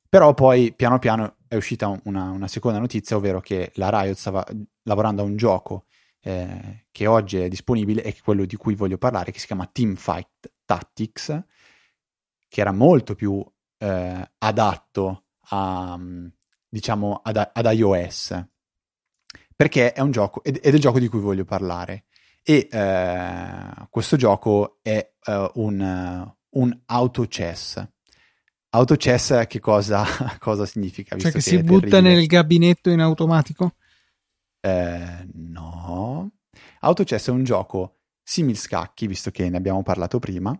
Però 0.09 0.33
poi 0.33 0.73
piano 0.73 0.99
piano 0.99 1.37
è 1.47 1.55
uscita 1.55 1.89
una, 2.05 2.31
una 2.31 2.49
seconda 2.49 2.79
notizia, 2.79 3.17
ovvero 3.17 3.41
che 3.41 3.73
la 3.75 3.91
Riot 3.91 4.17
stava 4.17 4.45
lavorando 4.85 5.21
a 5.21 5.27
un 5.27 5.37
gioco 5.37 5.85
eh, 6.23 6.87
che 6.91 7.07
oggi 7.07 7.39
è 7.39 7.49
disponibile 7.49 8.03
e 8.03 8.17
quello 8.23 8.45
di 8.45 8.57
cui 8.57 8.75
voglio 8.75 8.99
parlare, 8.99 9.33
che 9.33 9.39
si 9.39 9.47
chiama 9.47 9.67
Teamfight 9.67 10.53
Tactics, 10.65 11.45
che 12.49 12.61
era 12.61 12.73
molto 12.73 13.15
più 13.15 13.45
eh, 13.79 14.31
adatto 14.39 15.25
a, 15.49 15.99
diciamo, 16.69 17.21
ad, 17.23 17.51
ad, 17.53 17.73
iOS, 17.73 18.45
perché 19.55 19.93
è 19.93 20.01
un 20.01 20.11
gioco, 20.11 20.43
ed, 20.45 20.57
ed 20.63 20.73
è 20.73 20.77
il 20.77 20.81
gioco 20.81 20.99
di 20.99 21.09
cui 21.09 21.21
voglio 21.21 21.45
parlare. 21.45 22.05
E 22.43 22.69
eh, 22.71 23.87
questo 23.89 24.17
gioco 24.17 24.79
è 24.83 25.13
uh, 25.27 25.51
un, 25.55 26.35
un 26.51 26.81
auto 26.87 27.27
chess 27.29 27.87
Autochess 28.75 29.47
che 29.47 29.61
cosa, 29.61 30.05
cosa 30.41 30.65
significa? 30.65 31.17
Cioè 31.17 31.31
che, 31.31 31.39
che 31.39 31.43
si 31.43 31.63
butta 31.63 32.01
nel 32.01 32.25
gabinetto 32.27 32.89
in 32.89 33.01
automatico? 33.01 33.75
Eh, 34.65 35.29
no. 35.33 36.31
Autochess 36.81 37.29
è 37.29 37.33
un 37.33 37.43
gioco 37.43 37.99
simil 38.23 38.57
scacchi, 38.57 39.09
visto 39.09 39.33
che 39.33 39.49
ne 39.51 39.57
abbiamo 39.57 39.83
parlato 39.83 40.21
prima, 40.21 40.57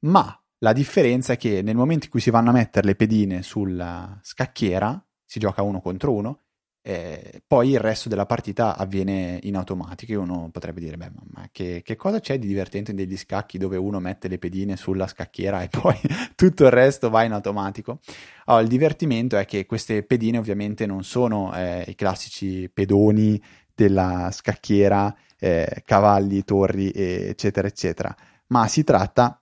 ma 0.00 0.44
la 0.58 0.72
differenza 0.74 1.32
è 1.32 1.36
che 1.38 1.62
nel 1.62 1.76
momento 1.76 2.04
in 2.04 2.10
cui 2.10 2.20
si 2.20 2.30
vanno 2.30 2.50
a 2.50 2.52
mettere 2.52 2.86
le 2.86 2.94
pedine 2.94 3.42
sulla 3.42 4.18
scacchiera, 4.22 5.02
si 5.24 5.38
gioca 5.38 5.62
uno 5.62 5.80
contro 5.80 6.12
uno, 6.12 6.43
eh, 6.86 7.40
poi 7.46 7.70
il 7.70 7.80
resto 7.80 8.10
della 8.10 8.26
partita 8.26 8.76
avviene 8.76 9.38
in 9.44 9.56
automatico 9.56 10.12
e 10.12 10.16
uno 10.16 10.50
potrebbe 10.52 10.80
dire, 10.80 10.98
beh, 10.98 11.12
ma 11.30 11.48
che, 11.50 11.80
che, 11.82 11.96
cosa 11.96 12.20
c'è 12.20 12.38
di 12.38 12.46
divertente 12.46 12.90
in 12.90 12.98
degli 12.98 13.16
scacchi 13.16 13.56
dove 13.56 13.78
uno 13.78 14.00
mette 14.00 14.28
le 14.28 14.36
pedine 14.36 14.76
sulla 14.76 15.06
scacchiera 15.06 15.62
e 15.62 15.68
poi 15.72 15.98
tutto 16.36 16.64
il 16.66 16.70
resto 16.70 17.08
va 17.08 17.22
in 17.22 17.32
automatico? 17.32 18.00
Allora, 18.44 18.62
il 18.64 18.68
divertimento 18.68 19.38
è 19.38 19.46
che 19.46 19.64
queste 19.64 20.02
pedine 20.02 20.36
ovviamente 20.36 20.84
non 20.84 21.04
sono 21.04 21.56
eh, 21.56 21.86
i 21.88 21.94
classici 21.94 22.68
pedoni 22.68 23.42
della 23.74 24.28
scacchiera, 24.30 25.16
eh, 25.38 25.82
cavalli, 25.86 26.44
torri, 26.44 26.90
eccetera, 26.94 27.66
eccetera, 27.66 28.14
ma 28.48 28.68
si 28.68 28.84
tratta 28.84 29.40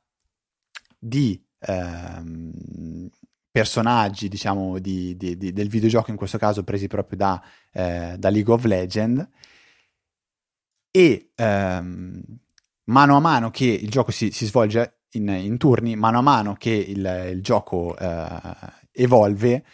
di 0.97 1.45
ehm, 1.59 3.11
personaggi, 3.53 4.29
diciamo, 4.29 4.79
di, 4.79 5.15
di, 5.17 5.37
di, 5.37 5.53
del 5.53 5.69
videogioco, 5.69 6.11
in 6.11 6.17
questo 6.17 6.39
caso 6.39 6.65
presi 6.65 6.89
proprio 6.89 7.19
da, 7.19 7.43
eh, 7.71 8.17
da 8.19 8.31
League 8.31 8.53
of 8.53 8.65
Legends. 8.65 9.29
E 10.91 11.31
ehm, 11.35 12.23
mano 12.85 13.17
a 13.17 13.21
mano 13.21 13.51
che 13.51 13.67
il 13.67 13.91
gioco 13.91 14.11
si, 14.11 14.31
si 14.31 14.47
svolge 14.47 15.03
in, 15.13 15.29
in, 15.29 15.59
turni, 15.59 15.95
mano 15.97 16.19
a 16.19 16.23
mano 16.23 16.55
che 16.55 16.71
il, 16.71 17.31
il 17.33 17.43
gioco 17.43 17.97
eh, 17.97 18.27
evolve, 18.93 19.65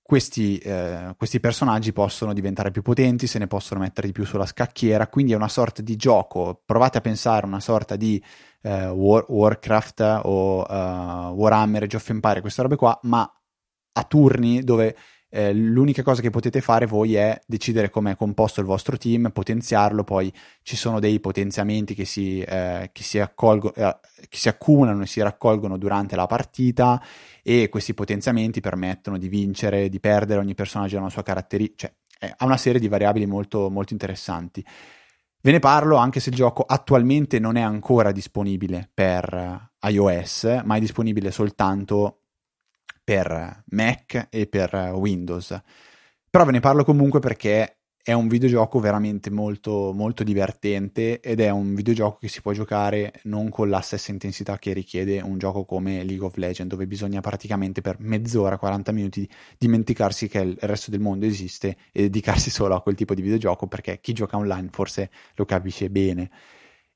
questi, 0.00 0.58
eh, 0.58 1.14
questi, 1.16 1.40
personaggi 1.40 1.92
possono 1.92 2.32
diventare 2.32 2.70
più 2.70 2.82
potenti, 2.82 3.26
se 3.26 3.38
ne 3.38 3.46
possono 3.46 3.80
mettere 3.80 4.06
di 4.06 4.12
più 4.12 4.24
sulla 4.24 4.46
scacchiera, 4.46 5.08
quindi 5.08 5.32
è 5.32 5.36
una 5.36 5.48
sorta 5.48 5.82
di 5.82 5.96
gioco. 5.96 6.62
Provate 6.64 6.98
a 6.98 7.00
pensare 7.00 7.46
una 7.46 7.60
sorta 7.60 7.96
di 7.96 8.22
eh, 8.64 8.88
War, 8.88 9.24
Warcraft 9.28 10.20
o 10.24 10.60
uh, 10.62 11.34
Warhammer, 11.34 11.82
Age 11.82 11.96
of 11.96 12.08
Empire, 12.08 12.40
queste 12.40 12.62
robe 12.62 12.76
qua, 12.76 12.98
ma 13.02 13.30
a 13.96 14.02
turni 14.04 14.64
dove 14.64 14.96
eh, 15.28 15.52
l'unica 15.52 16.02
cosa 16.02 16.22
che 16.22 16.30
potete 16.30 16.60
fare 16.60 16.86
voi 16.86 17.16
è 17.16 17.38
decidere 17.46 17.90
come 17.90 18.12
è 18.12 18.16
composto 18.16 18.60
il 18.60 18.66
vostro 18.66 18.96
team, 18.96 19.30
potenziarlo, 19.32 20.04
poi 20.04 20.32
ci 20.62 20.76
sono 20.76 21.00
dei 21.00 21.20
potenziamenti 21.20 21.94
che 21.94 22.04
si, 22.04 22.40
eh, 22.40 22.90
che 22.92 23.02
si, 23.02 23.18
accolgo, 23.18 23.74
eh, 23.74 23.98
che 24.28 24.38
si 24.38 24.48
accumulano 24.48 25.02
e 25.02 25.06
si 25.06 25.20
raccolgono 25.20 25.76
durante 25.76 26.16
la 26.16 26.26
partita 26.26 27.02
e 27.42 27.68
questi 27.68 27.94
potenziamenti 27.94 28.60
permettono 28.60 29.18
di 29.18 29.28
vincere, 29.28 29.88
di 29.88 30.00
perdere, 30.00 30.40
ogni 30.40 30.54
personaggio 30.54 30.96
ha 30.96 31.00
una 31.00 31.10
sua 31.10 31.22
caratteristica, 31.22 31.92
cioè 32.18 32.34
ha 32.36 32.44
una 32.44 32.56
serie 32.56 32.80
di 32.80 32.88
variabili 32.88 33.26
molto, 33.26 33.68
molto 33.68 33.92
interessanti. 33.92 34.64
Ve 35.44 35.50
ne 35.50 35.58
parlo 35.58 35.96
anche 35.96 36.20
se 36.20 36.30
il 36.30 36.36
gioco 36.36 36.62
attualmente 36.62 37.38
non 37.38 37.56
è 37.56 37.60
ancora 37.60 38.12
disponibile 38.12 38.88
per 38.94 39.72
iOS, 39.78 40.62
ma 40.64 40.76
è 40.76 40.80
disponibile 40.80 41.30
soltanto 41.30 42.20
per 43.04 43.62
Mac 43.66 44.28
e 44.30 44.46
per 44.46 44.74
Windows. 44.94 45.54
Però 46.30 46.46
ve 46.46 46.52
ne 46.52 46.60
parlo 46.60 46.82
comunque 46.82 47.20
perché 47.20 47.80
è 48.06 48.12
un 48.12 48.28
videogioco 48.28 48.80
veramente 48.80 49.30
molto, 49.30 49.90
molto 49.94 50.24
divertente 50.24 51.20
ed 51.20 51.40
è 51.40 51.48
un 51.48 51.74
videogioco 51.74 52.18
che 52.20 52.28
si 52.28 52.42
può 52.42 52.52
giocare 52.52 53.14
non 53.22 53.48
con 53.48 53.70
la 53.70 53.80
stessa 53.80 54.10
intensità 54.10 54.58
che 54.58 54.74
richiede 54.74 55.22
un 55.22 55.38
gioco 55.38 55.64
come 55.64 56.04
League 56.04 56.26
of 56.26 56.36
Legends, 56.36 56.70
dove 56.70 56.86
bisogna 56.86 57.22
praticamente 57.22 57.80
per 57.80 57.96
mezz'ora, 58.00 58.58
40 58.58 58.92
minuti 58.92 59.26
dimenticarsi 59.56 60.28
che 60.28 60.38
il 60.40 60.54
resto 60.60 60.90
del 60.90 61.00
mondo 61.00 61.24
esiste 61.24 61.78
e 61.92 62.02
dedicarsi 62.02 62.50
solo 62.50 62.74
a 62.74 62.82
quel 62.82 62.94
tipo 62.94 63.14
di 63.14 63.22
videogioco 63.22 63.68
perché 63.68 63.98
chi 64.02 64.12
gioca 64.12 64.36
online 64.36 64.68
forse 64.70 65.08
lo 65.36 65.46
capisce 65.46 65.88
bene. 65.88 66.30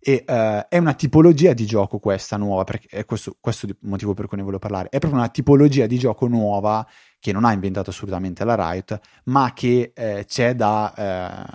E 0.09 0.24
uh, 0.26 0.66
è 0.70 0.78
una 0.78 0.94
tipologia 0.94 1.52
di 1.52 1.66
gioco 1.66 1.98
questa 1.98 2.38
nuova, 2.38 2.64
perché 2.64 2.86
è 2.88 3.04
questo, 3.04 3.36
questo 3.38 3.66
il 3.66 3.76
motivo 3.80 4.14
per 4.14 4.26
cui 4.26 4.38
ne 4.38 4.42
volevo 4.42 4.59
parlare. 4.59 4.88
È 4.88 4.96
proprio 5.00 5.20
una 5.20 5.28
tipologia 5.28 5.84
di 5.84 5.98
gioco 5.98 6.26
nuova 6.28 6.88
che 7.18 7.30
non 7.30 7.44
ha 7.44 7.52
inventato 7.52 7.90
assolutamente 7.90 8.42
la 8.42 8.54
Riot, 8.54 8.98
ma 9.24 9.52
che 9.52 9.92
eh, 9.94 10.24
c'è 10.26 10.54
da 10.54 10.94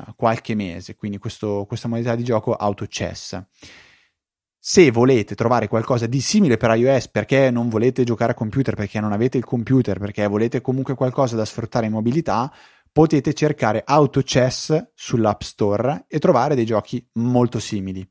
eh, 0.05 0.13
qualche 0.15 0.53
mese. 0.53 0.95
Quindi 0.95 1.17
questo, 1.17 1.65
questa 1.67 1.87
modalità 1.87 2.13
di 2.13 2.23
gioco 2.23 2.53
auto 2.53 2.85
chess. 2.87 3.41
Se 4.59 4.91
volete 4.91 5.33
trovare 5.33 5.67
qualcosa 5.67 6.05
di 6.05 6.21
simile 6.21 6.57
per 6.57 6.75
iOS 6.75 7.07
perché 7.07 7.49
non 7.49 7.69
volete 7.69 8.03
giocare 8.03 8.33
a 8.33 8.35
computer, 8.35 8.75
perché 8.75 8.99
non 8.99 9.13
avete 9.13 9.39
il 9.39 9.45
computer, 9.45 9.97
perché 9.97 10.27
volete 10.27 10.61
comunque 10.61 10.93
qualcosa 10.93 11.35
da 11.35 11.43
sfruttare 11.43 11.87
in 11.87 11.91
mobilità, 11.91 12.53
potete 12.91 13.33
cercare 13.33 13.81
Auto 13.83 14.21
Chess 14.21 14.91
sull'App 14.93 15.41
Store 15.41 16.05
e 16.07 16.19
trovare 16.19 16.53
dei 16.53 16.65
giochi 16.65 17.03
molto 17.13 17.57
simili. 17.57 18.07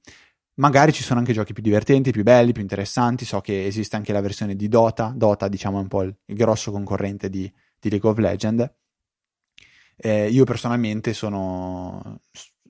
Magari 0.55 0.93
ci 0.93 1.03
sono 1.03 1.19
anche 1.19 1.33
giochi 1.33 1.53
più 1.55 1.63
divertenti, 1.63 2.11
più 2.13 2.23
belli, 2.23 2.53
più 2.53 2.63
interessanti. 2.63 3.25
So 3.25 3.41
che 3.41 3.67
esiste 3.67 3.97
anche 3.97 4.13
la 4.13 4.21
versione 4.21 4.55
di 4.55 4.69
Dota. 4.69 5.13
Dota, 5.15 5.49
diciamo, 5.49 5.79
è 5.79 5.83
un 5.83 5.89
po' 5.89 6.03
il, 6.03 6.17
grosso 6.27 6.71
concorrente 6.71 7.31
di, 7.31 7.51
di, 7.79 7.91
League 7.91 8.09
of 8.09 8.19
Legends. 8.19 8.71
Eh, 9.97 10.29
io 10.29 10.45
personalmente 10.45 11.15
sono, 11.15 12.21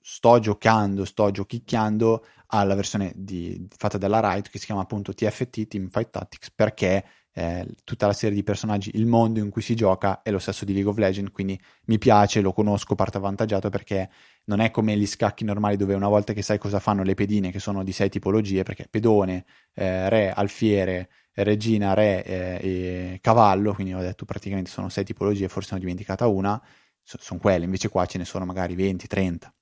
sto 0.00 0.38
giocando, 0.38 1.04
sto 1.04 1.30
giochicchiando 1.30 2.24
alla 2.48 2.74
versione 2.74 3.12
di, 3.14 3.66
fatta 3.74 3.98
dalla 3.98 4.20
Riot 4.20 4.50
che 4.50 4.58
si 4.58 4.66
chiama 4.66 4.82
appunto 4.82 5.14
TFT, 5.14 5.66
Team 5.66 5.88
Fight 5.88 6.10
Tactics, 6.10 6.50
perché 6.52 7.04
eh, 7.34 7.66
tutta 7.84 8.06
la 8.06 8.12
serie 8.12 8.36
di 8.36 8.42
personaggi, 8.42 8.90
il 8.94 9.06
mondo 9.06 9.40
in 9.40 9.50
cui 9.50 9.62
si 9.62 9.74
gioca 9.74 10.22
è 10.22 10.30
lo 10.30 10.38
stesso 10.38 10.64
di 10.64 10.72
League 10.72 10.90
of 10.90 10.98
Legends, 10.98 11.32
quindi 11.32 11.58
mi 11.86 11.98
piace, 11.98 12.40
lo 12.40 12.52
conosco, 12.52 12.94
parto 12.94 13.18
avvantaggiato 13.18 13.70
perché 13.70 14.10
non 14.44 14.60
è 14.60 14.70
come 14.70 14.96
gli 14.96 15.06
scacchi 15.06 15.44
normali 15.44 15.76
dove 15.76 15.94
una 15.94 16.08
volta 16.08 16.32
che 16.32 16.42
sai 16.42 16.58
cosa 16.58 16.78
fanno 16.78 17.02
le 17.02 17.14
pedine, 17.14 17.50
che 17.50 17.58
sono 17.58 17.82
di 17.82 17.92
sei 17.92 18.08
tipologie, 18.10 18.62
perché 18.62 18.86
pedone, 18.88 19.44
eh, 19.74 20.08
re, 20.08 20.30
alfiere, 20.32 21.08
regina, 21.34 21.94
re 21.94 22.24
eh, 22.24 23.14
e 23.14 23.18
cavallo, 23.20 23.74
quindi 23.74 23.94
ho 23.94 24.00
detto 24.00 24.24
praticamente 24.24 24.70
sono 24.70 24.88
sei 24.88 25.04
tipologie, 25.04 25.48
forse 25.48 25.70
ne 25.72 25.78
ho 25.78 25.80
dimenticata 25.80 26.26
una, 26.26 26.60
so, 27.02 27.18
sono 27.20 27.40
quelle, 27.40 27.64
invece 27.64 27.88
qua 27.88 28.04
ce 28.06 28.18
ne 28.18 28.24
sono 28.24 28.44
magari 28.44 28.74
20, 28.74 29.06
30. 29.06 29.54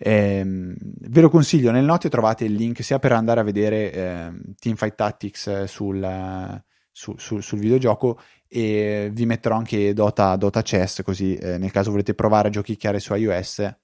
Eh, 0.00 0.42
ve 0.44 1.20
lo 1.20 1.28
consiglio, 1.28 1.72
nel 1.72 1.84
note 1.84 2.08
trovate 2.08 2.44
il 2.44 2.54
link 2.54 2.84
sia 2.84 3.00
per 3.00 3.12
andare 3.12 3.40
a 3.40 3.42
vedere 3.42 3.92
eh, 3.92 4.32
Teamfight 4.56 4.94
Tactics 4.94 5.64
sul, 5.64 6.62
su, 6.92 7.16
su, 7.16 7.40
sul 7.40 7.58
videogioco 7.58 8.20
e 8.46 9.10
vi 9.12 9.26
metterò 9.26 9.56
anche 9.56 9.92
Dota, 9.92 10.36
Dota 10.36 10.62
Chess 10.62 11.02
così 11.02 11.34
eh, 11.34 11.58
nel 11.58 11.72
caso 11.72 11.90
volete 11.90 12.14
provare 12.14 12.48
a 12.48 12.50
giochicchiare 12.50 13.00
su 13.00 13.12
iOS 13.14 13.76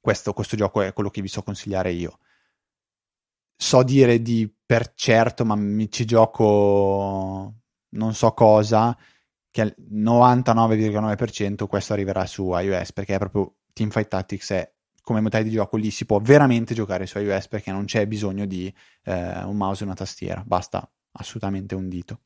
questo, 0.00 0.32
questo 0.32 0.56
gioco 0.56 0.80
è 0.82 0.92
quello 0.92 1.10
che 1.10 1.22
vi 1.22 1.28
so 1.28 1.42
consigliare 1.42 1.90
io. 1.90 2.18
So 3.56 3.82
dire 3.82 4.22
di 4.22 4.50
per 4.64 4.92
certo, 4.94 5.44
ma 5.44 5.56
mi 5.56 5.90
ci 5.90 6.04
gioco 6.04 7.54
non 7.90 8.14
so 8.14 8.32
cosa, 8.32 8.96
che 9.50 9.60
al 9.60 9.74
99,9% 9.92 11.66
questo 11.66 11.92
arriverà 11.92 12.26
su 12.26 12.52
iOS 12.52 12.92
perché 12.92 13.16
è 13.16 13.18
proprio 13.18 13.56
Teamfight 13.72 14.08
Tactics 14.08 14.50
è 14.52 14.72
come 15.08 15.22
modalità 15.22 15.48
di 15.48 15.56
gioco 15.56 15.78
lì 15.78 15.90
si 15.90 16.04
può 16.04 16.20
veramente 16.20 16.74
giocare 16.74 17.06
su 17.06 17.18
iOS 17.18 17.48
perché 17.48 17.72
non 17.72 17.86
c'è 17.86 18.06
bisogno 18.06 18.44
di 18.44 18.72
eh, 19.04 19.42
un 19.44 19.56
mouse 19.56 19.82
e 19.82 19.86
una 19.86 19.94
tastiera, 19.94 20.42
basta 20.46 20.86
assolutamente 21.12 21.74
un 21.74 21.88
dito. 21.88 22.20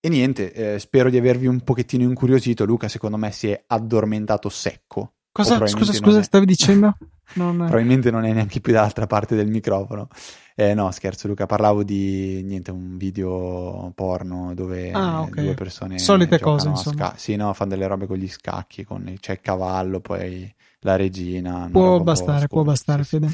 E 0.00 0.10
niente, 0.10 0.52
eh, 0.52 0.78
spero 0.78 1.08
di 1.08 1.16
avervi 1.16 1.46
un 1.46 1.62
pochettino 1.62 2.02
incuriosito. 2.02 2.66
Luca, 2.66 2.88
secondo 2.88 3.16
me, 3.16 3.32
si 3.32 3.48
è 3.48 3.64
addormentato 3.68 4.50
secco. 4.50 5.14
Cosa? 5.32 5.66
Scusa, 5.66 5.94
scusa, 5.94 6.18
è... 6.18 6.22
stavi 6.22 6.44
dicendo? 6.44 6.94
Non... 7.36 7.56
probabilmente 7.56 8.10
non 8.10 8.26
è 8.26 8.32
neanche 8.34 8.60
più 8.60 8.74
dall'altra 8.74 9.06
parte 9.06 9.34
del 9.34 9.48
microfono. 9.48 10.08
Eh, 10.56 10.72
no, 10.72 10.90
scherzo, 10.92 11.26
Luca. 11.26 11.46
Parlavo 11.46 11.82
di 11.82 12.40
niente, 12.44 12.70
un 12.70 12.96
video 12.96 13.90
porno 13.94 14.54
dove 14.54 14.92
ah, 14.92 15.22
okay. 15.22 15.44
due 15.44 15.54
persone. 15.54 15.98
Solite 15.98 16.38
cose, 16.38 16.68
insomma. 16.68 17.08
Sca- 17.08 17.14
sì, 17.16 17.34
no, 17.34 17.52
fanno 17.54 17.70
delle 17.70 17.88
robe 17.88 18.06
con 18.06 18.16
gli 18.16 18.28
scacchi. 18.28 18.84
Con... 18.84 19.16
C'è 19.18 19.32
il 19.32 19.40
cavallo, 19.40 19.98
poi 19.98 20.52
la 20.80 20.94
regina. 20.94 21.68
Può 21.72 21.98
bastare, 22.00 22.46
può 22.46 22.62
bastare, 22.62 23.02
Fede. 23.02 23.28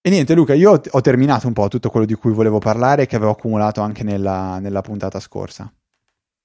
E 0.00 0.10
niente, 0.10 0.34
Luca, 0.34 0.54
io 0.54 0.80
ho 0.88 1.00
terminato 1.00 1.46
un 1.46 1.54
po' 1.54 1.66
tutto 1.66 1.90
quello 1.90 2.06
di 2.06 2.14
cui 2.14 2.32
volevo 2.32 2.58
parlare 2.58 3.02
e 3.02 3.06
che 3.06 3.16
avevo 3.16 3.32
accumulato 3.32 3.80
anche 3.80 4.04
nella, 4.04 4.58
nella 4.58 4.82
puntata 4.82 5.18
scorsa. 5.18 5.72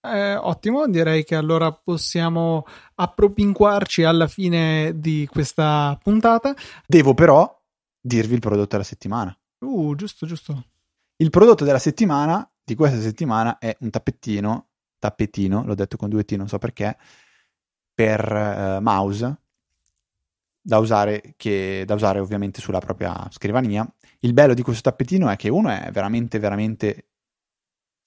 Eh, 0.02 0.36
ottimo, 0.36 0.88
direi 0.88 1.26
che 1.26 1.36
allora 1.36 1.72
possiamo 1.74 2.66
appropinquarci 2.96 4.04
alla 4.04 4.28
fine 4.28 4.94
di 4.96 5.28
questa 5.30 6.00
puntata. 6.02 6.56
Devo 6.88 7.14
però 7.14 7.59
dirvi 8.00 8.34
il 8.34 8.40
prodotto 8.40 8.70
della 8.72 8.84
settimana. 8.84 9.36
Uh, 9.60 9.96
giusto, 9.96 10.26
giusto. 10.26 10.66
Il 11.18 11.30
prodotto 11.30 11.66
della 11.66 11.80
settimana, 11.80 12.50
di 12.64 12.76
questa 12.76 13.00
settimana, 13.00 13.58
è 13.58 13.76
un 13.82 13.90
tappettino, 13.90 14.68
tappetino, 15.00 15.66
l'ho 15.66 15.76
detto 15.76 15.98
con 15.98 16.10
due 16.10 16.24
T, 16.24 16.32
non 16.34 16.48
so 16.48 16.58
perché, 16.58 16.98
per 17.94 18.32
uh, 18.32 18.82
mouse 18.82 19.38
da 20.62 20.78
usare, 20.78 21.34
che, 21.36 21.84
da 21.86 21.96
usare 21.96 22.20
ovviamente 22.20 22.62
sulla 22.62 22.80
propria 22.80 23.28
scrivania. 23.32 23.88
Il 24.20 24.34
bello 24.34 24.54
di 24.54 24.62
questo 24.62 24.90
tappetino 24.90 25.30
è 25.30 25.36
che 25.36 25.50
uno 25.50 25.70
è 25.70 25.90
veramente, 25.92 26.40
veramente 26.40 27.08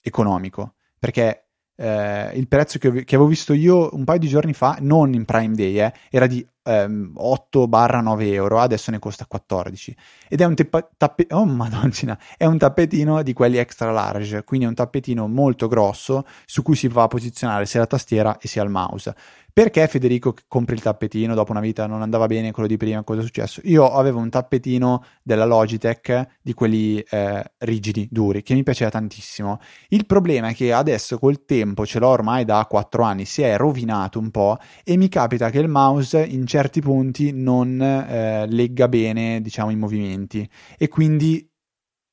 economico, 0.00 0.74
perché 0.98 1.48
eh, 1.74 2.30
il 2.34 2.48
prezzo 2.48 2.78
che, 2.78 3.04
che, 3.04 3.14
avevo 3.14 3.28
visto 3.28 3.52
io 3.52 3.94
un 3.94 4.04
paio 4.04 4.18
di 4.18 4.28
giorni 4.28 4.52
fa, 4.52 4.78
non 4.80 5.12
in 5.14 5.24
Prime 5.24 5.54
Day, 5.54 5.80
eh, 5.80 5.92
era 6.10 6.26
di 6.26 6.46
ehm, 6.62 7.14
8-9 7.16 8.32
euro, 8.32 8.58
adesso 8.58 8.90
ne 8.90 8.98
costa 8.98 9.26
14. 9.26 9.96
Ed 10.28 10.40
è 10.40 10.44
un, 10.44 10.54
teppa- 10.54 10.88
tappe- 10.96 11.26
oh, 11.30 11.44
madonna, 11.44 12.18
è 12.36 12.44
un 12.44 12.58
tappetino 12.58 13.22
di 13.22 13.32
quelli 13.32 13.58
extra 13.58 13.90
large, 13.90 14.44
quindi 14.44 14.66
è 14.66 14.68
un 14.68 14.74
tappetino 14.74 15.28
molto 15.28 15.68
grosso 15.68 16.24
su 16.46 16.62
cui 16.62 16.76
si 16.76 16.88
va 16.88 17.04
a 17.04 17.08
posizionare 17.08 17.66
sia 17.66 17.80
la 17.80 17.86
tastiera 17.86 18.38
e 18.38 18.48
sia 18.48 18.62
il 18.62 18.70
mouse. 18.70 19.14
Perché 19.54 19.86
Federico 19.86 20.34
compri 20.48 20.74
il 20.74 20.80
tappetino 20.80 21.34
dopo 21.34 21.50
una 21.50 21.60
vita 21.60 21.86
non 21.86 22.00
andava 22.00 22.24
bene 22.24 22.52
quello 22.52 22.66
di 22.66 22.78
prima? 22.78 23.02
Cosa 23.02 23.20
è 23.20 23.22
successo? 23.22 23.60
Io 23.64 23.86
avevo 23.86 24.18
un 24.18 24.30
tappetino 24.30 25.04
della 25.22 25.44
Logitech 25.44 26.38
di 26.40 26.54
quelli 26.54 26.98
eh, 27.00 27.52
rigidi, 27.58 28.08
duri, 28.10 28.42
che 28.42 28.54
mi 28.54 28.62
piaceva 28.62 28.88
tantissimo. 28.88 29.60
Il 29.88 30.06
problema 30.06 30.48
è 30.48 30.54
che 30.54 30.72
adesso 30.72 31.18
col 31.18 31.44
tempo, 31.44 31.84
ce 31.84 31.98
l'ho 31.98 32.08
ormai 32.08 32.46
da 32.46 32.64
4 32.66 33.02
anni, 33.02 33.26
si 33.26 33.42
è 33.42 33.58
rovinato 33.58 34.18
un 34.18 34.30
po' 34.30 34.56
e 34.84 34.96
mi 34.96 35.10
capita 35.10 35.50
che 35.50 35.58
il 35.58 35.68
mouse 35.68 36.24
in 36.24 36.46
certi 36.52 36.82
punti 36.82 37.32
non 37.32 37.80
eh, 37.80 38.46
legga 38.46 38.86
bene, 38.86 39.40
diciamo, 39.40 39.70
i 39.70 39.76
movimenti 39.76 40.46
e 40.76 40.86
quindi 40.88 41.50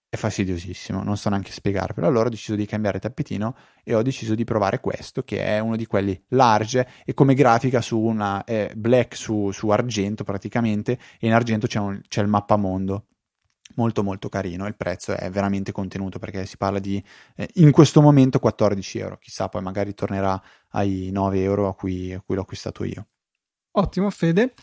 è 0.08 0.16
fastidiosissimo, 0.16 1.04
non 1.04 1.18
so 1.18 1.28
neanche 1.28 1.52
spiegarvelo. 1.52 2.08
Allora 2.08 2.28
ho 2.28 2.30
deciso 2.30 2.56
di 2.56 2.66
cambiare 2.66 3.00
tappetino 3.00 3.54
e 3.84 3.96
ho 3.96 4.02
deciso 4.02 4.36
di 4.36 4.46
provare 4.46 4.80
questo, 4.80 5.24
che 5.24 5.44
è 5.44 5.60
uno 5.60 5.76
di 5.76 5.86
quelli 5.86 6.18
large 6.30 6.88
e 7.04 7.14
come 7.14 7.34
grafica 7.34 7.82
su 7.82 8.00
una 8.00 8.46
è 8.46 8.72
black 8.78 9.18
su, 9.18 9.52
su 9.52 9.68
argento 9.68 10.24
praticamente, 10.24 10.98
e 11.20 11.28
in 11.28 11.34
argento 11.34 11.68
c'è, 11.68 11.80
un, 11.80 12.00
c'è 12.08 12.22
il 12.22 12.30
mappamondo. 12.30 13.08
Molto 13.76 14.04
molto 14.04 14.30
carino, 14.30 14.68
il 14.68 14.78
prezzo 14.78 15.18
è 15.18 15.30
veramente 15.30 15.74
contenuto 15.74 16.18
perché 16.18 16.46
si 16.46 16.56
parla 16.56 16.80
di 16.80 17.04
eh, 17.36 17.50
in 17.56 17.72
questo 17.72 18.02
momento 18.02 18.40
14 18.40 19.00
euro, 19.00 19.18
chissà 19.18 19.50
poi 19.50 19.62
magari 19.62 19.94
tornerà 19.94 20.42
ai 20.70 21.10
9 21.12 21.42
euro 21.42 21.68
a 21.68 21.76
cui, 21.76 22.14
a 22.14 22.22
cui 22.22 22.36
l'ho 22.36 22.42
acquistato 22.42 22.86
io. 22.86 23.08
Ottimo 23.72 24.10
Fede, 24.10 24.54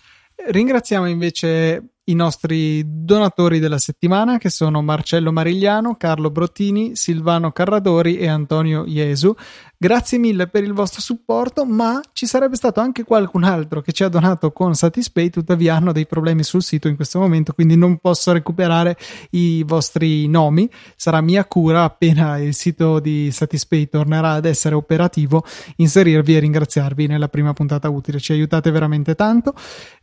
ringraziamo 0.49 1.07
invece 1.07 1.96
i 2.09 2.15
nostri 2.15 2.85
donatori 2.87 3.59
della 3.59 3.79
settimana 3.79 4.39
che 4.39 4.51
sono 4.51 4.83
Marcello 4.83 5.33
Marigliano, 5.33 5.97
Carlo 5.97 6.31
Brottini, 6.31 6.95
Silvano 6.95 7.51
Carradori 7.51 8.17
e 8.17 8.29
Antonio 8.29 8.85
Iesu. 8.87 9.35
Grazie 9.79 10.17
mille 10.17 10.47
per 10.47 10.63
il 10.63 10.73
vostro 10.73 11.03
supporto, 11.03 11.67
ma 11.67 12.01
ci 12.13 12.25
sarebbe 12.25 12.57
stato 12.57 12.81
anche 12.81 13.05
qualcun 13.05 13.45
altro 13.45 13.83
che 13.83 13.93
ci 13.93 14.05
ha 14.05 14.09
donato 14.09 14.51
con 14.51 14.75
Satispay, 14.75 15.29
tuttavia 15.29 15.75
hanno 15.75 15.93
dei 15.93 16.07
problemi 16.07 16.45
sul 16.45 16.63
sito 16.63 16.89
in 16.89 16.97
questo 16.97 17.19
momento, 17.19 17.53
quindi 17.53 17.77
non 17.77 17.99
posso 17.99 18.33
recuperare 18.33 18.97
i 19.33 19.63
vostri 19.65 20.29
nomi. 20.29 20.71
Sarà 20.97 21.21
mia 21.21 21.45
cura 21.45 21.83
appena 21.83 22.39
il 22.39 22.55
sito 22.55 23.01
di 23.01 23.31
Satispay 23.31 23.89
tornerà 23.91 24.33
ad 24.33 24.47
essere 24.47 24.75
operativo, 24.75 25.45
inserirvi 25.77 26.37
e 26.37 26.39
ringraziarvi 26.39 27.07
nella 27.07 27.29
prima 27.29 27.53
puntata 27.53 27.91
utile. 27.91 28.19
Ci 28.19 28.33
aiutate 28.33 28.71
veramente 28.71 29.15
tanto. 29.15 29.53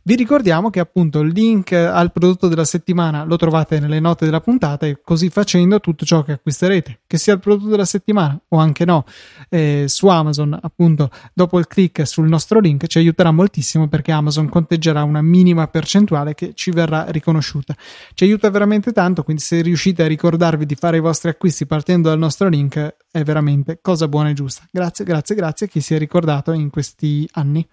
Vi 0.02 0.14
ricordiamo 0.14 0.70
che 0.70 0.78
appunto 0.78 1.18
il 1.18 1.32
link 1.32 1.72
al 1.94 2.12
prodotto 2.12 2.48
della 2.48 2.64
settimana 2.64 3.24
lo 3.24 3.36
trovate 3.36 3.78
nelle 3.78 4.00
note 4.00 4.24
della 4.24 4.40
puntata 4.40 4.86
e 4.86 5.00
così 5.02 5.30
facendo 5.30 5.80
tutto 5.80 6.04
ciò 6.04 6.22
che 6.22 6.32
acquisterete, 6.32 7.00
che 7.06 7.16
sia 7.16 7.34
il 7.34 7.40
prodotto 7.40 7.68
della 7.68 7.84
settimana 7.84 8.38
o 8.48 8.58
anche 8.58 8.84
no, 8.84 9.04
eh, 9.48 9.84
su 9.86 10.08
Amazon, 10.08 10.58
appunto 10.60 11.10
dopo 11.32 11.58
il 11.58 11.66
click 11.66 12.06
sul 12.06 12.28
nostro 12.28 12.60
link 12.60 12.86
ci 12.86 12.98
aiuterà 12.98 13.30
moltissimo 13.30 13.88
perché 13.88 14.12
Amazon 14.12 14.48
conteggerà 14.48 15.02
una 15.04 15.22
minima 15.22 15.68
percentuale 15.68 16.34
che 16.34 16.52
ci 16.54 16.70
verrà 16.70 17.06
riconosciuta. 17.08 17.74
Ci 18.14 18.24
aiuta 18.24 18.50
veramente 18.50 18.92
tanto, 18.92 19.22
quindi 19.22 19.42
se 19.42 19.62
riuscite 19.62 20.02
a 20.02 20.06
ricordarvi 20.06 20.66
di 20.66 20.74
fare 20.74 20.96
i 20.96 21.00
vostri 21.00 21.30
acquisti 21.30 21.66
partendo 21.66 22.08
dal 22.08 22.18
nostro 22.18 22.48
link 22.48 22.96
è 23.10 23.22
veramente 23.22 23.78
cosa 23.80 24.08
buona 24.08 24.30
e 24.30 24.32
giusta. 24.34 24.66
Grazie, 24.70 25.04
grazie, 25.04 25.34
grazie 25.34 25.66
a 25.66 25.68
chi 25.68 25.80
si 25.80 25.94
è 25.94 25.98
ricordato 25.98 26.52
in 26.52 26.70
questi 26.70 27.28
anni. 27.32 27.66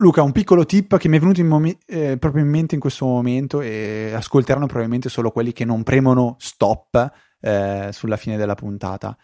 Luca, 0.00 0.22
un 0.22 0.30
piccolo 0.30 0.64
tip 0.64 0.96
che 0.96 1.08
mi 1.08 1.16
è 1.16 1.20
venuto 1.20 1.40
in 1.40 1.48
mom- 1.48 1.76
eh, 1.86 2.18
proprio 2.18 2.44
in 2.44 2.48
mente 2.48 2.76
in 2.76 2.80
questo 2.80 3.04
momento 3.04 3.60
e 3.60 4.12
ascolteranno 4.14 4.66
probabilmente 4.66 5.08
solo 5.08 5.32
quelli 5.32 5.52
che 5.52 5.64
non 5.64 5.82
premono 5.82 6.36
stop 6.38 7.12
eh, 7.40 7.88
sulla 7.90 8.16
fine 8.16 8.36
della 8.36 8.54
puntata. 8.54 9.16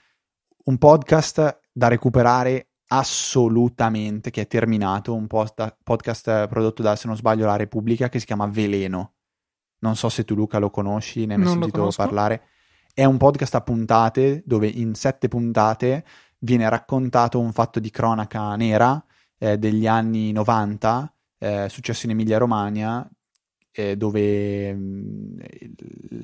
Un 0.65 0.77
podcast 0.77 1.61
da 1.73 1.87
recuperare 1.87 2.71
assolutamente, 2.89 4.31
che 4.31 4.43
è 4.43 4.47
terminato, 4.49 5.15
un 5.15 5.29
post- 5.29 5.77
podcast 5.85 6.49
prodotto 6.49 6.83
da, 6.83 6.97
se 6.97 7.07
non 7.07 7.17
sbaglio, 7.17 7.47
la 7.47 7.55
Repubblica 7.55 8.09
che 8.09 8.19
si 8.19 8.27
chiama 8.27 8.47
Veleno. 8.47 9.13
Non 9.79 9.95
so 9.95 10.09
se 10.09 10.25
tu 10.25 10.35
Luca 10.35 10.59
lo 10.59 10.71
conosci, 10.71 11.25
ne 11.25 11.35
hai 11.35 11.41
mai 11.41 11.51
sentito 11.51 11.89
parlare. 11.95 12.49
È 12.93 13.05
un 13.05 13.17
podcast 13.17 13.55
a 13.55 13.61
puntate 13.61 14.43
dove 14.45 14.67
in 14.67 14.95
sette 14.95 15.29
puntate 15.29 16.05
viene 16.39 16.69
raccontato 16.69 17.39
un 17.39 17.53
fatto 17.53 17.79
di 17.79 17.91
cronaca 17.91 18.57
nera 18.57 19.01
eh, 19.39 19.59
degli 19.59 19.87
anni 19.87 20.33
90, 20.33 21.15
eh, 21.39 21.69
successo 21.69 22.07
in 22.07 22.13
Emilia-Romagna, 22.13 23.09
eh, 23.77 23.97
dove 23.97 24.73
mh, 24.73 24.79
mm, 24.79 25.39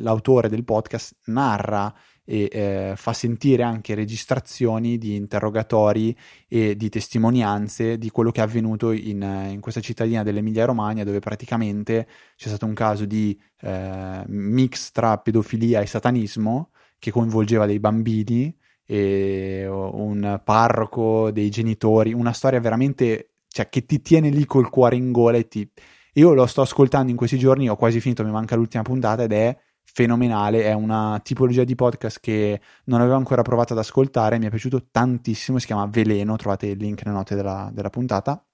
l'autore 0.02 0.48
del 0.48 0.64
podcast 0.64 1.16
narra 1.26 1.92
e 2.24 2.48
eh, 2.52 2.92
fa 2.94 3.12
sentire 3.12 3.64
anche 3.64 3.94
registrazioni 3.96 4.98
di 4.98 5.16
interrogatori 5.16 6.16
e 6.46 6.76
di 6.76 6.88
testimonianze 6.88 7.98
di 7.98 8.10
quello 8.10 8.30
che 8.30 8.40
è 8.40 8.44
avvenuto 8.44 8.92
in, 8.92 9.20
in 9.50 9.60
questa 9.60 9.80
cittadina 9.80 10.22
dell'Emilia 10.22 10.64
Romagna 10.64 11.02
dove 11.02 11.18
praticamente 11.18 12.06
c'è 12.36 12.46
stato 12.46 12.66
un 12.66 12.74
caso 12.74 13.04
di 13.04 13.36
eh, 13.62 14.22
mix 14.28 14.92
tra 14.92 15.18
pedofilia 15.18 15.80
e 15.80 15.86
satanismo 15.86 16.70
che 17.00 17.10
coinvolgeva 17.10 17.66
dei 17.66 17.80
bambini 17.80 18.56
un 18.96 20.40
parroco, 20.42 21.30
dei 21.30 21.50
genitori, 21.50 22.12
una 22.12 22.32
storia 22.32 22.60
veramente 22.60 23.30
cioè, 23.48 23.68
che 23.68 23.84
ti 23.84 24.00
tiene 24.00 24.30
lì 24.30 24.44
col 24.44 24.70
cuore 24.70 24.96
in 24.96 25.12
gola 25.12 25.36
e 25.36 25.48
ti... 25.48 25.68
Io 26.14 26.32
lo 26.34 26.46
sto 26.46 26.62
ascoltando 26.62 27.10
in 27.10 27.16
questi 27.16 27.38
giorni, 27.38 27.68
ho 27.68 27.76
quasi 27.76 28.00
finito, 28.00 28.24
mi 28.24 28.30
manca 28.30 28.56
l'ultima 28.56 28.82
puntata 28.82 29.22
ed 29.22 29.32
è 29.32 29.56
fenomenale, 29.82 30.64
è 30.64 30.72
una 30.72 31.20
tipologia 31.22 31.64
di 31.64 31.74
podcast 31.74 32.20
che 32.20 32.60
non 32.84 33.00
avevo 33.00 33.16
ancora 33.16 33.42
provato 33.42 33.72
ad 33.72 33.78
ascoltare, 33.78 34.38
mi 34.38 34.46
è 34.46 34.50
piaciuto 34.50 34.88
tantissimo, 34.90 35.58
si 35.58 35.66
chiama 35.66 35.86
Veleno, 35.86 36.36
trovate 36.36 36.66
il 36.66 36.78
link 36.78 37.04
nelle 37.04 37.16
note 37.16 37.34
della, 37.34 37.70
della 37.72 37.90
puntata. 37.90 38.44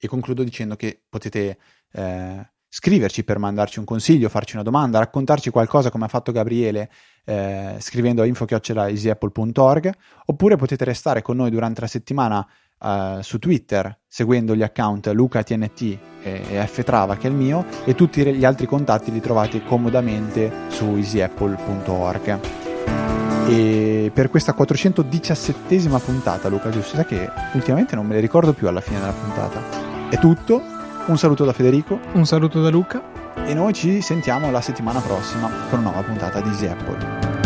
E 0.00 0.06
concludo 0.06 0.44
dicendo 0.44 0.76
che 0.76 1.00
potete 1.08 1.58
eh, 1.92 2.50
scriverci 2.68 3.24
per 3.24 3.38
mandarci 3.38 3.78
un 3.78 3.84
consiglio, 3.84 4.28
farci 4.28 4.54
una 4.54 4.64
domanda, 4.64 4.98
raccontarci 4.98 5.50
qualcosa 5.50 5.90
come 5.90 6.04
ha 6.04 6.08
fatto 6.08 6.32
Gabriele 6.32 6.90
eh, 7.24 7.76
scrivendo 7.78 8.22
a 8.22 8.26
info.easyapple.org 8.26 9.92
oppure 10.26 10.56
potete 10.56 10.84
restare 10.84 11.22
con 11.22 11.36
noi 11.36 11.50
durante 11.50 11.80
la 11.80 11.86
settimana 11.86 12.46
eh, 12.80 13.18
su 13.22 13.38
Twitter 13.38 14.00
seguendo 14.06 14.54
gli 14.54 14.62
account 14.62 15.06
LucaTNT 15.08 15.98
e, 16.22 16.42
e 16.50 16.66
ftrava 16.66 17.16
che 17.16 17.26
è 17.26 17.30
il 17.30 17.36
mio 17.36 17.64
e 17.84 17.94
tutti 17.94 18.22
gli 18.34 18.44
altri 18.44 18.66
contatti 18.66 19.10
li 19.10 19.20
trovate 19.20 19.64
comodamente 19.64 20.50
su 20.68 20.94
easyapple.org 20.94 22.40
e 23.48 24.10
per 24.12 24.28
questa 24.28 24.54
417esima 24.54 25.98
puntata 26.04 26.48
Luca 26.48 26.68
giusto? 26.68 26.96
Sai 26.96 27.06
che 27.06 27.30
ultimamente 27.54 27.94
non 27.94 28.06
me 28.06 28.14
le 28.14 28.20
ricordo 28.20 28.52
più 28.52 28.68
alla 28.68 28.82
fine 28.82 29.00
della 29.00 29.12
puntata. 29.12 30.10
È 30.10 30.18
tutto 30.18 30.77
un 31.08 31.18
saluto 31.18 31.44
da 31.44 31.52
Federico. 31.52 31.98
Un 32.12 32.26
saluto 32.26 32.60
da 32.62 32.70
Luca. 32.70 33.02
E 33.44 33.54
noi 33.54 33.72
ci 33.72 34.00
sentiamo 34.00 34.50
la 34.50 34.60
settimana 34.60 35.00
prossima 35.00 35.48
con 35.68 35.80
una 35.80 35.90
nuova 35.90 36.02
puntata 36.02 36.40
di 36.40 36.48
Easy 36.50 36.66
Apple. 36.66 37.37